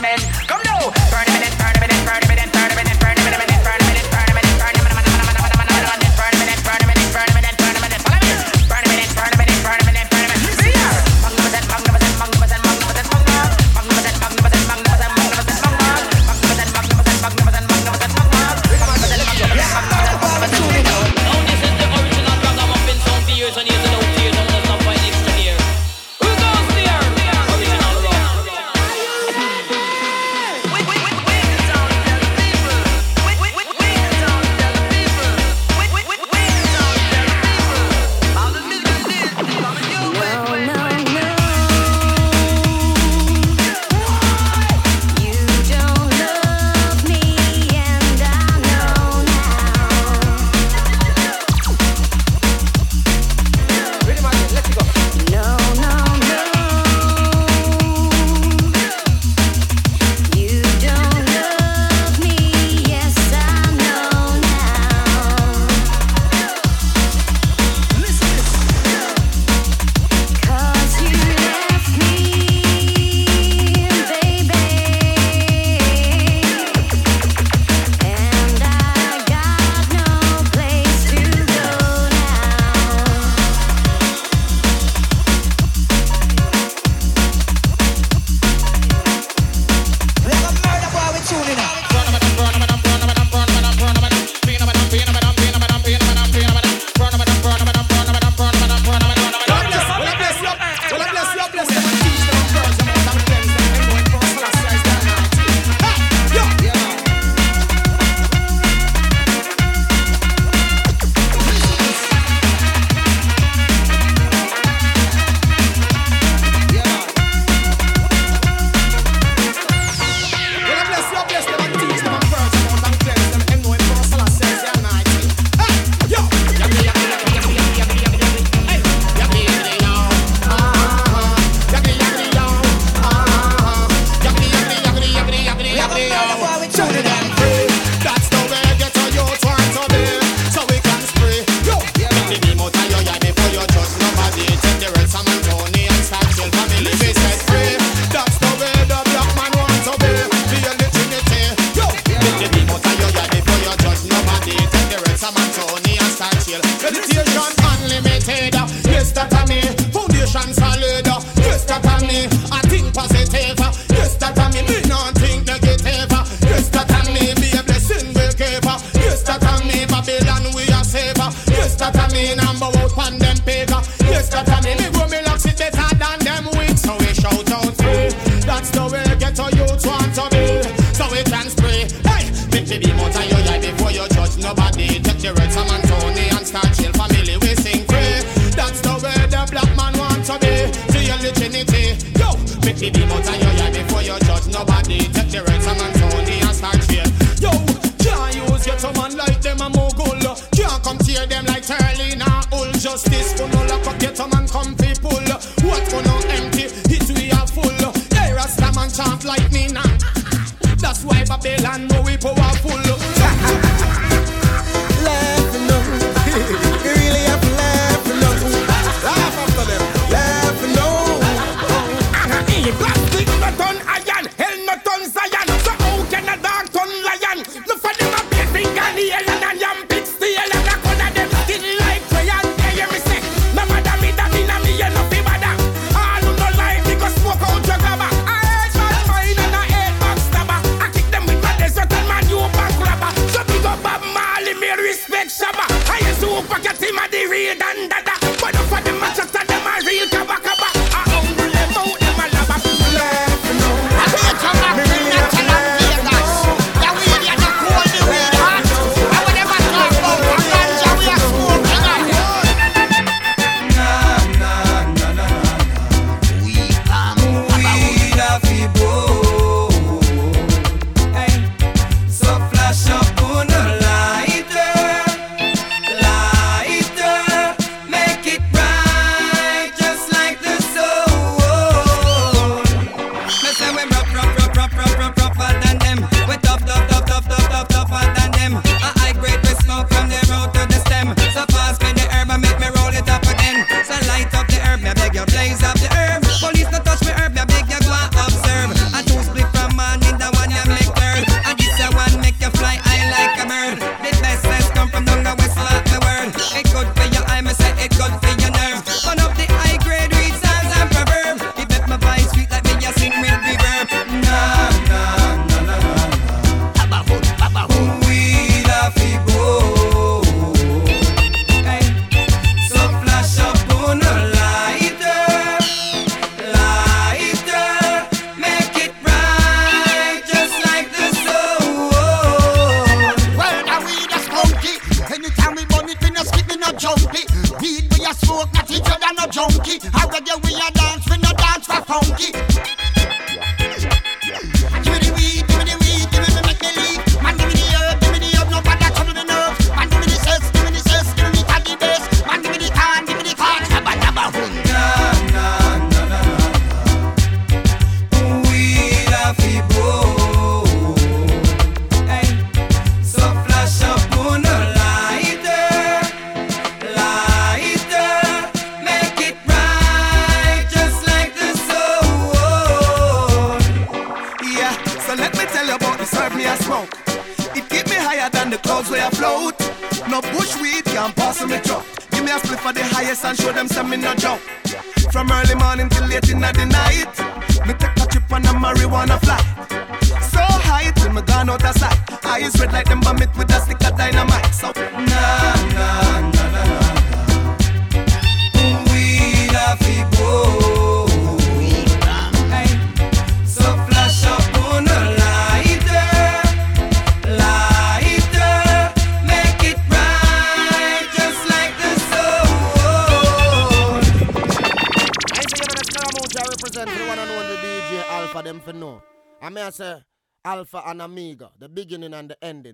men 0.00 0.49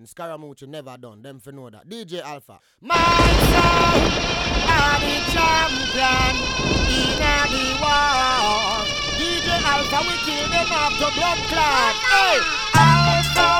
Scaramucci 0.07 0.67
never 0.67 0.97
done. 0.97 1.21
Them 1.21 1.39
for 1.39 1.51
know 1.51 1.69
that. 1.69 1.87
DJ 1.87 2.21
Alpha. 2.21 2.59
My 2.81 2.95
soul, 2.95 4.01
I'm 4.67 5.01
the 5.03 5.17
champion 5.35 6.33
in 6.95 7.19
the 7.51 7.65
war. 7.81 8.85
DJ 9.19 9.47
Alpha, 9.67 9.99
we 10.07 10.15
kill 10.25 10.47
them 10.47 10.71
after 10.71 11.11
blood 11.15 11.39
clot. 11.51 11.95
Hey, 12.07 12.39
Alpha, 12.75 13.51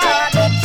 I'm 0.00 0.30
the 0.32 0.59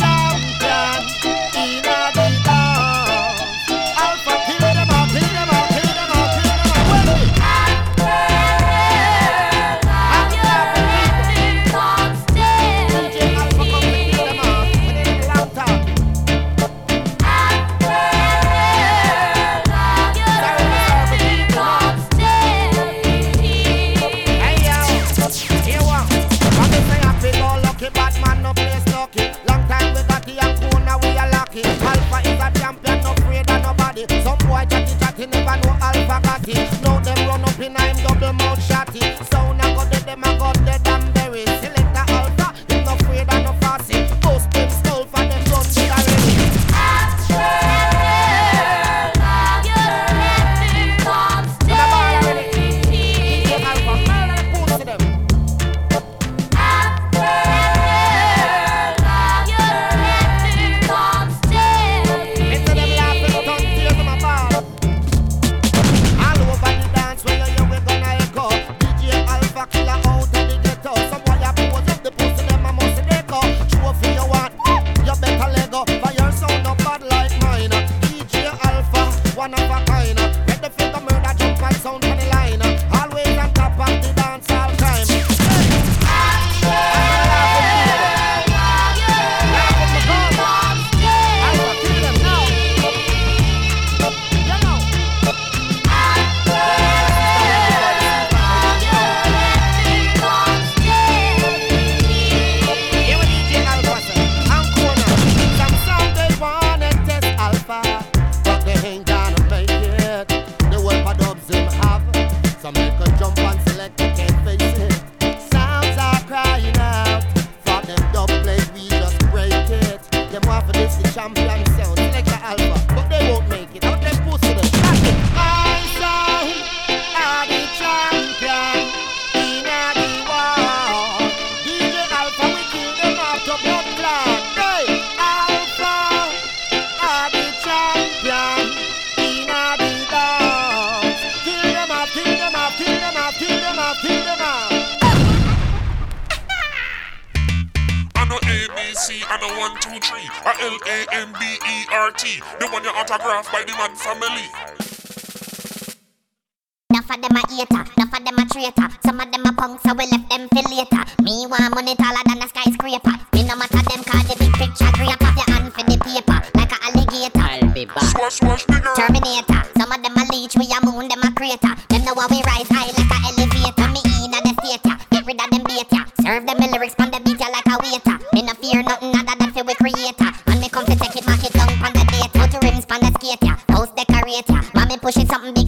them 157.26 157.36
a 157.36 157.42
eater, 157.50 157.82
enough 157.96 158.14
of 158.14 158.24
them 158.24 158.38
a 158.38 158.44
traitor. 158.46 158.88
Some 159.04 159.20
of 159.20 159.30
them 159.32 159.46
a 159.46 159.52
punk, 159.52 159.80
so 159.82 159.94
we 159.94 160.06
left 160.06 160.30
them 160.30 160.48
for 160.48 160.62
later. 160.70 161.02
Me 161.22 161.46
want 161.46 161.74
money 161.74 161.94
taller 161.96 162.22
than 162.26 162.42
a 162.42 162.46
skyscraper. 162.48 163.14
Me 163.34 163.42
no 163.42 163.56
matter 163.56 163.82
them, 163.82 164.02
cause 164.06 164.26
the 164.30 164.34
big 164.38 164.52
picture 164.54 164.90
grip 164.94 165.18
up 165.18 165.34
your 165.34 165.48
hand 165.50 165.72
for 165.74 165.82
the 165.82 165.96
paper, 165.98 166.38
like 166.54 166.70
a 166.70 166.78
alligator. 166.86 167.42
I'll 167.42 167.72
be 167.74 167.84
back. 167.86 168.06
Swash, 168.14 168.38
swash. 168.38 168.64
Terminator. 168.94 169.62
Some 169.74 169.90
of 169.90 169.98
them 170.02 170.16
a 170.16 170.24
leech, 170.30 170.54
we 170.54 170.70
a 170.70 170.78
moon, 170.86 171.08
them 171.08 171.22
a 171.26 171.30
crater. 171.34 171.74
Them 171.90 172.04
know 172.06 172.14
how 172.14 172.30
we 172.30 172.42
rise 172.46 172.70
high 172.70 172.94
like 172.94 173.10
a 173.10 173.18
elevator. 173.26 173.88
Me 173.90 174.00
in 174.22 174.30
the 174.30 174.54
theater, 174.62 174.94
get 175.10 175.26
rid 175.26 175.40
of 175.40 175.50
them 175.50 175.64
bait 175.66 175.90
ya. 175.90 176.02
Serve 176.22 176.46
them 176.46 176.58
the 176.62 176.68
lyrics 176.70 176.94
from 176.94 177.10
the 177.10 177.18
beat 177.26 177.40
ya 177.40 177.50
like 177.50 177.66
a 177.66 177.76
waiter. 177.82 178.16
Me 178.34 178.42
no 178.46 178.54
fear 178.54 178.82
nothing 178.82 179.14
other 179.18 179.34
than 179.34 179.50
for 179.50 179.64
we 179.66 179.74
creator. 179.74 180.30
And 180.46 180.60
me 180.60 180.68
come 180.68 180.86
to 180.86 180.94
take 180.94 181.16
it, 181.16 181.26
mark 181.26 181.42
it 181.42 181.52
down 181.52 181.74
from 181.82 181.90
the 181.90 182.04
date. 182.06 182.30
Put 182.38 182.54
rims 182.62 182.86
from 182.86 183.00
the 183.02 183.10
skater, 183.18 183.54
house 183.74 183.90
decorator. 183.98 184.60
Mommy 184.74 184.98
pushing 184.98 185.26
something 185.26 185.54
big. 185.54 185.65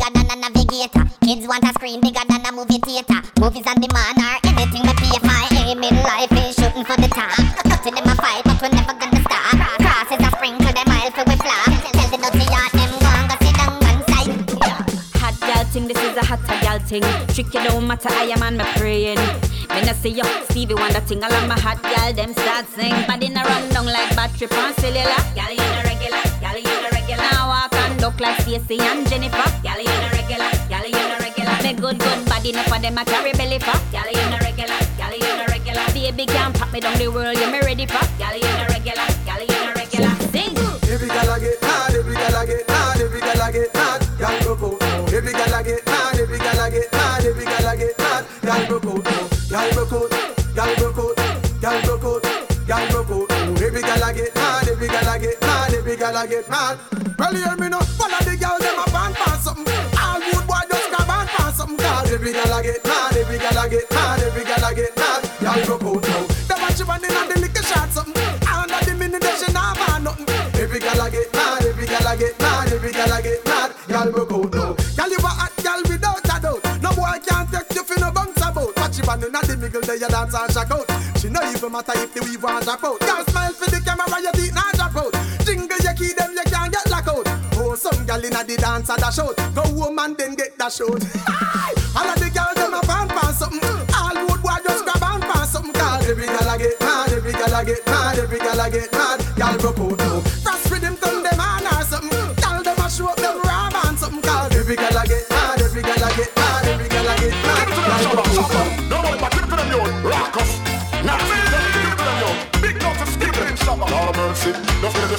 Thing. 16.89 17.05
Trick 17.35 17.53
you 17.53 17.63
don't 17.65 17.87
matter, 17.87 18.09
I 18.09 18.33
am 18.33 18.43
on 18.43 18.57
my 18.57 18.65
praying. 18.81 19.21
Me 19.69 19.81
nah 19.85 19.93
see 19.93 20.17
you, 20.17 20.25
Stevie 20.49 20.75
Wonder 20.75 21.01
thing. 21.01 21.23
All 21.23 21.33
of 21.33 21.47
my 21.47 21.59
hot 21.61 21.83
gal, 21.83 22.13
them 22.13 22.33
start 22.33 22.67
sing. 22.73 22.97
Body 23.07 23.29
na 23.29 23.43
run 23.43 23.69
down 23.69 23.87
like 23.87 24.17
battery 24.17 24.49
on 24.57 24.73
cellular. 24.81 25.21
Gal, 25.37 25.53
you 25.53 25.69
no 25.77 25.81
regular, 25.85 26.25
gal, 26.41 26.57
you 26.57 26.77
no 26.83 26.89
regular. 26.97 27.23
Now 27.29 27.49
walk 27.53 27.75
and 27.75 28.01
duck 28.01 28.19
like 28.19 28.41
Stacey 28.41 28.81
and 28.81 29.07
Jennifer. 29.09 29.49
Gal, 29.63 29.79
you 29.79 29.97
no 30.03 30.09
regular, 30.17 30.51
gal, 30.73 30.87
you 30.89 31.05
no 31.11 31.17
regular. 31.21 31.55
Me 31.63 31.73
good, 31.77 31.99
good 32.01 32.21
body, 32.25 32.53
no 32.53 32.63
for 32.65 32.81
them 32.81 32.97
a 32.97 33.05
carry 33.05 33.33
belly 33.33 33.59
for. 33.61 33.77
Gal, 33.93 34.09
you 34.09 34.25
no 34.33 34.39
regular, 34.41 34.81
gal, 34.97 35.13
you 35.13 35.33
no 35.37 35.45
regular. 35.53 35.85
Baby 35.93 36.25
can't 36.25 36.57
pop 36.59 36.73
me 36.73 36.81
down 36.81 36.97
the 36.97 37.09
world, 37.09 37.37
you 37.37 37.49
me 37.53 37.61
ready 37.61 37.85
for. 37.85 38.01
Gal, 38.17 38.35
you 38.35 38.49
no 38.57 38.65
regular, 38.73 39.09
gal, 39.29 39.41
you 39.45 39.59
no 39.61 39.73
regular. 39.77 40.15
Sing. 40.33 40.57
Every 40.89 41.09
gal 41.09 41.29
I 41.29 41.39
get 41.39 41.61
mad, 41.61 41.95
every 41.95 42.15
gal 42.15 42.37
I 42.37 42.47
get 42.47 42.67
mad, 42.67 43.01
every 43.01 43.21
gal 43.21 43.43
I 43.43 43.53
get 43.53 43.75
mad, 43.75 44.01
gal 44.19 44.35
broke 44.43 44.81
out. 44.81 45.13
Every 45.13 45.33
gal 45.33 45.55
I 45.55 45.63
get 45.63 45.85
mad, 45.85 46.08
every 46.39 46.57
gal 46.57 46.61
I 46.61 46.71
get 46.71 46.93
mad, 46.93 47.25
every 47.25 47.45
gal 47.45 47.67
I 47.67 47.77
get 47.77 47.99
mad, 47.99 48.27
gal 48.43 48.67
broke 48.67 48.87
out. 48.87 49.05
Gal 49.49 49.73
broke 49.73 49.93
out, 49.93 50.11
gal 50.55 50.77
broke 50.77 50.99
out, 50.99 51.61
gal 51.61 51.83
broke 51.83 52.05
out, 52.05 52.67
gal 52.67 52.91
broke 52.91 53.31
out. 53.31 53.63
Every 53.63 53.83
gal 53.83 54.05
I 54.05 54.13
get 54.13 54.35
mad, 54.35 54.69
every 54.69 54.89
gal 54.89 55.09
I 55.09 55.19
get 55.19 55.41
mad, 55.41 55.75
every 55.75 55.97
gal 55.97 56.17
I 56.17 56.27
get 56.27 56.49
mad. 56.49 56.79
Well, 57.19 57.35
hear 57.35 57.57
me 57.57 57.69
now, 57.69 57.81
one 57.97 58.13
of 58.13 58.25
the 58.25 58.37
girls 58.37 58.61
them 58.61 58.79
a 58.79 58.91
band 58.91 59.15
pass 59.15 59.45
something. 59.45 59.75
All 59.99 60.21
good 60.21 60.47
boy 60.47 60.63
just 60.71 60.89
grab 60.91 61.09
and 61.09 61.29
pass 61.29 61.57
something. 61.57 61.79
Cause 61.79 62.13
every 62.13 62.33
gal 62.33 62.53
I 62.53 62.63
get 62.63 62.85
mad, 62.85 63.17
every 63.17 63.39
gal 63.39 63.59
I 63.59 63.69
get 63.69 63.91
mad, 63.91 64.23
every 64.23 64.45
gal 64.45 64.65
I 64.65 64.75
get 64.75 64.97
mad, 64.97 65.31
gal 65.41 65.67
broke 65.67 65.83
out 65.83 66.03
now. 66.03 66.27
Them 66.47 66.61
watch 66.61 66.79
you 66.79 66.85
running 66.87 67.17
on 67.17 67.29
the 67.29 67.41
liquor 67.41 67.63
shot 67.63 67.91
something. 67.91 68.23
Under 68.47 68.85
the 68.85 68.95
minute 68.95 69.23
they 69.23 69.35
should 69.35 69.55
not 69.55 69.77
have 69.77 70.03
nothing. 70.03 70.29
Every 70.61 70.79
gal 70.79 71.01
I 71.01 71.11
get 71.11 71.33
mad, 71.33 71.65
every 71.65 71.87
gal 71.87 72.07
I 72.07 72.17
get 72.17 72.39
mad, 72.39 72.73
every 72.73 72.93
gal 72.93 73.13
I 73.13 73.23
get 73.23 73.45
mad, 73.45 73.48
about. 79.09 79.33
Watch 79.33 79.49
you 79.49 79.55
the 79.55 79.61
middle 79.61 79.81
there, 79.81 79.97
you 79.97 80.09
dance 80.09 80.35
and 80.35 80.53
shock 80.53 80.71
out. 80.71 80.87
She 81.19 81.29
no 81.29 81.41
even 81.51 81.73
matter 81.73 81.93
if 81.97 82.13
the 82.13 82.21
weave 82.23 82.45
and 82.45 82.65
drop 82.65 82.85
out. 82.85 83.01
Gal 83.01 83.25
smile 83.25 83.53
for 83.53 83.71
the 83.71 83.81
camera, 83.81 84.21
your 84.21 84.33
teeth 84.33 84.55
not 84.55 84.75
drop 84.75 84.97
out. 84.97 85.13
Jingle 85.45 85.79
your 85.81 85.95
key, 85.95 86.13
them 86.13 86.33
you 86.37 86.45
can't 86.45 86.73
get 86.73 86.91
lock 86.91 87.09
out. 87.09 87.27
Oh, 87.57 87.75
some 87.75 88.05
gal 88.05 88.23
inna 88.23 88.45
the 88.45 88.57
dance 88.57 88.91
a 88.91 88.97
dash 88.97 89.19
out. 89.19 89.37
Go 89.55 89.63
home 89.63 89.99
and 89.99 90.17
then 90.17 90.35
get 90.35 90.59
dash 90.59 90.81
out. 90.81 90.91
All 91.97 92.09
of 92.09 92.19
the 92.21 92.31
gal 92.33 92.53
them 92.55 92.75
a 92.75 92.81
fan 92.85 93.09
pass 93.09 93.39
something. 93.39 93.65
All 93.97 94.17
wood 94.29 94.43
boy 94.43 94.59
just 94.65 94.85
grab 94.85 95.03
and 95.03 95.23
pass 95.25 95.53
something. 95.53 95.73
Cause 95.73 96.09
every 96.09 96.27
gal 96.27 96.49
I 96.49 96.59
get 96.59 96.81
mad, 96.81 97.13
every 97.13 97.33
gal 97.33 97.55
I 97.55 97.65
get 97.65 97.87
mad, 97.87 98.19
every 98.19 98.39
gal 98.39 98.61
I 98.61 98.71
get 98.71 98.93
mad. 98.93 99.19
Gal 99.37 99.59
broke 99.59 99.79
out 99.81 99.99
now. 99.99 100.38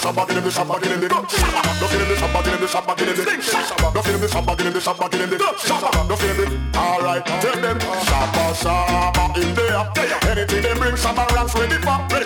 Feel 0.09 0.25
in 0.25 0.25
the 0.27 0.41
get 0.41 0.41
in 0.41 0.41
the 0.41 0.49
get 0.81 0.89
in 0.91 0.99
the 1.01 1.85
feel 1.85 2.01
in 2.01 2.09
the 2.09 2.17
get 2.17 2.49
in 2.49 2.59
the 2.59 2.67
get 2.97 3.05
in 3.05 3.37
the 3.37 4.01
feel 4.01 4.15
in 4.15 4.21
the 4.21 4.27
get 4.55 4.65
in 4.65 4.73
the 4.73 4.81
get 5.05 5.21
in 5.21 5.29
the 5.29 5.45
Shabba. 5.69 6.07
Don't 6.09 6.19
feel 6.19 6.31
in 6.31 6.49
the. 6.49 6.79
All 6.79 7.01
right, 7.01 7.23
tell 7.25 7.61
them 7.61 7.77
Shabba, 7.77 8.43
Shabba 8.57 9.37
in 9.37 9.53
there. 9.53 9.85
Anything 10.31 10.61
they 10.63 10.73
bring, 10.73 10.95
Shabba 10.95 11.29
Ranks 11.35 11.53
ready 11.53 11.77
for. 11.77 11.97
They 12.09 12.25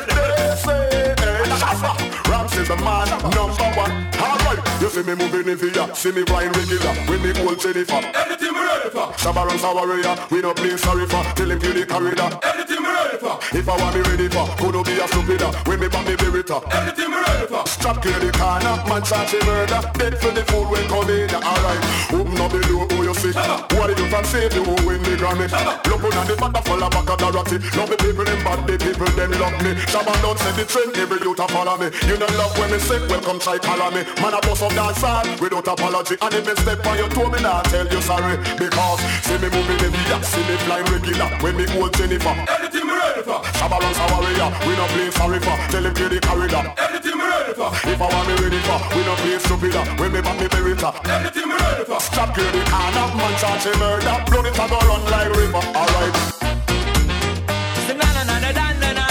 say, 0.56 1.16
Shabba. 1.60 1.92
Ranks 2.30 2.56
is 2.56 2.68
the 2.70 2.78
man, 2.78 3.10
number 3.36 3.63
see 4.94 5.02
me 5.02 5.16
moving 5.16 5.50
in 5.50 5.58
here, 5.58 5.96
see 5.96 6.12
me 6.12 6.22
flying 6.24 6.52
regular. 6.52 6.94
When 7.10 7.22
me 7.24 7.32
old 7.42 7.60
Jennifer. 7.60 7.98
Anything 8.14 8.54
we 8.54 8.62
ready 8.62 8.90
for. 8.94 9.10
Shabba 9.18 9.48
Ranks 9.48 9.64
our 9.64 9.74
warrior, 9.74 10.16
we 10.30 10.42
no 10.42 10.54
play 10.54 10.78
sorry 10.78 11.08
for. 11.08 11.24
Tell 11.34 11.50
him 11.50 11.60
kill 11.60 11.74
the 11.74 11.86
corridor. 11.86 12.30
Anything 12.46 12.84
we 12.86 12.90
ready 12.90 13.18
for. 13.18 13.40
If 13.58 13.68
I 13.68 13.76
want 13.82 13.96
me 13.96 14.02
ready 14.02 14.30
for, 14.30 14.46
could 14.62 14.86
be 14.86 14.94
a 15.02 15.08
stupider. 15.08 15.50
When 15.66 15.80
me 15.80 15.88
back 15.90 16.06
me 16.06 16.14
berita. 16.14 16.62
Anything 16.78 17.10
we 17.10 17.18
ready 17.18 17.48
for. 17.48 17.66
Strap 17.66 18.04
kill 18.04 18.20
the 18.20 18.32
corner, 18.38 18.76
man 18.86 19.02
charge 19.02 19.32
the 19.34 19.42
murder. 19.46 19.82
Dead 19.98 20.14
for 20.22 20.32
the 20.32 20.44
food 20.46 20.70
when 20.70 20.86
come 20.88 21.10
in. 21.10 21.30
Alright, 21.34 21.82
open 22.14 22.38
up 22.38 22.52
the 22.54 22.62
door, 22.70 22.86
you? 23.32 23.56
What 23.78 23.90
are 23.90 23.96
you 23.96 24.24
say 24.26 24.50
you 24.52 24.64
who 24.64 24.76
win 24.88 25.02
the 25.04 25.16
Grammy? 25.16 25.48
Look 25.88 26.04
on 26.04 26.26
the 26.28 26.36
band 26.36 26.58
full 26.66 26.84
of 26.84 26.92
back 26.92 27.10
of 27.10 27.18
the 27.22 27.28
ratty. 27.32 27.58
Love 27.78 27.90
the 27.90 27.98
people 28.02 28.26
them 28.26 28.42
bad, 28.44 28.60
the 28.68 28.76
people 28.82 29.12
them 29.16 29.32
love 29.40 29.58
me. 29.64 29.72
Shabba 29.88 30.14
don't 30.22 30.40
set 30.40 30.56
the 30.58 30.66
trend, 30.66 30.98
every 30.98 31.20
youth 31.22 31.40
a 31.40 31.48
follow 31.48 31.78
me. 31.78 31.88
You 32.10 32.18
don't 32.18 32.36
love 32.36 32.58
when 32.58 32.72
me 32.72 32.80
say, 32.80 33.00
welcome 33.08 33.40
try 33.40 33.58
follow 33.62 33.90
me. 33.94 34.02
Man 34.20 34.34
a 34.34 34.40
boss 34.42 34.62
of 34.62 34.74
dance 34.74 35.02
hall 35.02 35.24
without 35.40 35.68
apology. 35.68 36.16
And 36.20 36.34
if 36.34 36.44
me 36.48 36.54
step 36.58 36.86
on 36.86 36.98
your 36.98 37.10
toe, 37.10 37.30
me 37.30 37.40
nah 37.40 37.62
tell 37.70 37.88
you 37.88 38.02
sorry. 38.02 38.38
Because 38.58 39.00
see 39.24 39.38
me 39.38 39.48
moving 39.54 39.80
in 39.86 39.92
the 39.94 40.02
yacht, 40.10 40.26
see 40.26 40.44
me 40.44 40.56
flying 40.66 40.88
regular. 40.90 41.30
When 41.40 41.56
me 41.56 41.66
hold 41.72 41.94
Jennifer. 41.94 42.34
Anything 42.50 42.88
me 42.88 42.94
ready 42.98 43.22
for. 43.22 43.40
Shabba 43.58 43.78
Ranks 43.80 44.00
our 44.00 44.10
warrior, 44.18 44.50
we 44.66 44.74
play 44.94 45.12
sorry 45.12 45.40
for. 45.40 45.58
Tell 45.70 45.86
him 45.86 45.94
kill 45.94 46.10
the 46.10 46.20
corridor. 46.20 46.64
Anything 46.78 47.18
me 47.18 47.26
ready 47.26 47.54
for. 47.54 47.70
If 47.86 48.02
I 48.02 48.08
want 48.10 48.26
me 48.28 48.34
ready 48.42 48.60
for, 48.66 48.80
we 48.96 49.02
no 49.06 49.14
play 49.22 49.38
stupider. 49.40 49.84
When 50.00 50.12
me 50.12 50.22
back 50.22 50.40
me 50.40 50.48
berita. 50.48 50.90
Anything 51.06 51.48
me 51.50 51.56
ready 51.56 51.84
for. 51.86 52.00
Stop 52.00 52.36
kill 52.36 52.50
the 52.52 52.62
corner, 52.70 53.06
man 53.16 53.34
charge 53.40 53.66
a 53.66 53.78
murder. 53.80 54.16
Blood 54.30 54.46
it 54.48 54.56
a 54.64 54.66
go 54.70 54.80
run 54.90 55.04
like 55.12 55.30
river. 55.36 55.64
Alright. 55.82 56.16
Say 57.86 57.96
na 57.96 58.08
na 58.14 58.24
na 58.24 58.40
na 58.40 58.52
na 58.52 58.66
na 58.84 58.92
na. 59.00 59.08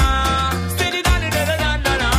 Steady 0.77 1.03
na 1.03 1.19
na 1.19 1.29
na 1.29 1.57
na 1.63 1.77
na 1.77 1.97
na. 2.03 2.11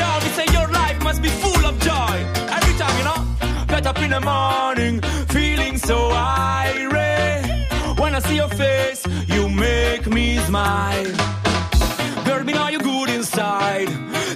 Yo, 0.00 0.08
say 0.36 0.46
your 0.52 0.68
life 0.68 0.98
must 1.02 1.22
be 1.22 1.28
full 1.28 1.64
of 1.66 1.78
joy. 1.80 2.16
Every 2.56 2.74
time 2.80 2.94
you 2.98 3.04
know, 3.04 3.20
get 3.68 3.86
up 3.86 3.98
in 4.00 4.10
the 4.10 4.20
morning, 4.20 5.00
feeling 5.28 5.76
so 5.78 6.10
irate. 6.10 7.46
When 7.98 8.14
I 8.14 8.20
see 8.20 8.36
your 8.36 8.48
face, 8.48 9.06
you 9.28 9.48
make 9.48 10.06
me 10.06 10.38
smile. 10.48 11.06
Girl, 12.24 12.44
me 12.44 12.52
know 12.52 12.68
you 12.68 12.80
good 12.80 13.10
inside. 13.10 13.88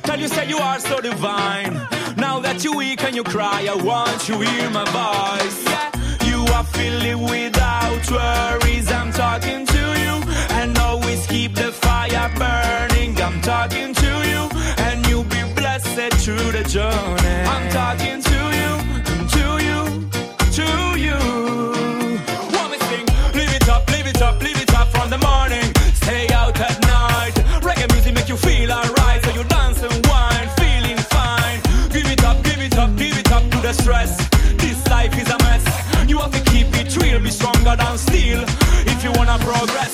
Tell 0.02 0.18
you 0.20 0.28
say 0.28 0.48
you 0.48 0.58
are 0.58 0.78
so 0.80 1.00
divine. 1.00 1.74
Now 2.16 2.38
that 2.40 2.62
you 2.64 2.76
weak 2.76 3.02
and 3.02 3.14
you 3.16 3.24
cry, 3.24 3.66
I 3.70 3.74
want 3.74 4.28
you 4.28 4.40
hear 4.40 4.70
my 4.70 4.84
voice. 4.84 5.64
Yeah, 5.64 5.90
you 6.44 6.52
are 6.54 6.64
feeling 6.64 7.22
without 7.22 8.10
worries. 8.10 8.90
I'm 8.90 9.12
talking 9.12 9.66
to 9.66 9.82
you, 10.04 10.14
and 10.58 10.76
always 10.78 11.26
keep 11.26 11.54
the 11.54 11.72
fire 11.72 12.30
burning. 12.38 13.20
I'm 13.20 13.40
talking 13.40 13.94
to 13.94 14.10
you, 14.30 14.42
and 14.86 15.06
you'll 15.06 15.24
be 15.24 15.42
blessed 15.54 16.14
through 16.24 16.52
the 16.52 16.64
journey. 16.64 17.36
I'm 17.54 17.70
talking 17.70 18.23
than 37.76 37.98
steel. 37.98 38.44
If 38.86 39.02
you 39.04 39.12
wanna 39.12 39.38
progress. 39.38 39.93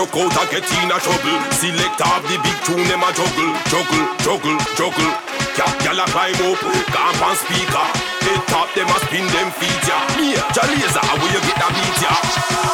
Watch 0.00 0.12
gyal 0.12 0.30
a 0.30 0.30
out 0.30 0.36
and 0.40 0.50
get 0.50 0.64
in 0.82 0.90
a 0.90 0.98
trouble. 0.98 1.38
Select 1.52 2.00
have 2.00 2.24
the 2.24 2.36
big 2.40 2.58
tune 2.64 2.84
them 2.88 3.02
a 3.02 3.12
juggle, 3.12 3.52
juggle, 3.68 4.06
juggle, 4.24 4.58
juggle. 4.76 5.12
Cat 5.56 5.72
gyal 5.80 6.00
a 6.00 6.04
climb 6.08 6.40
up, 6.48 6.60
camp 6.92 7.22
and 7.22 7.36
speaker. 7.36 7.86
Head 8.24 8.42
top 8.48 8.68
them 8.74 8.88
a 8.88 8.96
spin 9.04 9.26
them 9.28 9.50
feet 9.52 9.88
ya. 9.88 9.98
Yeah, 10.18 10.52
Jalazer, 10.52 11.04
where 11.20 11.32
you 11.32 11.40
get 11.40 11.56
that 11.60 11.72
beat 11.76 12.00
ya? 12.00 12.12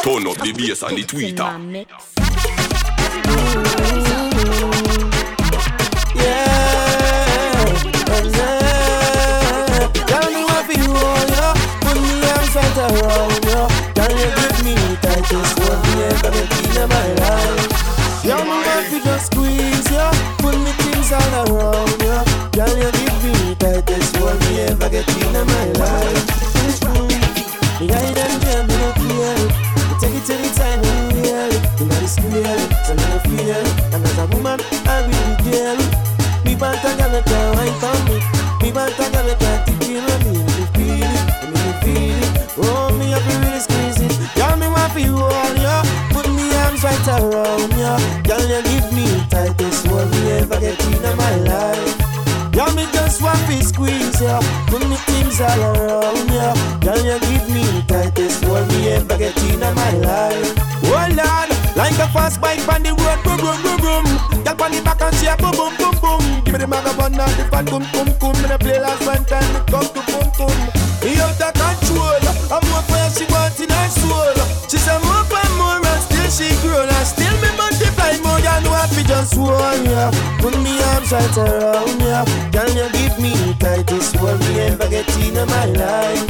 Turn 0.02 0.26
up 0.26 0.38
the 0.38 0.52
bass 0.52 0.82
and 0.82 0.96
the 0.96 1.02
tweeter. 1.04 1.48
Yeah, 6.14 6.46
yeah. 8.24 8.56
Tell 10.06 10.26
me 10.30 10.42
what 10.44 10.68
you 10.76 10.86
want, 10.90 11.30
yo. 11.30 11.54
Put 11.82 11.96
me 12.00 12.12
arms 12.30 12.54
right 12.54 13.35
You 14.26 14.34
give 14.34 14.58
me 14.66 14.74
that 15.06 15.22
kiss 15.22 15.54
one 15.54 15.78
year, 15.94 16.10
gonna 16.18 16.42
be 16.50 16.66
in 16.66 16.88
my 16.90 17.08
life? 17.22 17.70
Tell 18.26 18.42
me 18.42 18.58
what 18.58 18.90
you 18.90 18.98
just 18.98 19.30
squeeze, 19.30 19.86
yo. 19.86 20.10
Put 20.42 20.58
me 20.58 20.74
things 20.82 21.14
all 21.14 21.46
around, 21.46 21.94
yo. 22.02 22.26
Can 22.50 22.74
you 22.74 22.90
give 22.90 23.22
me 23.22 23.54
tightest 23.54 24.16
hold 24.18 24.34
me 24.50 24.66
ever 24.66 24.90
get 24.90 25.06
in 25.14 25.30
my 25.30 25.66
life. 25.78 26.26
Me 27.78 27.86
hide 27.86 28.18
and 28.18 28.42
jam, 28.42 28.66
me 28.66 28.74
no. 28.98 29.38
Me 29.38 29.94
take 30.02 30.18
it 30.18 30.26
anytime, 30.26 30.82
anywhere. 30.82 31.54
In 31.78 31.86
the 31.86 32.08
square, 32.10 32.58
so 32.82 32.98
no 32.98 33.22
fear. 33.30 33.62
And 33.94 34.02
as 34.02 34.18
a 34.18 34.26
woman, 34.34 34.58
I 34.90 35.06
care. 35.46 35.76
Me 35.78 35.95
squeeze 54.16 54.30
ya, 54.30 54.40
put 54.66 54.82
me 54.88 54.96
all 55.40 55.76
around 55.76 56.30
ya. 56.30 56.54
Girl, 56.80 56.98
you 57.04 57.18
give 57.20 57.48
me 57.50 57.62
the 57.62 57.84
tightest 57.86 58.44
hold 58.44 58.66
me 58.68 58.88
ever 58.88 59.18
get 59.18 59.36
in 59.44 59.60
my 59.60 59.92
life. 59.98 60.54
Oh 60.84 61.06
Lord, 61.12 61.76
like 61.76 61.98
a 61.98 62.08
fast 62.08 62.40
bike 62.40 62.66
on 62.68 62.82
the 62.82 62.90
road, 62.90 63.22
boom 63.24 63.38
boom 63.38 63.62
boom 63.62 63.80
boom. 63.80 64.06
On 64.58 64.72
the 64.72 64.80
back 64.82 65.02
and 65.02 65.14
she 65.16 65.26
a 65.26 65.36
boom 65.36 65.52
boom 65.52 65.76
boom 65.76 65.94
boom. 66.00 66.44
Give 66.44 66.54
me 66.54 66.58
the 66.58 66.66
magabon 66.66 67.18
and 67.18 67.34
the 67.36 67.44
fan, 67.50 67.64
boom 67.66 67.84
boom 67.92 68.08
boom. 68.18 68.34
Me 68.42 68.56
play 68.58 68.80
last 68.80 69.04
one 69.06 69.24
time, 69.24 69.44
it 69.56 69.66
to 69.66 70.15
Put 80.38 80.56
me 80.62 80.80
arms 80.94 81.12
right 81.12 81.38
around 81.38 82.00
ya. 82.00 82.24
Girl, 82.52 82.70
you 82.70 82.88
give 82.92 83.18
me 83.18 83.32
tightest 83.58 84.16
hold 84.16 84.40
me 84.40 84.60
ever 84.60 84.88
get 84.88 85.08
in 85.18 85.34
my 85.34 85.66
life. 85.66 86.26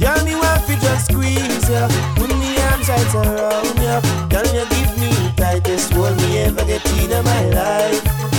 Girl, 0.00 0.24
me 0.24 0.34
fi 0.66 0.74
just 0.76 1.10
squeeze 1.10 1.68
ya. 1.70 1.88
Put 2.16 2.30
me 2.38 2.56
arms 2.70 2.88
right 2.88 3.14
around 3.14 3.78
ya. 3.82 4.00
Girl, 4.28 4.46
you 4.54 4.64
give 4.70 4.92
me 4.98 5.10
tightest 5.36 5.92
hold 5.92 6.16
me 6.18 6.38
ever 6.38 6.64
get 6.64 6.86
in 6.98 7.10
my 7.24 7.42
life. 7.50 8.35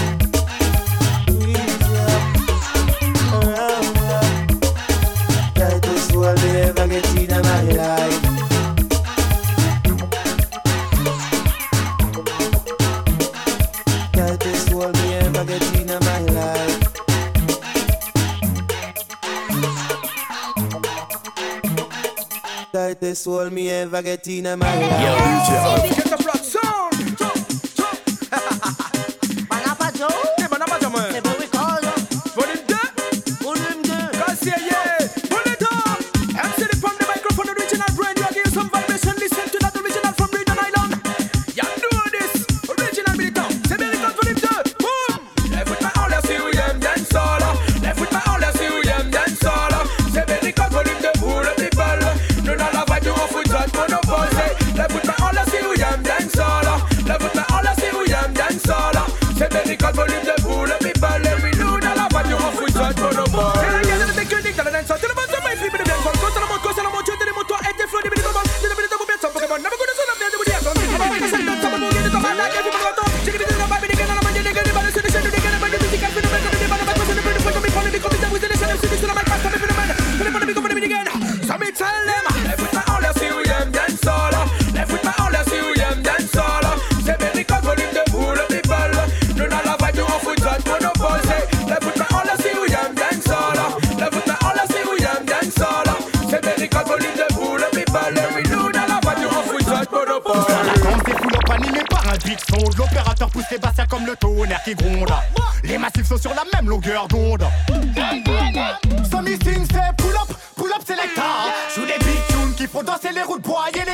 Tightest 23.18 23.26
hold 23.26 23.52
me 23.52 23.68
ever 23.72 24.04
get 24.04 24.28
in 24.28 24.44
my 24.44 24.56
life. 24.56 25.02
Yo, 25.02 25.16
DJ. 25.18 26.27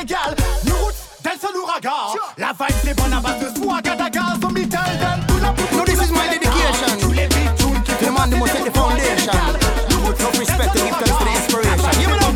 Routes 0.04 0.12
bois 0.12 0.34
illégales 0.34 0.36
New 0.64 0.74
roots, 0.74 0.96
del 1.22 1.38
sol 1.40 1.56
ouragan 1.56 2.16
La 2.38 2.52
vibe 2.52 2.76
c'est 2.84 2.94
bonne 2.94 3.12
à 3.12 3.20
base 3.20 3.40
de 3.40 3.62
swag 3.62 3.88
à 3.88 3.96
daga 3.96 4.22
So 4.40 4.50
me 4.50 4.66
tell 4.68 4.98
them 4.98 5.20
up, 5.20 5.26
pull 5.26 5.44
up 5.44 5.72
No, 5.72 5.84
this 5.84 6.00
is 6.00 6.10
my 6.10 6.28
dedication. 6.28 7.10
Big 7.10 7.54
tunes 7.56 7.80
qui 7.84 7.94
To 7.94 8.04
the 8.04 8.12
man 8.12 8.30
who 8.32 8.38
must 8.38 8.52
set 8.52 8.64
the 8.64 8.70
foundation. 8.70 9.34
Enough 10.24 10.38
respect 10.38 10.72
to 10.72 10.78
give 10.78 10.96
thanks 10.96 11.18
to 11.18 11.24
the 11.24 11.30
inspiration. 11.30 12.00
You 12.00 12.08
know, 12.08 12.34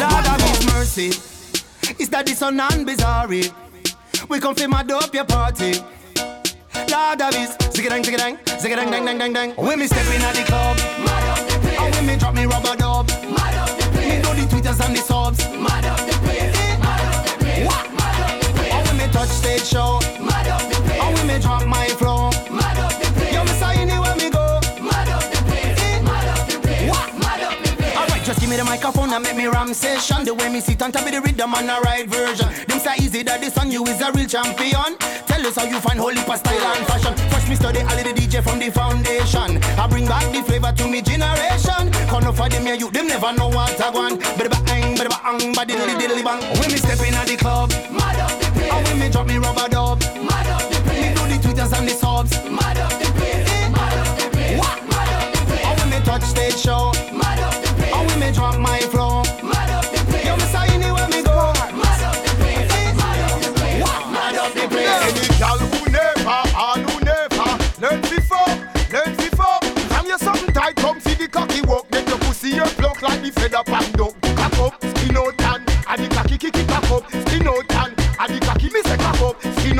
Lord 0.00 0.26
of 0.26 0.40
His 0.40 0.66
mercy. 0.72 1.08
It's 1.98 2.08
that 2.10 2.26
this 2.26 2.42
on 2.42 2.60
and 2.60 2.86
bizarre. 2.86 3.28
We 3.28 4.40
come 4.40 4.54
fi 4.54 4.66
mad 4.66 4.90
up 4.90 5.14
your 5.14 5.24
party. 5.24 5.80
Lord 6.90 7.20
of 7.20 7.34
His, 7.34 7.56
zig 7.72 7.88
dang, 7.88 8.04
zig 8.04 8.16
dang, 8.16 8.38
zig 8.58 8.74
dang, 8.74 8.90
dang, 8.90 9.04
dang, 9.04 9.18
dang, 9.18 9.32
dang. 9.32 9.50
When 9.56 9.78
me 9.78 9.86
step 9.86 10.06
in 10.14 10.22
at 10.22 10.34
the 10.34 10.42
club, 10.44 10.76
mad 11.04 11.24
up 11.30 11.48
the 11.48 11.58
place. 11.58 11.78
And 11.80 11.94
when 11.94 12.06
me 12.06 12.16
drop 12.16 12.34
me 12.34 12.44
rubber 12.46 12.76
dub, 12.76 13.08
mad 13.08 13.54
up 13.56 13.68
the 13.78 13.86
place. 13.92 14.08
Me 14.08 14.22
know 14.22 14.34
the 14.34 14.42
tweeters 14.50 14.80
and 14.84 14.96
the 14.96 15.00
subs, 15.00 15.38
mad 15.58 15.84
up 15.84 15.98
the 16.06 16.09
stage 19.40 19.64
show, 19.64 19.98
mad 20.20 20.48
up 20.48 20.60
the 20.68 20.76
place. 20.84 21.00
And 21.00 21.14
when 21.16 21.26
me 21.26 21.38
drop 21.40 21.66
my 21.66 21.88
flow, 21.96 22.30
mad 22.52 22.78
up 22.78 22.92
the 23.00 23.08
place. 23.16 23.32
Yo, 23.32 23.40
me 23.44 23.54
say 23.56 23.74
anywhere 23.80 24.16
me 24.16 24.28
go, 24.28 24.60
mad 24.84 25.08
up 25.08 25.24
the 25.32 25.40
place. 25.48 25.80
Mad 26.04 26.28
up 26.28 26.46
the 26.48 26.58
place. 26.60 26.90
What? 26.90 27.08
Mad 27.18 27.40
up 27.48 27.56
the 27.64 27.70
place. 27.76 27.96
Alright, 27.96 28.24
just 28.24 28.40
give 28.40 28.50
me 28.50 28.56
the 28.56 28.64
microphone 28.64 29.12
and 29.12 29.24
make 29.24 29.36
me 29.36 29.46
ram 29.46 29.72
session. 29.72 30.24
The 30.24 30.34
way 30.34 30.48
me 30.52 30.60
sit 30.60 30.82
on 30.82 30.92
top 30.92 31.06
of 31.06 31.12
the 31.12 31.20
rhythm 31.20 31.54
and 31.54 31.68
the 31.68 31.80
right 31.84 32.06
version. 32.06 32.48
Them 32.68 32.78
say 32.78 32.96
easy 33.00 33.22
that 33.24 33.40
this 33.40 33.56
on 33.56 33.70
you 33.70 33.84
is 33.86 34.00
a 34.00 34.12
real 34.12 34.26
champion. 34.26 34.96
Tell 35.26 35.46
us 35.46 35.56
how 35.56 35.64
you 35.64 35.80
find 35.80 35.98
holy 35.98 36.20
for 36.28 36.36
style 36.36 36.66
and 36.76 36.86
fashion. 36.86 37.14
First 37.30 37.48
me 37.48 37.56
study 37.56 37.80
all 37.80 37.96
the 37.96 38.12
DJ 38.12 38.42
from 38.42 38.58
the 38.58 38.70
foundation. 38.70 39.62
I 39.80 39.86
bring 39.88 40.06
back 40.06 40.28
the 40.32 40.42
flavor 40.42 40.72
to 40.72 40.84
me 40.86 41.00
generation. 41.00 41.90
Come 42.12 42.24
up 42.24 42.36
for 42.36 42.48
them 42.48 42.66
yeah, 42.66 42.74
you 42.74 42.90
them 42.90 43.06
never 43.06 43.32
know 43.32 43.48
what 43.48 43.80
I 43.80 43.88
want. 43.90 44.20
Bada 44.36 44.50
bang, 44.52 44.96
bada 44.96 45.08
bang, 45.08 45.54
bada 45.54 45.72
diddly 45.72 45.94
diddly 45.96 46.24
bang. 46.24 46.40
When 46.60 46.68
me 46.70 46.76
step 46.76 47.00
in 47.06 47.14
at 47.14 47.26
the 47.26 47.36
club, 47.36 47.70
mad 47.90 48.20
up 48.20 48.30
the 48.40 48.49
place. 48.70 48.78
And 48.78 48.88
when 48.88 48.98
me 48.98 49.10
drop 49.10 49.26
me 49.26 49.36
rubber 49.38 49.68
dub, 49.68 50.00
mad 50.22 50.46
up 50.46 50.62
the 50.70 50.80
place. 50.86 51.00
Me 51.02 51.14
do 51.14 51.22
the 51.28 51.38
tweeters 51.42 51.72
and 51.78 51.88
the 51.88 51.94
subs, 51.94 52.32
mad 52.50 52.78
up 52.78 52.90
the 52.98 53.10
place. 53.18 53.48
Eh? 53.48 53.68
Mad 53.68 53.98
up 53.98 54.18
the 54.18 54.28
place. 54.30 54.58
What? 54.58 54.78
Mad 54.88 55.10
up 55.18 55.32
the 55.34 55.40
place. 55.46 55.66
And 55.66 55.80
when 55.80 55.90
me 55.90 55.98
touch 56.04 56.22
stage 56.22 56.56
show, 56.56 56.92
mad 57.12 57.40
up 57.40 57.54
the 57.62 57.70
place. 57.74 57.94
And 57.94 58.06
when 58.08 58.18
me 58.20 58.32
drop 58.32 58.58
my 58.58 58.80
flow, 58.92 59.22
mad 59.42 59.70
up 59.70 59.86
the 59.90 60.00
place. 60.10 60.24
Yo, 60.24 60.36
me 60.36 60.46
say 60.54 60.66
anywhere 60.74 61.08
me 61.08 61.22
go, 61.22 61.52
mad 61.74 62.02
up 62.02 62.16
the 62.24 62.32
place. 62.38 62.68
Mad 62.96 63.20
up 63.26 63.40
the 63.42 63.50
place. 63.58 63.82
What? 63.82 64.00
Mad 64.12 64.36
up 64.36 64.52
the 64.54 64.66
place. 64.68 65.02
Any 65.10 65.26
gal 65.38 65.58
who 65.58 65.80
never, 65.90 66.40
and 66.54 66.82
who 66.90 66.94
never 67.04 67.48
Learn 67.80 68.00
before, 68.02 68.52
learn 68.92 69.16
before 69.16 69.58
From 69.88 70.06
something 70.18 70.52
tight, 70.52 70.76
come 70.76 71.00
see 71.00 71.14
the 71.14 71.28
cocky 71.28 71.62
walk 71.62 71.90
Make 71.90 72.06
your 72.08 72.18
pussy 72.18 72.50
your 72.50 72.68
block 72.76 73.00
like 73.00 73.22
the 73.22 73.30
feather 73.30 73.62
pan 73.64 73.90
dog 73.92 74.19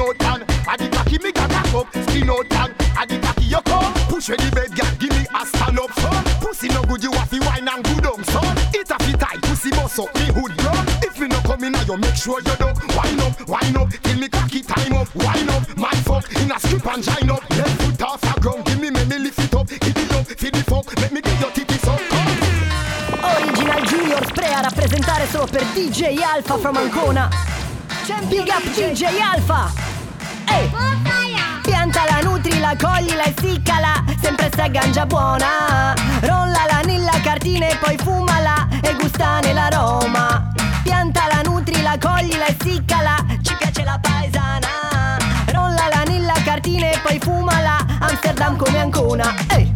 out 0.00 0.16
and 0.24 0.42
And 0.66 0.80
the 0.80 0.88
cocky 0.96 1.18
me 1.18 1.32
cock 1.32 1.52
up, 1.74 1.86
skin 2.08 2.30
out 2.30 2.48
and 2.50 2.72
And 2.98 3.10
the 3.10 3.18
cocky 3.20 3.44
you 3.44 3.62
come. 3.62 3.94
Push 4.08 4.28
where 4.28 4.38
the 4.38 4.50
bed 4.50 4.74
gal, 4.74 4.90
give 4.98 5.12
me 5.12 5.26
a 5.28 5.46
stand 5.46 5.78
up 5.78 5.92
son. 6.00 6.24
Pussy 6.40 6.68
no 6.68 6.82
good, 6.82 7.02
you 7.04 7.12
have 7.12 7.30
to 7.30 7.38
wine 7.46 7.68
and 7.68 7.84
good 7.84 8.06
on 8.06 8.24
son. 8.24 8.56
It 8.74 8.90
a 8.90 8.96
fit 9.04 9.20
tight, 9.20 9.40
pussy 9.42 9.70
bust 9.70 9.98
up, 10.00 10.14
me 10.16 10.26
hood 10.32 10.56
blood 10.56 10.86
If 11.04 11.18
me 11.20 11.28
no 11.28 11.38
come 11.44 11.64
in, 11.64 11.76
you 11.86 11.96
make 11.96 12.16
sure 12.16 12.40
you 12.40 12.56
don't 12.56 12.78
Wine 12.96 13.20
up, 13.20 13.36
wine 13.48 13.76
up, 13.76 13.90
till 14.02 14.18
me 14.18 14.28
cocky 14.28 14.62
time 14.62 14.92
up 14.94 15.08
Wine 15.14 15.48
up, 15.50 15.64
my 15.76 15.94
fuck, 16.04 16.24
in 16.40 16.50
a 16.50 16.58
strip 16.58 16.86
and 16.86 17.04
shine 17.04 17.30
up. 17.30 17.48
Left 17.50 17.82
foot 17.82 18.02
off 18.02 18.20
the 18.20 18.40
ground, 18.40 18.64
give 18.66 18.80
me 18.80 18.90
me, 18.90 19.04
me 19.04 19.18
lift 19.18 19.38
it 19.38 19.54
up. 19.54 19.68
Give 19.68 19.96
it 19.96 20.12
up, 20.12 20.26
feed 20.26 20.56
smoke. 20.66 20.94
Let 21.00 21.12
me 21.12 21.20
get 21.20 21.40
your 21.40 21.50
titties 21.50 21.86
up. 21.88 22.00
Original 23.22 23.84
Junior 23.84 24.26
Spray 24.26 24.52
a 24.52 24.60
rappresentare 24.62 25.26
solo 25.26 25.46
per 25.46 25.64
DJ 25.74 26.20
Alpha 26.20 26.58
from 26.58 26.76
Ancona. 26.76 27.69
Big 28.28 28.48
up 28.48 28.62
DJ 28.74 29.20
Alpha! 29.20 29.70
Ehi! 30.48 30.70
Pianta 31.62 32.04
la 32.08 32.20
nutri, 32.22 32.58
la 32.58 32.74
cogli, 32.76 33.14
la 33.14 33.24
essiccala, 33.24 34.04
sempre 34.20 34.48
sta 34.52 34.66
gangia 34.66 35.06
buona. 35.06 35.94
Rollala 36.20 36.80
nella 36.84 37.20
cartina 37.22 37.66
e 37.68 37.76
poi 37.76 37.96
fumala 37.98 38.68
e 38.82 38.94
gustane 38.94 39.52
l'aroma. 39.52 40.52
Pianta 40.82 41.26
la 41.28 41.40
nutri, 41.42 41.80
la 41.82 41.96
cogli, 42.00 42.36
la 42.36 42.48
essiccala, 42.48 43.16
ci 43.42 43.54
piace 43.56 43.84
la 43.84 43.98
paesana. 44.00 45.16
Rollala 45.46 46.02
nella 46.06 46.34
cartina 46.44 46.90
e 46.90 46.98
poi 47.02 47.18
fumala, 47.20 47.78
Amsterdam 48.00 48.56
come 48.56 48.78
Ancona. 48.78 49.34
Ehi! 49.48 49.72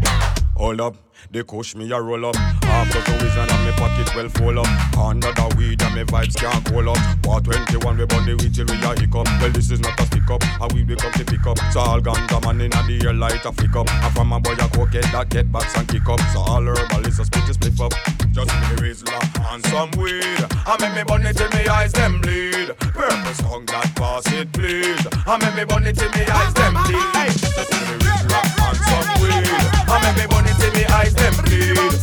Hold 0.55 0.81
up, 0.81 0.97
they 1.35 1.43
push 1.43 1.75
me 1.75 1.91
a 1.91 2.01
roll 2.01 2.27
up. 2.27 2.37
After 2.63 3.03
two 3.03 3.13
reason 3.25 3.51
and 3.51 3.65
me 3.67 3.73
pocket 3.73 4.15
well 4.15 4.29
full 4.29 4.57
up. 4.57 4.97
Under 4.97 5.33
the 5.33 5.55
weed 5.59 5.83
and 5.83 5.95
me 5.97 6.05
vibes 6.05 6.37
can't 6.39 6.65
cool 6.67 6.89
up. 6.89 6.99
War 7.27 7.41
21 7.41 7.99
we 7.99 8.07
burn 8.07 8.25
the 8.25 8.37
weed 8.39 8.55
till 8.55 8.67
we 8.71 8.79
a 8.79 8.95
hiccup. 8.95 9.27
Well 9.43 9.51
this 9.51 9.71
is 9.73 9.81
not 9.81 9.99
a 9.99 10.07
stick 10.07 10.31
up, 10.31 10.43
a 10.63 10.73
weed 10.73 10.89
we 10.89 10.95
come 10.95 11.13
to 11.13 11.25
pick 11.25 11.45
up. 11.45 11.59
So 11.75 11.81
all 11.81 12.01
ganja 12.01 12.39
man 12.47 12.61
in 12.61 12.71
the 12.71 13.03
air 13.05 13.13
light 13.13 13.45
a 13.45 13.51
flick 13.51 13.75
up. 13.75 13.91
And 13.91 14.15
from 14.15 14.33
a 14.33 14.39
boy 14.39 14.53
a 14.53 14.71
cokehead 14.71 15.11
that 15.11 15.29
get 15.29 15.51
backs 15.51 15.75
and 15.77 15.89
kick 15.89 16.09
up. 16.09 16.21
So 16.33 16.39
all 16.39 16.63
herbalists 16.63 17.19
a 17.19 17.25
split 17.25 17.51
a 17.51 17.55
split 17.55 17.81
up. 17.83 17.93
Just 18.31 18.55
me 18.55 18.71
Rizla 18.79 19.19
and 19.51 19.63
some 19.67 19.91
weed. 19.99 20.39
I 20.71 20.79
make 20.79 20.95
me 20.95 21.03
burn 21.03 21.27
it 21.27 21.35
till 21.35 21.51
me 21.51 21.67
eyes 21.67 21.93
them 21.93 22.21
bleed. 22.23 22.71
Purple 22.79 23.35
song 23.35 23.67
that 23.67 23.91
pass 23.99 24.23
it 24.31 24.53
please. 24.53 25.03
I 25.27 25.35
make 25.43 25.57
me 25.59 25.65
burn 25.67 25.83
it 25.83 25.99
till 25.99 26.11
me 26.15 26.23
eyes 26.31 26.55
them 26.55 26.79
bleed. 26.87 27.35
Just 27.43 27.75
me 27.75 27.99
Rizla 28.07 28.39
and 28.71 28.79
some 28.87 29.11
weed. 29.19 29.51
I 29.91 29.99
make 29.99 30.23
me 30.23 30.27
burn 30.31 30.54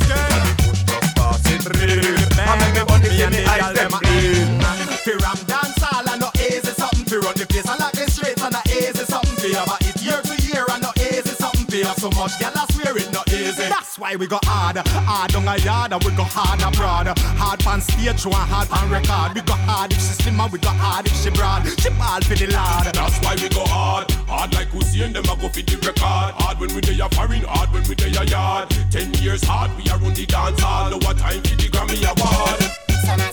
it. 0.09 1.61
I 2.39 2.57
make 2.57 2.73
me 2.75 2.83
burn 2.87 3.01
it 3.05 3.31
me 3.31 3.45
eyes 3.45 3.73
them 3.75 3.91
bleed. 4.01 4.47
Fi 5.05 5.13
ram 5.17 5.37
dance 5.45 5.83
and 5.83 6.19
no 6.21 6.29
easy 6.37 6.73
something 6.73 7.05
fi 7.05 7.17
run 7.17 7.35
the 7.35 7.45
place 7.45 7.67
and 7.67 7.79
like 7.79 7.93
the 7.93 8.09
streets 8.09 8.41
and 8.41 8.53
no 8.53 8.61
easy 8.69 9.05
something 9.05 9.35
fi 9.37 9.49
have 9.57 9.77
it 9.81 10.01
year 10.01 10.21
to 10.21 10.35
year 10.45 10.65
and 10.69 10.81
no 10.83 10.91
easy 10.97 11.33
something 11.35 11.65
fi 11.65 11.87
have 11.87 11.97
so 11.97 12.09
much 12.11 12.37
gal 12.39 12.53
I 12.55 12.65
swear 12.73 12.97
it 12.97 13.10
why 14.01 14.15
we 14.15 14.25
go 14.25 14.39
hard, 14.45 14.77
hard 14.77 15.35
on 15.35 15.47
a 15.47 15.55
yard 15.61 15.93
and 15.93 16.03
we 16.03 16.09
go 16.17 16.23
hard 16.23 16.59
abroad. 16.59 17.05
Hard 17.37 17.65
on 17.67 17.79
stage 17.81 18.19
show 18.19 18.33
and 18.33 18.49
hard 18.49 18.67
on 18.73 18.89
record. 18.89 19.35
We 19.35 19.41
go 19.41 19.53
hard 19.69 19.91
if 19.93 19.99
she 20.01 20.13
slim 20.17 20.39
and 20.39 20.51
we 20.51 20.57
go 20.57 20.69
hard 20.69 21.05
if 21.05 21.13
she 21.21 21.29
broad. 21.29 21.61
She 21.79 21.89
ball 21.91 22.19
for 22.21 22.33
the 22.33 22.47
lad. 22.47 22.95
That's 22.95 23.19
why 23.21 23.35
we 23.37 23.47
go 23.49 23.61
hard, 23.69 24.09
hard 24.25 24.53
like 24.55 24.69
Hussein, 24.69 25.13
them 25.13 25.25
a 25.25 25.35
go 25.37 25.47
fit 25.49 25.67
the 25.67 25.77
record. 25.77 26.33
Hard 26.41 26.59
when 26.59 26.73
we 26.73 26.81
dey 26.81 26.97
a 26.99 27.07
foreign, 27.09 27.43
hard 27.45 27.69
when 27.71 27.87
we 27.87 27.93
dey 27.93 28.09
a 28.17 28.23
yard. 28.25 28.69
Ten 28.89 29.13
years 29.21 29.43
hard, 29.43 29.69
we 29.77 29.85
a 29.85 29.95
run 29.97 30.13
the 30.15 30.25
dance 30.25 30.59
hall. 30.59 30.89
Now 30.89 30.97
what 31.05 31.17
time 31.21 31.37
for 31.45 31.55
the 31.55 31.69
Grammy 31.69 32.01
award? 32.01 32.57
Sono 33.05 33.29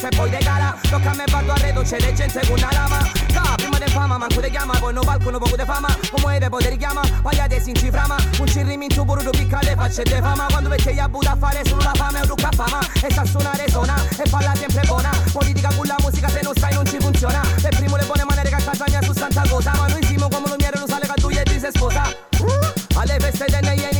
docile 0.00 0.08
l'apparenza 0.08 0.08
e 0.08 0.16
poi 0.16 0.30
regala 0.30 0.76
Tocca 0.88 1.10
a 1.10 1.14
me 1.14 1.24
vado 1.30 1.52
arredo 1.52 1.82
c'è 1.82 2.00
le 2.00 2.12
gente 2.12 2.40
con 2.46 2.56
una 2.56 2.68
lama 2.72 2.98
Ca, 3.32 3.54
prima 3.56 3.78
del 3.78 3.90
fama 3.90 4.16
manco 4.16 4.40
te 4.40 4.50
chiama 4.50 4.78
Poi 4.78 4.92
no 4.92 5.00
palco 5.02 5.30
no 5.30 5.38
poco 5.38 5.56
de 5.56 5.64
fama. 5.64 5.88
Come 6.10 6.38
te 6.38 6.48
poi 6.48 6.62
te 6.62 6.70
richiama 6.70 7.02
Paglia 7.22 7.46
te 7.46 7.60
si 7.60 7.70
inciframa 7.70 8.16
Un 8.38 8.46
cirrimi 8.46 8.86
in 8.86 8.94
tubo 8.94 9.16
tu 9.16 9.30
picca 9.30 9.60
le 9.62 9.74
facce 9.76 10.02
de 10.02 10.18
fama. 10.20 10.46
Quando 10.48 10.68
vecchia 10.68 10.92
gli 10.92 10.98
abuta 10.98 11.32
a 11.32 11.36
fare 11.36 11.64
solo 11.64 11.82
la 11.82 11.92
fame 11.94 12.20
e 12.20 12.22
un 12.22 12.34
a 12.42 12.50
fama 12.52 12.80
E 13.02 13.12
sa 13.12 13.24
suonare 13.24 13.68
suona 13.68 13.94
e 14.16 14.28
falla 14.28 14.54
sempre 14.54 14.82
buona 14.86 15.10
Politica 15.32 15.68
con 15.74 15.86
la 15.86 15.96
musica 16.00 16.28
se 16.28 16.40
non 16.42 16.54
stai 16.54 16.74
non 16.74 16.86
ci 16.86 16.98
funziona 16.98 17.40
Per 17.60 17.76
primo 17.76 17.96
le 17.96 18.04
buone 18.04 18.24
maniere 18.24 18.48
che 18.48 18.54
attaglia 18.54 19.02
su 19.02 19.12
santa 19.12 19.42
cosa 19.48 19.72
Ma 19.76 19.86
noi 19.86 20.00
insieme 20.00 20.28
come 20.28 20.46
lo 20.46 20.54
lumiere 20.54 20.78
lo 20.78 20.86
sale 20.86 21.06
che 21.06 21.20
tu 21.20 21.30
gli 21.30 21.40
si 21.46 21.68
sposa 21.72 22.28
alle 23.00 23.18
feste 23.18 23.46
delle 23.48 23.74
ieni 23.74 23.99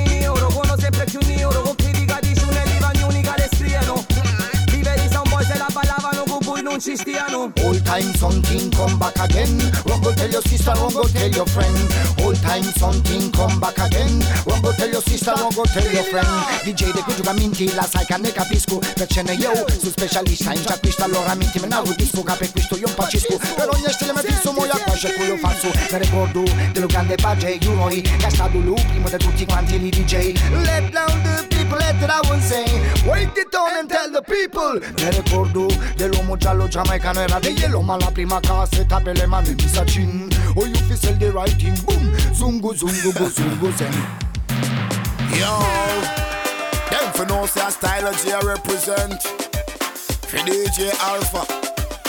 Non 6.81 7.53
Old 7.63 7.85
time 7.85 8.11
something 8.15 8.71
come 8.71 8.97
back 8.97 9.19
again. 9.21 9.55
Go 9.85 10.15
tell 10.15 10.31
your 10.31 10.41
sister, 10.41 10.73
go 10.73 11.05
tell 11.13 11.29
your 11.29 11.45
friend. 11.45 11.77
Old 12.25 12.41
time 12.41 12.65
something 12.81 13.31
come 13.33 13.61
back 13.61 13.77
again. 13.79 14.25
Go 14.47 14.73
tell 14.73 14.89
your 14.89 15.03
sister, 15.03 15.35
go 15.37 15.63
tell 15.65 15.93
your 15.93 16.05
friend. 16.05 16.27
DJ 16.65 16.91
de 16.95 17.03
cui 17.03 17.15
minti 17.35 17.71
la 17.75 17.83
sai 17.83 18.07
ne 18.19 18.33
capisco 18.33 18.79
Perché 18.95 19.23
ne 19.23 19.35
io 19.35 19.53
sono 19.53 19.91
specialista 19.91 20.55
in 20.55 20.63
già 20.63 20.79
questo 20.79 21.05
allora 21.05 21.35
minti 21.35 21.59
me 21.61 21.67
ne 21.67 21.83
disco. 21.97 22.23
Che 22.23 22.35
per 22.39 22.51
questo 22.51 22.79
io 22.79 22.89
impazzisco 22.89 23.37
Per 23.37 23.69
ogni 23.69 23.93
stile 23.93 24.13
mi 24.15 24.21
fisso 24.25 24.53
mo 24.53 24.63
qua 24.63 24.95
c'è 24.95 25.15
quello 25.17 25.37
falso. 25.37 25.71
Mi 25.91 25.99
ricordo 25.99 26.43
dello 26.73 26.87
grande 26.87 27.17
padre 27.17 27.59
U-Roy 27.63 28.01
Che 28.01 28.27
è 28.27 28.31
stato 28.31 28.57
lui 28.59 28.83
primo 28.89 29.09
di 29.11 29.19
tutti 29.19 29.45
quanti 29.45 29.75
i 29.75 29.91
DJ 29.91 30.33
Let 30.65 30.91
down 30.91 31.23
the 31.23 31.47
people, 31.49 31.60
let 31.79 31.97
it 32.03 32.11
I 32.11 32.21
won't 32.29 32.43
say 32.43 32.65
Wait 33.07 33.37
it 33.37 33.55
on 33.55 33.79
and 33.79 33.89
tell 33.89 34.11
the 34.11 34.23
people. 34.23 34.81
Mi 34.97 35.11
ricordo 35.11 35.69
dell'uomo 35.97 36.37
giallo 36.37 36.69
giamaicano 36.69 37.21
era 37.21 37.39
di 37.39 37.51
yellow. 37.51 37.81
Ma 37.81 37.97
la 37.97 38.11
prima 38.11 38.41
cassetta 38.41 39.01
per 39.01 39.17
le 39.17 39.27
mani 39.27 39.55
di 39.55 39.69
Sachin 39.69 40.29
Oh 40.57 40.65
you 40.65 40.75
fi 40.75 40.97
sell 40.97 41.17
the 41.17 41.31
right 41.31 41.57
thing. 41.57 41.77
Boom. 41.85 42.15
Zungu 42.33 42.75
zungu 42.75 43.13
bu 43.13 43.29
zungu 43.29 43.73
zen. 43.77 43.95
Yo, 45.39 45.59
them 46.91 47.13
for 47.13 47.25
know 47.27 47.47
say 47.47 47.71
style 47.71 48.07
of 48.07 48.17
J 48.25 48.33
represent. 48.45 49.23
For 50.27 50.39
DJ 50.39 50.93
Alpha, 51.01 51.45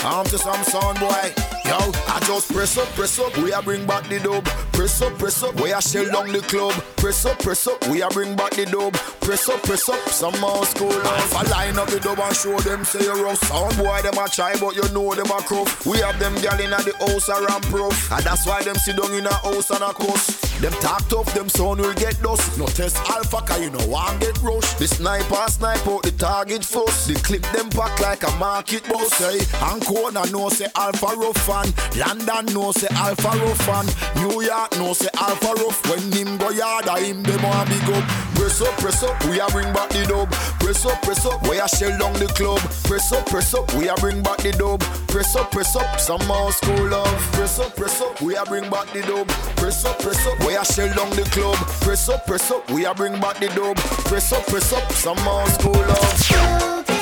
I'm 0.04 0.24
to 0.26 0.38
some 0.38 0.62
sound 0.64 0.98
boy. 0.98 1.51
Yo, 1.64 1.78
I 2.08 2.20
just 2.26 2.52
press 2.52 2.76
up, 2.76 2.88
press 2.88 3.18
up, 3.20 3.36
we 3.38 3.52
a 3.52 3.62
bring 3.62 3.86
back 3.86 4.08
the 4.08 4.18
dub. 4.18 4.44
Press 4.72 5.00
up, 5.00 5.16
press 5.18 5.42
up, 5.42 5.54
we 5.60 5.72
a 5.72 5.80
shell 5.80 6.10
down 6.10 6.32
the 6.32 6.40
club. 6.40 6.72
Press 6.96 7.24
up, 7.24 7.38
press 7.38 7.66
up, 7.68 7.86
we 7.88 8.02
a 8.02 8.08
bring 8.08 8.34
back 8.34 8.50
the 8.52 8.66
dub. 8.66 8.94
Press 9.20 9.48
up, 9.48 9.62
press 9.62 9.88
up, 9.88 10.00
some 10.08 10.38
more 10.40 10.66
school 10.66 10.92
Alpha 10.92 11.48
line 11.50 11.78
up 11.78 11.88
the 11.88 12.00
dub 12.00 12.18
and 12.18 12.36
show 12.36 12.58
them 12.60 12.84
say 12.84 13.04
you 13.04 13.24
rough. 13.24 13.38
Sound 13.46 13.76
boy 13.76 14.00
them 14.02 14.18
a 14.18 14.28
try, 14.28 14.54
but 14.58 14.74
you 14.74 14.82
know 14.92 15.14
them 15.14 15.30
a 15.30 15.40
crook. 15.42 15.68
We 15.86 15.98
have 15.98 16.18
them 16.18 16.34
gal 16.42 16.58
inna 16.58 16.82
the 16.82 16.94
house 16.98 17.28
around 17.28 17.62
proof, 17.64 18.10
and 18.10 18.24
that's 18.24 18.46
why 18.46 18.62
them 18.62 18.76
sit 18.76 18.96
down 18.96 19.14
in 19.14 19.26
a 19.26 19.34
house 19.34 19.70
and 19.70 19.82
a 19.82 19.92
cuss. 19.94 20.52
Them 20.60 20.72
talk 20.80 21.06
tough, 21.08 21.32
them 21.34 21.48
sound 21.48 21.80
will 21.80 21.94
get 21.94 22.20
dust. 22.22 22.58
No 22.58 22.66
test 22.66 22.96
alpha, 23.08 23.40
cause 23.42 23.60
you 23.60 23.70
know 23.70 23.86
one 23.86 24.18
get 24.18 24.36
rush. 24.42 24.74
The 24.74 24.88
sniper 24.88 25.46
snipe 25.48 25.86
out 25.86 26.02
the 26.02 26.12
target 26.12 26.64
first. 26.64 27.06
The 27.06 27.14
clip 27.14 27.42
them 27.54 27.70
pack 27.70 28.00
like 28.00 28.22
a 28.26 28.30
market 28.36 28.82
bus. 28.88 29.12
Say, 29.14 29.38
Ancona 29.62 30.26
know 30.30 30.48
say 30.48 30.66
alpha 30.76 31.14
rough 31.16 31.38
fan. 31.62 31.98
London 31.98 32.54
know 32.54 32.72
say 32.72 32.88
alpha 32.92 33.28
rough 33.28 33.58
fan. 33.58 33.86
New 34.16 34.42
York 34.42 34.72
know 34.78 34.92
say 34.92 35.08
alpha 35.18 35.54
rough. 35.62 35.82
When 35.88 36.12
him 36.12 36.38
go 36.38 36.50
yard, 36.50 36.88
I 36.88 37.00
him 37.00 37.22
them 37.22 37.42
want 37.42 37.68
big 37.68 37.82
up. 37.90 38.04
Press 38.34 38.60
up, 38.60 38.76
press 38.78 39.02
up, 39.02 39.24
we 39.26 39.40
a 39.40 39.46
bring 39.48 39.72
back 39.72 39.88
the 39.90 40.04
dub. 40.06 40.30
Press 40.60 40.84
up, 40.84 41.00
press 41.02 41.24
up, 41.26 41.42
we 41.48 41.58
a 41.58 41.68
shell 41.68 41.96
down 41.98 42.12
the 42.14 42.26
club. 42.34 42.60
Press 42.84 43.12
up, 43.12 43.26
press 43.26 43.54
up, 43.54 43.72
we 43.74 43.88
a 43.88 43.94
bring 43.96 44.22
back 44.22 44.38
the 44.38 44.52
dub. 44.52 44.80
Press 45.08 45.36
up, 45.36 45.50
press 45.50 45.76
up, 45.76 46.00
some 46.00 46.24
more 46.26 46.52
school 46.52 46.88
love. 46.88 47.18
Press 47.32 47.58
up, 47.58 47.76
press 47.76 48.00
up, 48.00 48.20
we 48.20 48.36
a 48.36 48.44
bring 48.44 48.68
back 48.70 48.90
the 48.92 49.02
dub. 49.02 49.28
Press 49.56 49.84
up, 49.84 49.98
press 49.98 50.26
up, 50.26 50.38
we 50.40 50.56
a 50.56 50.64
shell 50.64 50.92
down 50.94 51.10
the 51.10 51.22
club. 51.30 51.56
Press 51.82 52.08
up, 52.08 52.26
press 52.26 52.50
up, 52.50 52.68
we 52.70 52.84
a 52.84 52.94
bring 52.94 53.20
back 53.20 53.38
the 53.38 53.48
dub. 53.48 53.76
Press 54.06 54.32
up, 54.32 54.46
press 54.46 54.72
up, 54.72 54.90
some 54.92 55.22
more 55.24 55.46
school 55.46 55.72
love. 55.72 57.01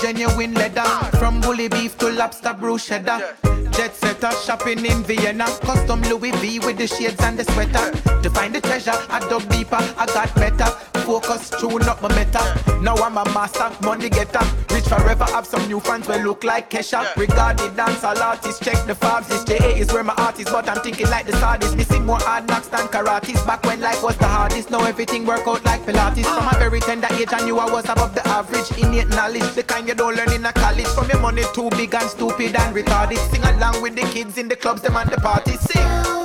Genuine 0.00 0.54
leather. 0.54 0.88
From 1.18 1.40
bully 1.40 1.68
beef 1.68 1.96
to 1.98 2.10
lobster 2.10 2.54
cheddar 2.78 3.34
Jet 3.72 3.94
setter, 3.94 4.30
shopping 4.44 4.84
in 4.84 5.02
Vienna. 5.04 5.46
Custom 5.62 6.02
Louis 6.02 6.32
V 6.32 6.58
with 6.60 6.78
the 6.78 6.86
shades 6.86 7.20
and 7.20 7.38
the 7.38 7.44
sweater. 7.52 7.92
To 8.22 8.30
find 8.30 8.54
the 8.54 8.60
treasure, 8.60 8.98
I 9.08 9.20
dug 9.28 9.48
deeper, 9.48 9.78
I 9.96 10.06
got 10.06 10.34
better 10.34 10.97
focus, 11.08 11.48
tune 11.58 11.88
up 11.88 12.02
my 12.02 12.08
meta. 12.14 12.42
Now 12.82 12.94
I'm 12.96 13.16
a 13.16 13.24
master, 13.32 13.70
money 13.82 14.10
getter. 14.10 14.44
Rich 14.74 14.88
forever, 14.92 15.24
have 15.24 15.46
some 15.46 15.66
new 15.66 15.80
fans 15.80 16.06
will 16.06 16.20
look 16.20 16.44
like 16.44 16.68
Kesha. 16.68 17.00
Regard 17.16 17.56
the 17.58 17.68
dance 17.70 18.04
all 18.04 18.20
artists, 18.20 18.60
check 18.60 18.78
the 18.86 18.92
fabs. 18.92 19.26
This 19.28 19.42
JA 19.44 19.70
is 19.82 19.90
where 19.90 20.04
my 20.04 20.12
art 20.18 20.38
is, 20.38 20.44
but 20.50 20.68
I'm 20.68 20.80
thinking 20.82 21.08
like 21.08 21.24
the 21.24 21.32
sardis. 21.38 21.74
Missing 21.74 22.04
more 22.04 22.20
hard 22.20 22.46
knocks 22.46 22.68
than 22.68 22.86
karates. 22.88 23.40
Back 23.46 23.64
when 23.64 23.80
life 23.80 24.02
was 24.02 24.18
the 24.18 24.26
hardest, 24.26 24.70
now 24.70 24.84
everything 24.84 25.24
work 25.24 25.46
out 25.48 25.64
like 25.64 25.80
Pilates. 25.86 26.26
From 26.26 26.46
a 26.46 26.58
very 26.58 26.80
tender 26.80 27.08
age, 27.14 27.32
I 27.32 27.42
knew 27.42 27.58
I 27.58 27.70
was 27.72 27.88
above 27.88 28.14
the 28.14 28.26
average. 28.28 28.70
Innate 28.76 29.08
knowledge, 29.08 29.50
the 29.54 29.62
kind 29.62 29.88
you 29.88 29.94
don't 29.94 30.14
learn 30.14 30.32
in 30.32 30.44
a 30.44 30.52
college. 30.52 30.88
From 30.88 31.08
your 31.08 31.20
money 31.20 31.44
too 31.54 31.70
big 31.70 31.94
and 31.94 32.10
stupid 32.10 32.54
and 32.54 32.76
retarded. 32.76 33.22
Sing 33.32 33.44
along 33.44 33.80
with 33.80 33.94
the 33.96 34.02
kids 34.12 34.36
in 34.36 34.46
the 34.48 34.56
clubs, 34.56 34.82
them 34.82 34.96
and 34.96 35.10
the 35.10 35.16
parties. 35.16 35.60
Sing. 35.60 36.17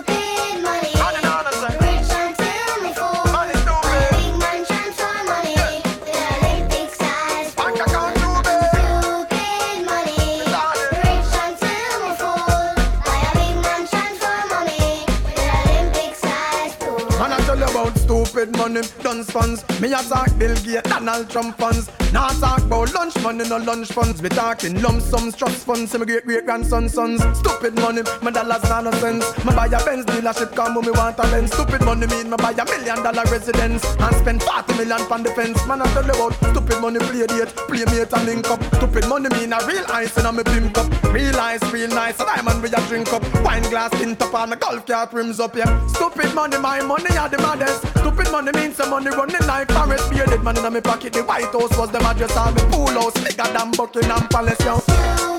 Money, 18.74 19.24
funds. 19.24 19.64
Me 19.80 19.94
a 19.94 19.98
talk 19.98 20.38
Bill 20.38 20.56
Gates, 20.56 20.90
Donald 20.90 21.30
Trump 21.30 21.58
funds. 21.58 21.90
Now 22.12 22.28
talk 22.30 22.62
about 22.62 22.94
lunch 22.94 23.16
money, 23.22 23.48
no 23.48 23.58
lunch 23.58 23.90
funds. 23.90 24.22
Me 24.22 24.30
talking 24.30 24.82
lump 24.82 25.02
sums, 25.02 25.36
trust 25.36 25.66
funds, 25.66 25.92
to 25.92 26.00
my 26.00 26.06
great 26.06 26.26
great 26.26 26.46
grandson 26.46 26.90
sons. 26.90 27.22
Stupid 27.38 27.76
money, 27.76 28.02
my 28.22 28.32
dollars 28.32 28.64
not 28.64 28.84
no 28.86 28.92
sense. 28.94 29.26
Me 29.46 29.54
buy 29.56 29.68
a 29.68 29.86
Benz 29.86 30.06
dealership, 30.06 30.56
come 30.56 30.74
me 30.74 30.92
want 30.92 31.20
a 31.20 31.24
Benz. 31.24 31.54
Stupid 31.54 31.82
money 31.82 32.08
mean 32.08 32.30
me 32.30 32.38
buy 32.38 32.52
a 32.52 32.66
million 32.66 33.04
dollar 33.04 33.24
residence 33.32 33.84
and 33.86 34.16
spend 34.16 34.44
40 34.44 34.74
million 34.74 35.02
on 35.12 35.24
defense. 35.24 35.66
Man, 35.68 35.82
I 35.82 35.86
tell 35.94 36.06
you 36.06 36.12
about 36.12 36.34
stupid 36.34 36.82
money, 36.82 37.00
play 37.00 37.28
date, 37.28 37.56
play 37.68 37.86
mate 37.86 38.14
and 38.14 38.26
link 38.26 38.50
up. 38.50 38.64
Stupid 38.76 39.08
money 39.08 39.30
mean 39.30 39.54
a 39.54 39.60
real 39.66 39.86
ice 39.90 40.18
in 40.18 40.26
a 40.26 40.32
me 40.32 40.44
pimp 40.44 40.74
cup. 40.74 41.04
Real 41.14 41.40
ice, 41.40 41.64
real 41.72 41.90
nice, 41.90 42.20
a 42.20 42.26
diamond 42.26 42.62
we 42.64 42.70
a 42.70 42.82
drink 42.88 43.12
up. 43.14 43.24
Wine 43.44 43.64
glass 43.64 43.92
tint 43.92 44.22
up 44.22 44.34
on 44.34 44.50
my 44.50 44.56
golf 44.56 44.86
cart 44.86 45.14
rims 45.14 45.40
up, 45.40 45.56
yeah. 45.56 45.88
Stupid 45.88 46.34
money, 46.34 46.58
my 46.58 46.82
money 46.82 47.16
are 47.18 47.30
the 47.30 47.38
maddest. 47.38 47.86
Stupid 48.00 48.32
money 48.32 48.52
means 48.64 48.78
some 48.78 48.90
money 48.90 49.10
running 49.10 49.46
like 49.48 49.70
Forrest. 49.72 50.10
Bearded 50.10 50.44
man 50.44 50.58
in 50.58 50.74
my 50.74 50.80
pocket, 50.80 51.14
the 51.14 51.24
White 51.24 51.52
House 51.52 51.78
was 51.78 51.92
the 51.92 52.00
address. 52.00 52.36
All 52.38 52.52
me 52.52 52.62
pool 52.72 52.88
house, 52.88 53.14
bigger 53.14 53.50
than 53.52 53.72
Buckingham 53.72 54.28
Palace, 54.30 54.60
yo. 54.66 55.33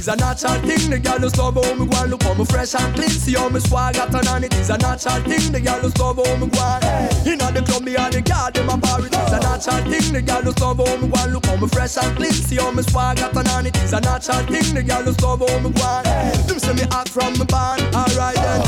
Is 0.00 0.08
a 0.08 0.16
natural 0.16 0.54
thing. 0.64 0.90
The 0.90 0.98
girl 0.98 1.18
who 1.18 1.28
stop 1.28 1.54
home, 1.54 1.78
me 1.78 1.86
go 1.86 2.00
and 2.00 2.10
look 2.10 2.22
how 2.22 2.34
me 2.34 2.44
fresh 2.46 2.74
and 2.74 2.94
clean. 2.94 3.10
See 3.10 3.34
how 3.34 3.48
me 3.50 3.60
swag 3.60 3.96
at 3.96 4.14
on 4.14 4.44
it 4.44 4.54
is 4.54 4.70
a 4.70 4.78
natural 4.78 5.20
thing. 5.28 5.52
The 5.52 5.60
girl 5.60 5.78
who 5.80 5.90
stop 5.90 6.16
home, 6.16 6.40
me 6.40 6.46
go 6.48 6.60
and 6.60 7.26
inna 7.28 7.52
the 7.52 7.62
club, 7.62 7.82
me 7.84 7.94
and 7.96 8.12
the 8.12 8.22
car, 8.22 8.50
them 8.50 8.70
a 8.70 8.76
bar. 8.76 9.04
It 9.04 9.12
is 9.12 9.32
a 9.32 9.40
natural 9.40 9.82
thing. 9.92 10.12
The 10.12 10.22
girl 10.22 10.42
who 10.42 10.52
stop 10.52 10.78
home, 10.78 11.00
me 11.02 11.08
go 11.08 11.20
and 11.20 11.32
look 11.34 11.44
how 11.46 11.56
me 11.56 11.68
fresh 11.68 11.96
and 11.98 12.16
clean. 12.16 12.32
See 12.32 12.56
how 12.56 12.70
me 12.72 12.82
swag 12.82 13.20
at 13.20 13.36
on 13.36 13.66
it 13.66 13.76
is 13.84 13.92
a 13.92 14.00
natural 14.00 14.42
thing. 14.48 14.74
The 14.74 14.82
girl 14.82 15.02
who 15.04 15.12
stop 15.12 15.40
home, 15.44 15.62
me 15.64 15.70
go 15.70 15.84
and 15.84 16.48
them 16.48 16.58
say 16.58 16.72
me 16.74 16.84
act 16.90 17.10
from 17.10 17.32
me 17.38 17.44
band. 17.44 17.84
Alright 17.94 18.36
then. 18.40 18.60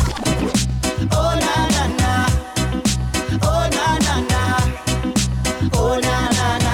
Oh. 1.13 1.17
oh 1.17 1.33
na 1.41 1.55
na 1.75 1.85
na, 1.97 2.13
oh 3.41 3.65
na 3.73 3.87
na 4.05 4.15
na, 4.31 4.43
oh 5.81 5.97
na 5.99 6.17
na, 6.37 6.59
na 6.59 6.72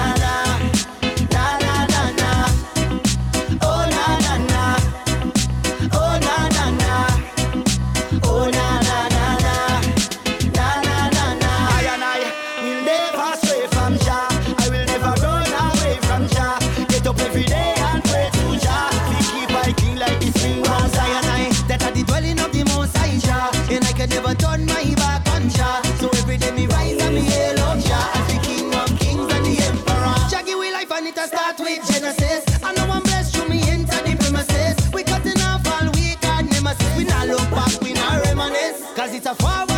it's 39.19 39.25
a 39.27 39.35
forward 39.35 39.68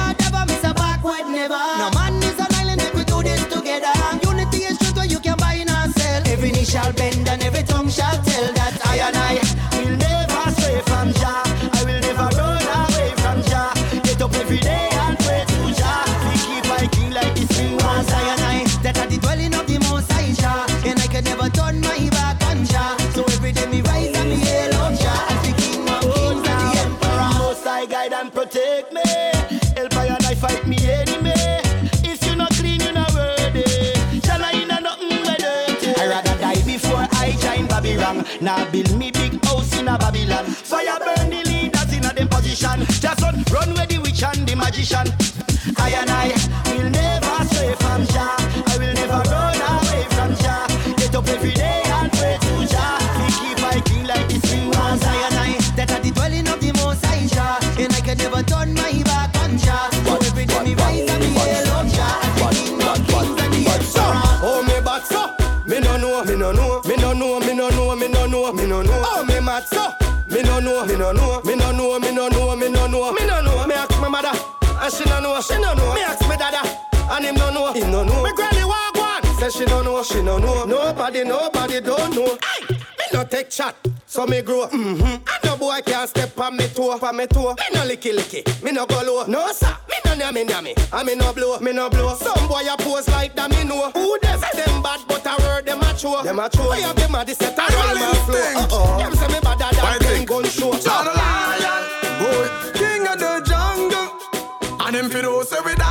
she 80.11 80.21
no 80.21 80.37
know, 80.37 80.65
no. 80.65 80.91
Nobody, 80.91 81.23
nobody 81.23 81.79
don't 81.79 82.15
know. 82.15 82.37
Hey, 82.59 82.75
me 82.75 83.05
no 83.13 83.23
take 83.23 83.49
chat. 83.49 83.75
So 84.05 84.25
me 84.25 84.41
grow, 84.41 84.67
mm-hmm. 84.67 85.01
And 85.01 85.43
no 85.45 85.57
boy 85.57 85.79
can't 85.85 86.09
step 86.09 86.37
on 86.37 86.57
me 86.57 86.67
toe, 86.67 86.99
on 86.99 87.15
me 87.15 87.27
toe. 87.27 87.55
Me 87.55 87.65
no 87.73 87.81
licky 87.87 88.11
licky, 88.11 88.43
me 88.61 88.71
no 88.71 88.85
go 88.85 89.01
low. 89.03 89.25
No 89.25 89.51
sir, 89.53 89.75
me 89.89 89.95
no 90.05 90.11
nyami 90.11 90.45
nyami, 90.45 90.93
and 90.93 91.07
me 91.07 91.15
no 91.15 91.31
blow, 91.31 91.59
me 91.59 91.71
no 91.71 91.89
blow. 91.89 92.13
Some 92.15 92.47
boy 92.47 92.63
a 92.69 92.75
pose 92.77 93.07
like 93.09 93.35
that, 93.35 93.49
me 93.49 93.63
know. 93.63 93.89
Who 93.91 94.19
them 94.21 94.39
say 94.39 94.63
them 94.65 94.81
bad, 94.83 94.99
but 95.07 95.25
I 95.25 95.37
word 95.37 95.65
them 95.65 95.81
a 95.81 95.93
true. 95.97 96.21
Them 96.23 96.39
a 96.39 96.49
true. 96.49 96.67
Why 96.67 96.79
have 96.81 96.95
them 96.97 97.15
a 97.15 97.23
this 97.23 97.37
set 97.37 97.57
a 97.57 97.61
roll 97.61 97.95
my 97.95 98.13
flow? 98.25 98.53
Uh-oh. 98.61 98.97
Them 98.99 99.15
say 99.15 99.27
me 99.27 99.39
better 99.39 99.75
than 99.75 99.99
them 99.99 100.25
gun 100.25 100.43
show. 100.45 100.73
John 100.73 101.05
the 101.05 101.13
Lion, 101.15 101.83
boy, 102.19 102.47
king 102.73 103.07
of 103.07 103.17
the 103.17 103.41
jungle. 103.47 104.07
And 104.85 104.95
them 104.95 105.09
fiddles 105.09 105.53
every 105.53 105.75
dog 105.75 105.90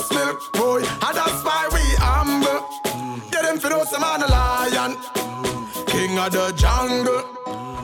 Most 0.00 0.14
milk, 0.14 0.52
boy. 0.52 0.80
And 0.80 1.16
that's 1.16 1.44
why 1.44 1.68
we 1.72 1.82
humble. 1.98 2.64
Get 3.30 3.42
them 3.42 3.58
fiddles, 3.58 3.90
them 3.90 4.04
on 4.04 4.20
the 4.20 4.28
lion. 4.28 4.96
King 5.86 6.18
of 6.18 6.32
the 6.32 6.52
jungle. 6.56 7.24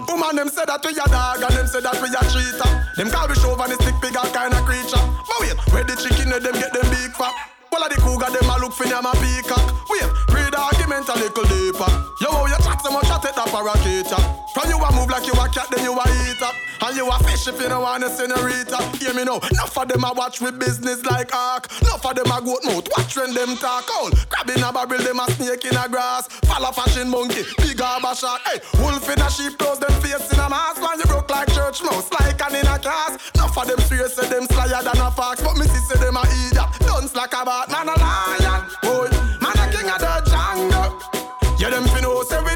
Woman, 0.09 0.37
them 0.37 0.49
say 0.49 0.65
that 0.65 0.81
we 0.85 0.93
a 0.97 1.07
dog 1.13 1.43
and 1.43 1.55
them 1.57 1.67
say 1.67 1.81
that 1.81 1.99
we 2.01 2.09
a 2.09 2.23
cheater. 2.33 2.71
Them 2.97 3.11
call 3.11 3.29
we 3.29 3.35
chauvinistic, 3.37 4.01
big 4.01 4.17
all 4.17 4.31
kind 4.33 4.55
of 4.55 4.65
creature. 4.65 5.03
But 5.29 5.37
wait, 5.41 5.57
where 5.73 5.85
the 5.85 5.97
chicken, 5.97 6.31
them 6.31 6.57
get 6.57 6.73
them 6.73 6.89
big 6.91 7.13
fat. 7.13 7.35
Of 7.77 7.93
the 7.93 8.01
cougar, 8.01 8.33
them 8.33 8.49
a 8.49 8.57
look 8.57 8.73
for 8.73 8.89
them 8.89 9.05
a 9.05 9.13
peacock. 9.21 9.61
Wait, 9.93 10.01
the 10.33 10.57
argument 10.57 11.05
a 11.13 11.15
little 11.21 11.45
deeper. 11.45 11.93
Yo, 12.25 12.49
you 12.49 12.57
chat 12.65 12.81
so 12.81 12.89
much, 12.89 13.05
I 13.05 13.21
take 13.21 13.37
that 13.37 13.53
parakeet 13.53 14.09
From 14.57 14.73
you 14.73 14.81
a 14.81 14.89
move 14.97 15.13
like 15.13 15.29
you 15.29 15.37
a 15.37 15.45
cat, 15.53 15.69
then 15.69 15.85
you 15.85 15.93
a 15.93 16.05
eat 16.25 16.41
up. 16.41 16.57
And 16.87 16.97
you 16.97 17.11
a 17.11 17.19
fish 17.27 17.49
if 17.49 17.59
you 17.59 17.69
don't 17.69 17.83
want 17.83 18.05
a 18.05 18.09
senorita. 18.09 18.79
Hear 19.03 19.13
me 19.13 19.25
now. 19.25 19.43
Enough 19.51 19.77
of 19.77 19.89
them 19.89 20.05
a 20.05 20.13
watch 20.15 20.41
with 20.41 20.57
business 20.61 21.05
like 21.05 21.35
arc. 21.35 21.67
Enough 21.83 22.07
of 22.07 22.15
them 22.15 22.31
a 22.31 22.39
goat 22.39 22.63
mouth. 22.63 22.87
Watch 22.97 23.17
when 23.17 23.35
them 23.35 23.57
talk 23.57 23.91
out. 23.91 24.15
Grabbing 24.31 24.63
a 24.63 24.71
barrel, 24.71 25.03
them 25.03 25.19
a 25.19 25.27
snake 25.33 25.65
in 25.65 25.75
a 25.75 25.89
grass. 25.89 26.29
Follow 26.47 26.71
fashion 26.71 27.11
monkey, 27.11 27.43
big 27.59 27.81
arbor 27.83 28.15
shark. 28.15 28.41
Hey, 28.47 28.63
wolf 28.79 29.03
in 29.11 29.19
a 29.19 29.29
sheep 29.29 29.59
clothes, 29.59 29.81
them 29.81 29.91
face 29.99 30.31
in 30.31 30.39
a 30.39 30.49
mask. 30.49 30.81
Man, 30.81 30.95
you 31.03 31.07
broke 31.07 31.29
like 31.29 31.51
church 31.51 31.83
mouse, 31.83 32.07
like 32.13 32.39
an 32.39 32.55
in 32.55 32.67
a 32.71 32.79
cast. 32.79 33.35
Enough 33.35 33.59
of 33.59 33.67
them 33.67 33.81
serious, 33.91 34.15
say 34.15 34.29
them 34.31 34.47
slyer 34.47 34.79
than 34.87 35.03
a 35.03 35.11
fox. 35.11 35.43
But 35.43 35.59
me 35.59 35.67
say 35.67 35.99
them 35.99 36.15
a 36.15 36.23
idiot. 36.23 36.71
Don't 36.87 37.11
slack 37.11 37.35
about 37.35 37.67
man 37.67 37.91
a 37.91 37.99
lion. 37.99 38.63
Boy, 38.87 39.11
man 39.43 39.59
a 39.59 39.67
king 39.75 39.91
of 39.91 39.99
the 39.99 40.23
jungle. 40.31 41.27
Yeah, 41.59 41.71
them 41.71 41.83
finna 41.91 42.23
say 42.31 42.39
we 42.45 42.55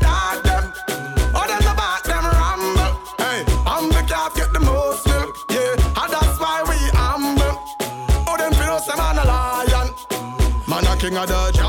thing 11.10 11.18
a 11.18 11.26
dodge 11.26 11.59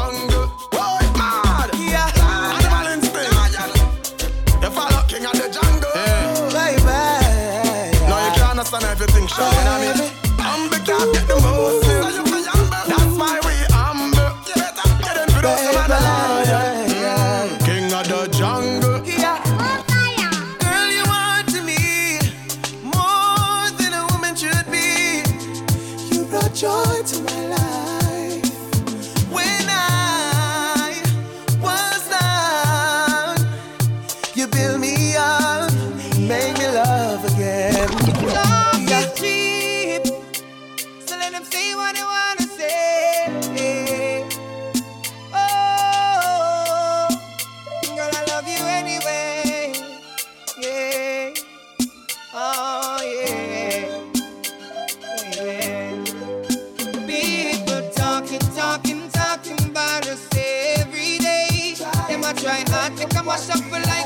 You 63.02 63.08
can 63.08 63.26
mash 63.26 63.48
shuffle 63.48 63.72
like 63.72 64.01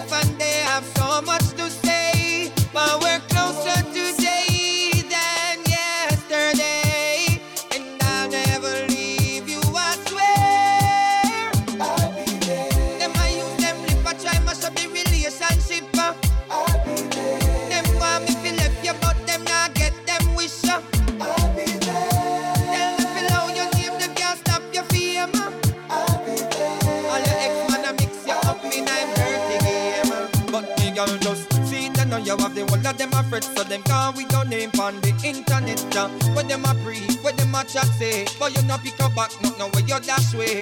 fret, 33.30 33.44
so 33.44 33.64
them 33.64 33.82
can't 33.84 34.16
with 34.16 34.32
your 34.32 34.46
name 34.46 34.72
on 34.80 35.00
the 35.02 35.14
internet. 35.24 35.80
Ja. 35.94 36.10
When 36.34 36.48
them 36.48 36.66
a 36.66 36.74
preach, 36.84 37.18
when 37.22 37.36
them 37.36 37.56
a 37.56 37.64
chat 37.64 37.88
say, 38.00 38.26
but 38.40 38.56
you 38.56 38.62
not 38.68 38.84
pick 38.84 39.00
up 39.02 39.16
back, 39.16 39.32
not 39.42 39.58
know 39.58 39.70
where 39.70 39.84
you 39.84 40.00
dash 40.00 40.34
way. 40.34 40.62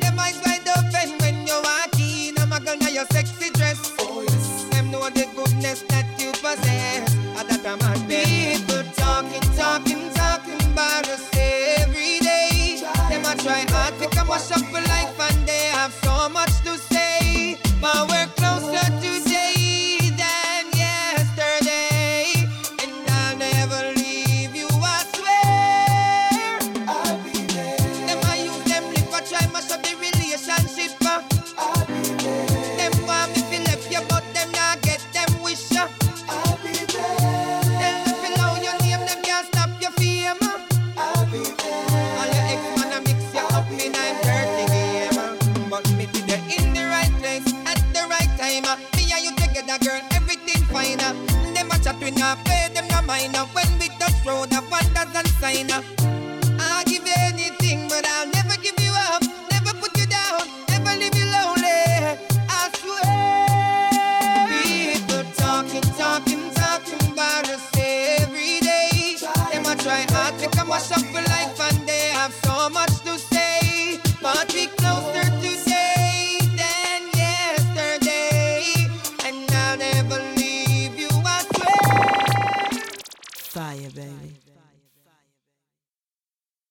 Them 0.00 0.18
eyes 0.18 0.38
wide 0.44 0.66
open 0.68 1.18
when 1.20 1.46
you 1.46 1.58
walk 1.62 1.98
in, 1.98 2.38
I'm 2.38 2.52
a 2.52 2.60
girl 2.60 2.76
now 2.76 2.88
your 2.88 3.06
sexy 3.06 3.50
dress. 3.50 3.94
Oh 4.00 4.22
yes, 4.22 4.64
them 4.70 4.90
know 4.90 5.08
the 5.10 5.26
goodness. 5.36 5.82
That 5.88 6.01